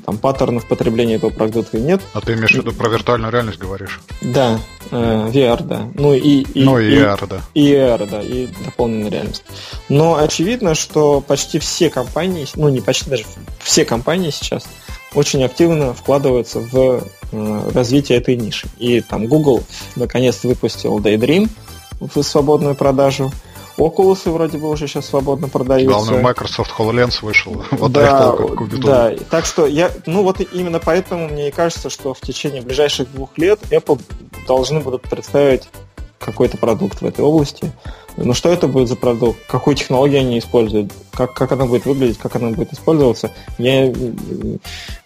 там 0.05 0.17
паттернов 0.17 0.67
потребления 0.67 1.15
этого 1.15 1.29
продукта 1.29 1.79
нет. 1.79 2.01
А 2.13 2.21
ты 2.21 2.33
имеешь 2.33 2.51
в 2.51 2.55
виду 2.55 2.73
про 2.73 2.89
виртуальную 2.89 3.31
реальность 3.31 3.59
говоришь? 3.59 4.01
Да, 4.21 4.59
э, 4.89 4.95
VR, 4.95 5.63
да. 5.63 5.87
Ну 5.93 6.15
и, 6.15 6.41
и, 6.41 6.63
ну, 6.63 6.79
и, 6.79 6.95
и 6.95 6.97
AR, 6.97 7.27
да. 7.27 7.41
И 7.53 7.71
AR, 7.73 8.09
да, 8.09 8.21
и 8.23 8.47
дополненная 8.65 9.11
реальность. 9.11 9.43
Но 9.89 10.15
очевидно, 10.15 10.73
что 10.73 11.21
почти 11.21 11.59
все 11.59 11.91
компании, 11.91 12.47
ну 12.55 12.69
не 12.69 12.81
почти 12.81 13.09
даже, 13.09 13.25
все 13.59 13.85
компании 13.85 14.31
сейчас 14.31 14.65
очень 15.13 15.43
активно 15.43 15.93
вкладываются 15.93 16.59
в 16.59 17.03
э, 17.31 17.71
развитие 17.71 18.17
этой 18.17 18.35
ниши. 18.35 18.67
И 18.79 19.01
там 19.01 19.27
Google 19.27 19.63
наконец 19.95 20.43
выпустил 20.43 20.97
Daydream, 20.99 21.49
в 22.13 22.21
свободную 22.23 22.75
продажу. 22.75 23.31
Oculus 23.77 24.29
вроде 24.29 24.57
бы 24.57 24.69
уже 24.69 24.87
сейчас 24.87 25.07
свободно 25.07 25.49
продаются. 25.49 26.11
Главное, 26.11 26.21
Microsoft 26.21 26.71
HoloLens 26.77 27.19
вышел. 27.21 27.63
Вот 27.71 27.91
да, 27.91 28.35
да. 28.83 29.15
Так 29.29 29.45
что 29.45 29.65
я, 29.65 29.91
ну 30.05 30.23
вот 30.23 30.39
именно 30.39 30.79
поэтому 30.79 31.27
мне 31.27 31.49
и 31.49 31.51
кажется, 31.51 31.89
что 31.89 32.13
в 32.13 32.21
течение 32.21 32.61
ближайших 32.61 33.11
двух 33.11 33.37
лет 33.37 33.59
Apple 33.71 33.99
должны 34.47 34.79
будут 34.79 35.03
представить 35.03 35.69
какой-то 36.19 36.57
продукт 36.57 37.01
в 37.01 37.05
этой 37.05 37.21
области. 37.21 37.71
Но 38.17 38.33
что 38.33 38.49
это 38.49 38.67
будет 38.67 38.89
за 38.89 38.95
продукт, 38.95 39.39
какую 39.47 39.75
технологию 39.75 40.19
они 40.19 40.39
используют, 40.39 40.91
как, 41.11 41.33
как 41.33 41.51
она 41.51 41.65
будет 41.65 41.85
выглядеть, 41.85 42.17
как 42.17 42.35
она 42.35 42.49
будет 42.51 42.71
использоваться, 42.71 43.31
я 43.57 43.91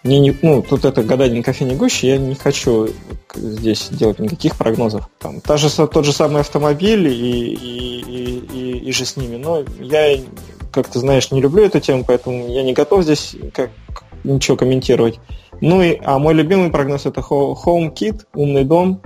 мне 0.04 0.20
не, 0.20 0.38
ну, 0.42 0.62
тут 0.62 0.86
это 0.86 1.04
гадание 1.04 1.44
кофе 1.44 1.66
не 1.66 1.76
гуще, 1.76 2.08
я 2.08 2.18
не 2.18 2.36
хочу 2.36 2.90
здесь 3.36 3.90
делать 3.90 4.20
никаких 4.20 4.56
прогнозов. 4.56 5.10
Там, 5.20 5.42
та 5.42 5.58
же, 5.58 5.70
тот 5.70 6.06
же 6.06 6.12
самый 6.12 6.42
автомобиль 6.42 7.08
и, 7.08 7.54
и, 7.54 8.00
и, 8.02 8.40
и, 8.54 8.78
и 8.80 8.92
же 8.92 9.06
с 9.06 9.18
ними, 9.18 9.38
но 9.38 9.64
я, 9.80 10.20
как 10.72 10.88
ты 10.88 11.00
знаешь, 11.00 11.32
не 11.32 11.42
люблю 11.42 11.64
эту 11.64 11.80
тему, 11.80 12.04
поэтому 12.06 12.48
я 12.48 12.64
не 12.64 12.74
готов 12.74 13.04
здесь 13.04 13.36
как, 13.54 13.72
ничего 14.24 14.58
комментировать. 14.58 15.20
Ну 15.62 15.82
и, 15.82 15.98
а 16.04 16.20
мой 16.20 16.34
любимый 16.34 16.70
прогноз 16.70 17.06
это 17.06 17.22
HomeKit, 17.22 18.26
умный 18.34 18.64
дом, 18.64 19.02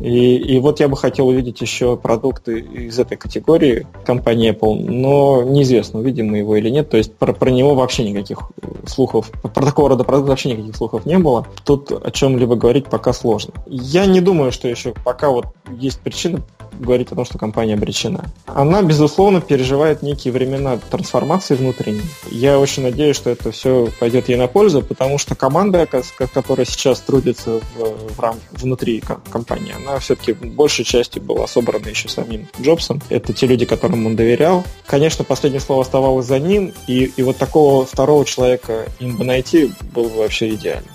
и, 0.00 0.36
и 0.36 0.58
вот 0.58 0.80
я 0.80 0.88
бы 0.88 0.96
хотел 0.96 1.28
увидеть 1.28 1.60
еще 1.60 1.96
продукты 1.96 2.60
из 2.60 2.98
этой 2.98 3.16
категории 3.16 3.86
компании 4.04 4.52
Apple, 4.52 4.88
но 4.88 5.42
неизвестно, 5.42 6.00
увидим 6.00 6.28
мы 6.28 6.38
его 6.38 6.56
или 6.56 6.70
нет. 6.70 6.90
То 6.90 6.96
есть 6.96 7.14
про, 7.14 7.32
про 7.32 7.50
него 7.50 7.74
вообще 7.74 8.08
никаких 8.08 8.50
слухов, 8.86 9.30
про 9.30 9.64
такого 9.64 9.90
рода 9.90 10.04
продукт 10.04 10.28
вообще 10.28 10.50
никаких 10.52 10.76
слухов 10.76 11.06
не 11.06 11.18
было. 11.18 11.46
Тут 11.64 11.92
о 11.92 12.10
чем-либо 12.10 12.56
говорить 12.56 12.86
пока 12.86 13.12
сложно. 13.12 13.54
Я 13.66 14.06
не 14.06 14.20
думаю, 14.20 14.52
что 14.52 14.68
еще 14.68 14.94
пока 15.04 15.30
вот 15.30 15.46
есть 15.78 16.00
причина 16.00 16.42
говорить 16.78 17.12
о 17.12 17.14
том, 17.14 17.24
что 17.24 17.38
компания 17.38 17.74
обречена. 17.74 18.24
Она, 18.46 18.82
безусловно, 18.82 19.40
переживает 19.40 20.02
некие 20.02 20.32
времена 20.32 20.78
трансформации 20.90 21.54
внутренней. 21.54 22.02
Я 22.30 22.58
очень 22.58 22.82
надеюсь, 22.82 23.16
что 23.16 23.30
это 23.30 23.52
все 23.52 23.88
пойдет 24.00 24.28
ей 24.28 24.36
на 24.36 24.48
пользу, 24.48 24.82
потому 24.82 25.18
что 25.18 25.34
команда, 25.34 25.88
которая 26.32 26.66
сейчас 26.66 27.00
трудится 27.00 27.60
в, 27.76 28.14
в 28.14 28.20
рам, 28.20 28.36
внутри 28.52 29.02
компании, 29.30 29.74
она 29.86 29.98
все-таки 29.98 30.32
большей 30.32 30.84
частью 30.84 31.22
была 31.22 31.46
собрана 31.46 31.88
еще 31.88 32.08
самим 32.08 32.48
Джобсом. 32.60 33.00
Это 33.08 33.32
те 33.32 33.46
люди, 33.46 33.64
которым 33.64 34.06
он 34.06 34.16
доверял. 34.16 34.64
Конечно, 34.86 35.24
последнее 35.24 35.60
слово 35.60 35.82
оставалось 35.82 36.26
за 36.26 36.38
ним, 36.38 36.72
и, 36.86 37.12
и 37.16 37.22
вот 37.22 37.36
такого 37.36 37.84
второго 37.84 38.24
человека 38.24 38.86
им 39.00 39.16
бы 39.16 39.24
найти 39.24 39.72
было 39.94 40.08
бы 40.08 40.18
вообще 40.18 40.50
идеально. 40.50 40.88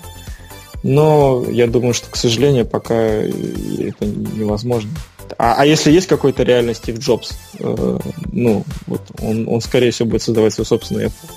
Но 0.82 1.44
я 1.50 1.66
думаю, 1.66 1.92
что, 1.92 2.08
к 2.10 2.16
сожалению, 2.16 2.64
пока 2.64 2.94
это 2.94 4.06
невозможно. 4.06 4.90
А, 5.36 5.56
а 5.58 5.66
если 5.66 5.90
есть 5.90 6.06
какой-то 6.06 6.42
реальный 6.42 6.74
Стив 6.74 6.98
Джобс, 6.98 7.32
э, 7.58 7.98
ну, 8.32 8.64
вот 8.86 9.02
он, 9.20 9.46
он, 9.48 9.60
скорее 9.60 9.90
всего, 9.90 10.08
будет 10.08 10.22
создавать 10.22 10.54
свой 10.54 10.66
собственный 10.66 11.06
Apple 11.06 11.28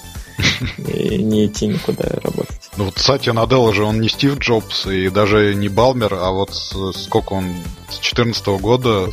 и 0.77 1.17
не 1.21 1.45
идти 1.45 1.67
никуда 1.67 2.03
работать. 2.23 2.69
Ну 2.77 2.85
вот 2.85 2.97
Сатья 2.97 3.33
Наделла 3.33 3.73
же 3.73 3.83
он 3.83 3.99
не 3.99 4.09
Стив 4.09 4.37
Джобс 4.39 4.85
и 4.85 5.09
даже 5.09 5.55
не 5.55 5.69
Балмер, 5.69 6.13
а 6.13 6.31
вот 6.31 6.53
сколько 6.53 7.33
он 7.33 7.45
с 7.89 7.95
2014 7.95 8.47
года, 8.61 9.09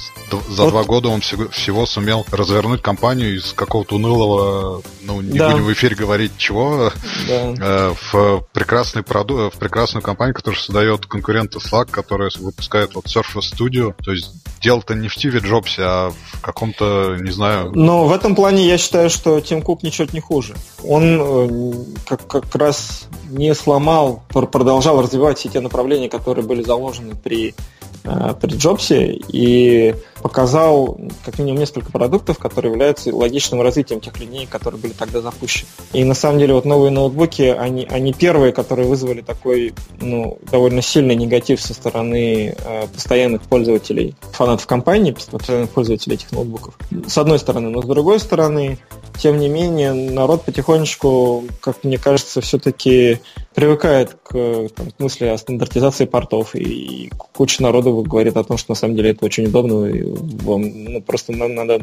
за 0.49 0.63
вот. 0.63 0.71
два 0.71 0.85
года 0.85 1.09
он 1.09 1.21
всего, 1.21 1.49
всего 1.49 1.85
сумел 1.87 2.25
развернуть 2.31 2.83
компанию 2.83 3.37
из 3.37 3.53
какого-то 3.53 3.97
унылого, 3.97 4.83
ну 5.03 5.21
не 5.21 5.39
да. 5.39 5.51
будем 5.51 5.65
в 5.65 5.73
эфире 5.73 5.97
говорить 5.97 6.33
чего, 6.37 6.93
да. 7.27 7.55
э, 7.59 7.95
в 8.13 8.47
прекрасный 8.53 9.03
продукт, 9.03 9.57
в 9.57 9.59
прекрасную 9.59 10.03
компанию, 10.03 10.35
которая 10.35 10.61
создает 10.61 11.07
конкурента 11.07 11.59
Slack, 11.59 11.91
которая 11.91 12.31
выпускает 12.39 12.95
вот 12.95 13.07
Surface 13.07 13.53
Studio, 13.53 13.95
то 14.03 14.13
есть 14.13 14.31
дело-то 14.61 14.95
не 14.95 15.09
в 15.09 15.15
Стиве 15.15 15.41
Джобсе, 15.41 15.83
а 15.83 16.11
в 16.11 16.41
каком-то, 16.41 17.17
не 17.21 17.31
знаю... 17.31 17.73
Но 17.75 18.07
в 18.07 18.13
этом 18.13 18.35
плане 18.35 18.67
я 18.67 18.79
считаю, 18.79 19.11
что 19.11 19.41
Тим 19.41 19.63
Кук 19.63 19.83
ничего 19.83 20.09
не 20.13 20.21
хуже. 20.21 20.55
Он 20.85 21.21
э, 21.21 21.75
как, 22.07 22.27
как 22.27 22.55
раз 22.55 23.09
не 23.31 23.55
сломал, 23.55 24.23
продолжал 24.29 25.01
развивать 25.03 25.39
все 25.39 25.49
те 25.49 25.61
направления, 25.61 26.09
которые 26.09 26.45
были 26.45 26.63
заложены 26.63 27.15
при 27.15 27.55
при 28.03 28.57
Джобсе 28.57 29.21
и 29.29 29.95
показал 30.23 30.99
как 31.25 31.39
минимум 31.39 31.61
несколько 31.61 31.91
продуктов, 31.93 32.39
которые 32.39 32.73
являются 32.73 33.15
логичным 33.15 33.63
развитием 33.63 34.01
тех 34.01 34.19
линеек, 34.19 34.49
которые 34.49 34.81
были 34.81 34.93
тогда 34.93 35.21
запущены. 35.21 35.69
И 35.93 36.05
на 36.05 36.15
самом 36.15 36.39
деле 36.39 36.55
вот 36.55 36.65
новые 36.65 36.91
ноутбуки, 36.91 37.43
они, 37.43 37.87
они 37.91 38.13
первые, 38.13 38.53
которые 38.53 38.89
вызвали 38.89 39.21
такой 39.21 39.75
ну, 40.01 40.39
довольно 40.51 40.83
сильный 40.83 41.15
негатив 41.15 41.61
со 41.61 41.75
стороны 41.75 42.57
э, 42.59 42.87
постоянных 42.93 43.43
пользователей, 43.43 44.15
фанатов 44.33 44.67
компании, 44.67 45.15
постоянных 45.31 45.71
пользователей 45.71 46.15
этих 46.15 46.33
ноутбуков. 46.33 46.75
С 47.07 47.19
одной 47.19 47.39
стороны, 47.39 47.71
но 47.71 47.83
с 47.83 47.87
другой 47.87 48.19
стороны, 48.21 48.79
тем 49.19 49.39
не 49.39 49.49
менее, 49.49 49.93
народ 49.93 50.45
потихонечку, 50.45 51.45
как 51.61 51.85
мне 51.85 51.99
кажется, 51.99 52.41
все-таки 52.41 53.21
привыкает 53.55 54.17
к, 54.23 54.69
там, 54.75 54.91
к 54.91 55.01
мысли 55.01 55.27
о 55.27 55.37
стандартизации 55.37 56.05
портов, 56.05 56.55
и 56.55 57.11
куча 57.33 57.63
народу 57.63 58.03
говорит 58.03 58.37
о 58.37 58.45
том, 58.45 58.57
что 58.57 58.73
на 58.73 58.77
самом 58.77 58.97
деле 58.97 59.11
это 59.11 59.25
очень 59.25 59.47
удобно, 59.47 59.87
и 59.87 60.03
вам 60.05 60.85
ну, 60.85 61.03
просто 61.03 61.33
нам 61.33 61.55
надо 61.55 61.81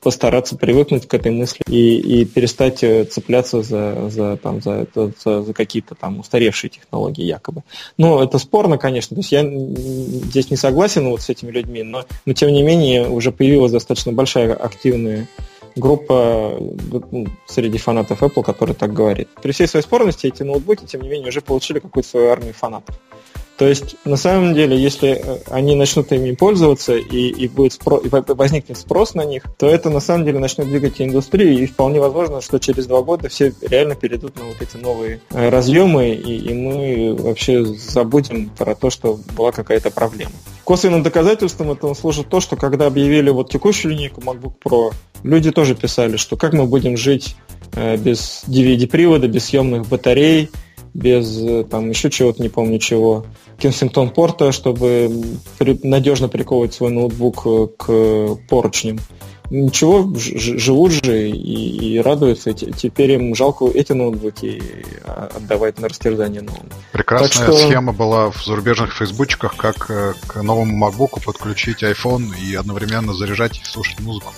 постараться 0.00 0.56
привыкнуть 0.56 1.06
к 1.06 1.14
этой 1.14 1.30
мысли 1.30 1.62
и, 1.68 2.20
и 2.20 2.24
перестать 2.24 2.82
э, 2.82 3.04
цепляться 3.04 3.62
за, 3.62 4.08
за, 4.08 4.36
там, 4.38 4.62
за, 4.62 4.86
за, 4.94 5.42
за 5.42 5.52
какие-то 5.52 5.94
там 5.94 6.20
устаревшие 6.20 6.70
технологии 6.70 7.24
якобы. 7.24 7.62
Ну, 7.98 8.20
это 8.20 8.38
спорно, 8.38 8.78
конечно. 8.78 9.14
То 9.14 9.20
есть 9.20 9.32
я 9.32 9.44
здесь 9.44 10.50
не 10.50 10.56
согласен 10.56 11.08
вот 11.08 11.20
с 11.20 11.28
этими 11.28 11.50
людьми, 11.50 11.82
но, 11.82 12.04
но 12.24 12.32
тем 12.32 12.50
не 12.50 12.62
менее 12.62 13.08
уже 13.08 13.30
появилась 13.30 13.72
достаточно 13.72 14.12
большая 14.12 14.54
активная 14.54 15.28
группа 15.76 16.56
ну, 17.10 17.26
среди 17.46 17.78
фанатов 17.78 18.22
Apple, 18.22 18.42
который 18.42 18.74
так 18.74 18.92
говорит. 18.92 19.28
При 19.42 19.52
всей 19.52 19.66
своей 19.66 19.84
спорности 19.84 20.26
эти 20.26 20.42
ноутбуки, 20.42 20.84
тем 20.84 21.02
не 21.02 21.08
менее, 21.08 21.28
уже 21.28 21.40
получили 21.40 21.78
какую-то 21.78 22.08
свою 22.08 22.30
армию 22.30 22.54
фанатов. 22.54 22.96
То 23.60 23.68
есть, 23.68 23.96
на 24.06 24.16
самом 24.16 24.54
деле, 24.54 24.74
если 24.74 25.10
э, 25.10 25.38
они 25.50 25.74
начнут 25.74 26.10
ими 26.12 26.32
пользоваться 26.34 26.94
и, 26.96 27.28
и, 27.28 27.46
будет 27.46 27.74
спро, 27.74 27.98
и 27.98 28.08
возникнет 28.08 28.78
спрос 28.78 29.12
на 29.12 29.26
них, 29.26 29.42
то 29.58 29.68
это 29.68 29.90
на 29.90 30.00
самом 30.00 30.24
деле 30.24 30.38
начнет 30.38 30.66
двигать 30.66 30.98
индустрию, 30.98 31.62
и 31.62 31.66
вполне 31.66 32.00
возможно, 32.00 32.40
что 32.40 32.58
через 32.58 32.86
два 32.86 33.02
года 33.02 33.28
все 33.28 33.52
реально 33.60 33.96
перейдут 33.96 34.38
на 34.38 34.46
вот 34.46 34.62
эти 34.62 34.78
новые 34.78 35.20
э, 35.28 35.50
разъемы, 35.50 36.08
и, 36.08 36.38
и 36.38 36.54
мы 36.54 37.14
вообще 37.14 37.62
забудем 37.66 38.48
про 38.48 38.74
то, 38.74 38.88
что 38.88 39.20
была 39.36 39.52
какая-то 39.52 39.90
проблема. 39.90 40.32
Косвенным 40.64 41.02
доказательством 41.02 41.72
этого 41.72 41.92
служит 41.92 42.30
то, 42.30 42.40
что 42.40 42.56
когда 42.56 42.86
объявили 42.86 43.28
вот 43.28 43.50
текущую 43.50 43.92
линейку 43.92 44.22
MacBook 44.22 44.54
Pro, 44.64 44.94
люди 45.22 45.50
тоже 45.50 45.74
писали, 45.74 46.16
что 46.16 46.38
как 46.38 46.54
мы 46.54 46.64
будем 46.64 46.96
жить 46.96 47.36
э, 47.74 47.98
без 47.98 48.42
DVD-привода, 48.46 49.28
без 49.28 49.44
съемных 49.44 49.86
батарей, 49.86 50.48
без 50.94 51.68
там 51.68 51.90
еще 51.90 52.10
чего-то, 52.10 52.42
не 52.42 52.48
помню 52.48 52.78
чего. 52.78 53.26
Кенсингтон 53.58 54.10
порта, 54.10 54.52
чтобы 54.52 55.10
надежно 55.82 56.28
приковывать 56.28 56.74
свой 56.74 56.90
ноутбук 56.90 57.42
э, 57.46 57.66
к 57.76 58.36
поручням. 58.48 58.98
Ничего, 59.50 60.08
живут 60.16 60.92
же 60.92 61.28
и, 61.28 61.94
и 61.94 61.98
радуются. 61.98 62.52
Теперь 62.52 63.12
им 63.12 63.34
жалко 63.34 63.66
эти 63.66 63.92
ноутбуки 63.92 64.62
отдавать 65.04 65.80
на 65.80 65.88
растерзание 65.88 66.40
новым. 66.40 66.68
Прекрасная 66.92 67.48
что... 67.48 67.56
схема 67.56 67.92
была 67.92 68.30
в 68.30 68.44
зарубежных 68.44 68.94
фейсбучках, 68.94 69.56
как 69.56 69.90
э, 69.90 70.14
к 70.28 70.40
новому 70.40 70.86
MacBook 70.86 71.24
подключить 71.24 71.82
iPhone 71.82 72.28
и 72.38 72.54
одновременно 72.54 73.12
заряжать 73.12 73.60
и 73.60 73.64
слушать 73.64 73.98
музыку. 73.98 74.32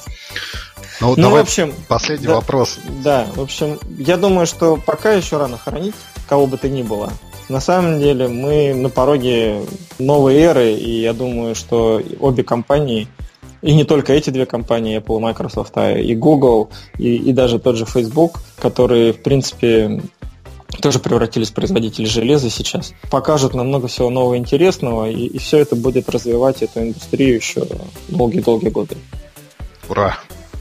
Ну, 1.00 1.10
ну 1.10 1.16
давай 1.16 1.40
в 1.40 1.44
общем, 1.44 1.74
последний 1.88 2.26
да, 2.26 2.34
вопрос. 2.34 2.78
Да, 3.02 3.26
в 3.34 3.40
общем, 3.40 3.78
я 3.98 4.16
думаю, 4.16 4.46
что 4.46 4.76
пока 4.76 5.12
еще 5.12 5.38
рано 5.38 5.58
хоронить 5.58 5.94
кого 6.28 6.46
бы 6.46 6.56
то 6.56 6.68
ни 6.68 6.82
было. 6.82 7.12
На 7.48 7.60
самом 7.60 7.98
деле 7.98 8.28
мы 8.28 8.72
на 8.74 8.88
пороге 8.88 9.62
новой 9.98 10.36
эры, 10.36 10.72
и 10.72 11.02
я 11.02 11.12
думаю, 11.12 11.54
что 11.54 12.00
обе 12.20 12.42
компании, 12.42 13.08
и 13.60 13.74
не 13.74 13.84
только 13.84 14.12
эти 14.12 14.30
две 14.30 14.46
компании, 14.46 14.98
Apple 14.98 15.20
Microsoft, 15.20 15.72
а 15.76 15.92
и 15.92 16.14
Google, 16.14 16.70
и, 16.98 17.16
и 17.16 17.32
даже 17.32 17.58
тот 17.58 17.76
же 17.76 17.84
Facebook, 17.84 18.40
которые, 18.58 19.12
в 19.12 19.22
принципе, 19.22 20.02
тоже 20.80 20.98
превратились 20.98 21.50
в 21.50 21.54
производителей 21.54 22.06
железа 22.06 22.48
сейчас, 22.48 22.94
покажут 23.10 23.54
нам 23.54 23.68
много 23.68 23.88
всего 23.88 24.08
нового 24.08 24.36
интересного, 24.36 25.10
и, 25.10 25.26
и 25.26 25.38
все 25.38 25.58
это 25.58 25.76
будет 25.76 26.08
развивать 26.08 26.62
эту 26.62 26.80
индустрию 26.80 27.36
еще 27.36 27.66
долгие-долгие 28.08 28.70
годы. 28.70 28.96
Ура! 29.88 30.16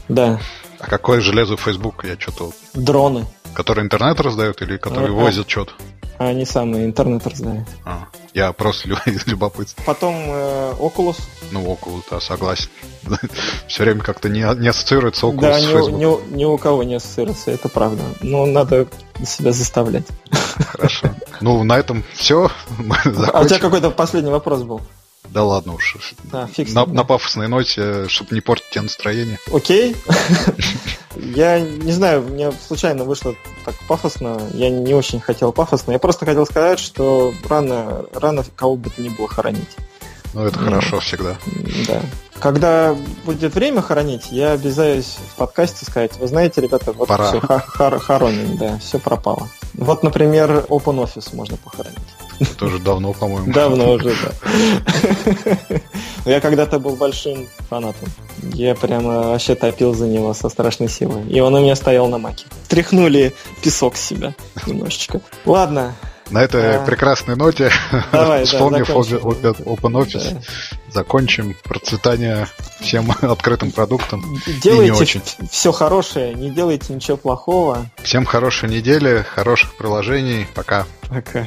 Да. 0.08 0.40
А 0.78 0.86
какое 0.86 1.20
железо 1.20 1.56
Facebook? 1.56 2.04
Я 2.04 2.18
что-то... 2.18 2.52
Дроны. 2.74 3.26
Которые 3.54 3.84
интернет 3.84 4.20
раздают 4.20 4.62
или 4.62 4.76
которые 4.76 5.10
а, 5.10 5.12
возят 5.12 5.48
что-то? 5.48 5.72
А 6.18 6.28
они 6.28 6.44
самые 6.44 6.86
интернет 6.86 7.26
раздают. 7.26 7.68
А, 7.84 8.06
я 8.34 8.52
просто 8.52 8.88
из 9.06 9.26
любопытства. 9.26 9.82
Потом 9.84 10.14
э, 10.16 10.74
Oculus. 10.78 11.20
Ну, 11.50 11.64
Oculus, 11.72 12.02
да, 12.10 12.20
согласен. 12.20 12.68
Все 13.66 13.82
время 13.82 14.00
как-то 14.02 14.28
не, 14.28 14.40
не 14.60 14.68
ассоциируется 14.68 15.26
Oculus 15.26 15.40
да, 15.40 15.58
с 15.58 15.64
Facebook. 15.64 15.90
Ни, 15.90 16.04
ни, 16.04 16.36
ни 16.38 16.44
у 16.44 16.56
кого 16.58 16.82
не 16.82 16.94
ассоциируется, 16.94 17.50
это 17.50 17.68
правда. 17.68 18.02
Но 18.20 18.46
надо 18.46 18.88
себя 19.24 19.52
заставлять. 19.52 20.06
Хорошо. 20.68 21.10
Ну, 21.40 21.62
на 21.64 21.78
этом 21.78 22.04
все. 22.14 22.50
А 23.32 23.40
у 23.40 23.46
тебя 23.46 23.58
какой-то 23.58 23.90
последний 23.90 24.30
вопрос 24.30 24.62
был? 24.62 24.80
Да 25.32 25.44
ладно 25.44 25.74
уж. 25.74 25.96
А, 26.30 26.46
на, 26.74 26.86
на 26.86 27.04
пафосной 27.04 27.48
ноте, 27.48 28.06
чтобы 28.08 28.34
не 28.34 28.42
портить 28.42 28.68
тебе 28.70 28.82
настроение. 28.82 29.38
Окей. 29.50 29.96
Я 31.16 31.58
не 31.60 31.92
знаю, 31.92 32.22
мне 32.22 32.52
случайно 32.52 33.04
вышло 33.04 33.34
так 33.64 33.74
пафосно. 33.88 34.38
Я 34.52 34.68
не 34.68 34.92
очень 34.92 35.20
хотел 35.20 35.52
пафосно. 35.52 35.92
Я 35.92 35.98
просто 35.98 36.26
хотел 36.26 36.44
сказать, 36.44 36.78
что 36.78 37.32
рано, 37.48 38.04
рано 38.12 38.44
кого 38.56 38.76
бы 38.76 38.90
то 38.90 39.00
ни 39.00 39.08
было 39.08 39.26
хоронить. 39.26 39.70
Ну, 40.34 40.44
это 40.44 40.58
хорошо 40.58 41.00
всегда. 41.00 41.36
Да. 41.86 42.02
Когда 42.38 42.96
будет 43.24 43.54
время 43.54 43.82
хоронить, 43.82 44.32
я 44.32 44.52
обязаюсь 44.52 45.16
в 45.32 45.36
подкасте 45.36 45.84
сказать, 45.84 46.16
вы 46.16 46.26
знаете, 46.26 46.60
ребята, 46.60 46.92
вот 46.92 47.08
Пора. 47.08 47.28
все, 47.28 47.40
хор- 47.40 48.00
хороним, 48.00 48.56
да, 48.56 48.78
все 48.78 48.98
пропало. 48.98 49.48
Вот, 49.74 50.02
например, 50.02 50.64
OpenOffice 50.68 51.36
можно 51.36 51.56
похоронить. 51.56 51.98
Это 52.42 52.66
уже 52.66 52.78
давно, 52.78 53.12
по-моему. 53.12 53.52
Давно 53.52 53.92
уже, 53.92 54.14
да. 54.14 55.80
Я 56.24 56.40
когда-то 56.40 56.78
был 56.78 56.96
большим 56.96 57.48
фанатом. 57.68 58.08
Я 58.52 58.74
прямо 58.74 59.28
вообще 59.28 59.54
топил 59.54 59.94
за 59.94 60.06
него 60.06 60.34
со 60.34 60.48
страшной 60.48 60.88
силой. 60.88 61.26
И 61.28 61.40
он 61.40 61.54
у 61.54 61.60
меня 61.60 61.74
стоял 61.74 62.06
на 62.08 62.18
маке. 62.18 62.46
Тряхнули 62.68 63.34
песок 63.62 63.96
с 63.96 64.00
себя 64.00 64.34
немножечко. 64.66 65.20
Ладно, 65.44 65.94
на 66.32 66.42
этой 66.42 66.76
а... 66.76 66.84
прекрасной 66.84 67.36
ноте, 67.36 67.70
Давай, 68.10 68.44
вспомнив 68.44 68.86
да, 68.86 69.50
OpenOffice, 69.50 70.34
да. 70.34 70.40
закончим 70.90 71.54
процветание 71.62 72.46
всем 72.80 73.12
открытым 73.20 73.70
продуктам. 73.70 74.24
Делайте 74.62 75.20
все 75.50 75.72
хорошее, 75.72 76.34
не 76.34 76.50
делайте 76.50 76.94
ничего 76.94 77.18
плохого. 77.18 77.86
Всем 78.02 78.24
хорошей 78.24 78.70
недели, 78.70 79.26
хороших 79.34 79.76
приложений. 79.76 80.46
Пока. 80.54 80.86
Пока. 81.10 81.46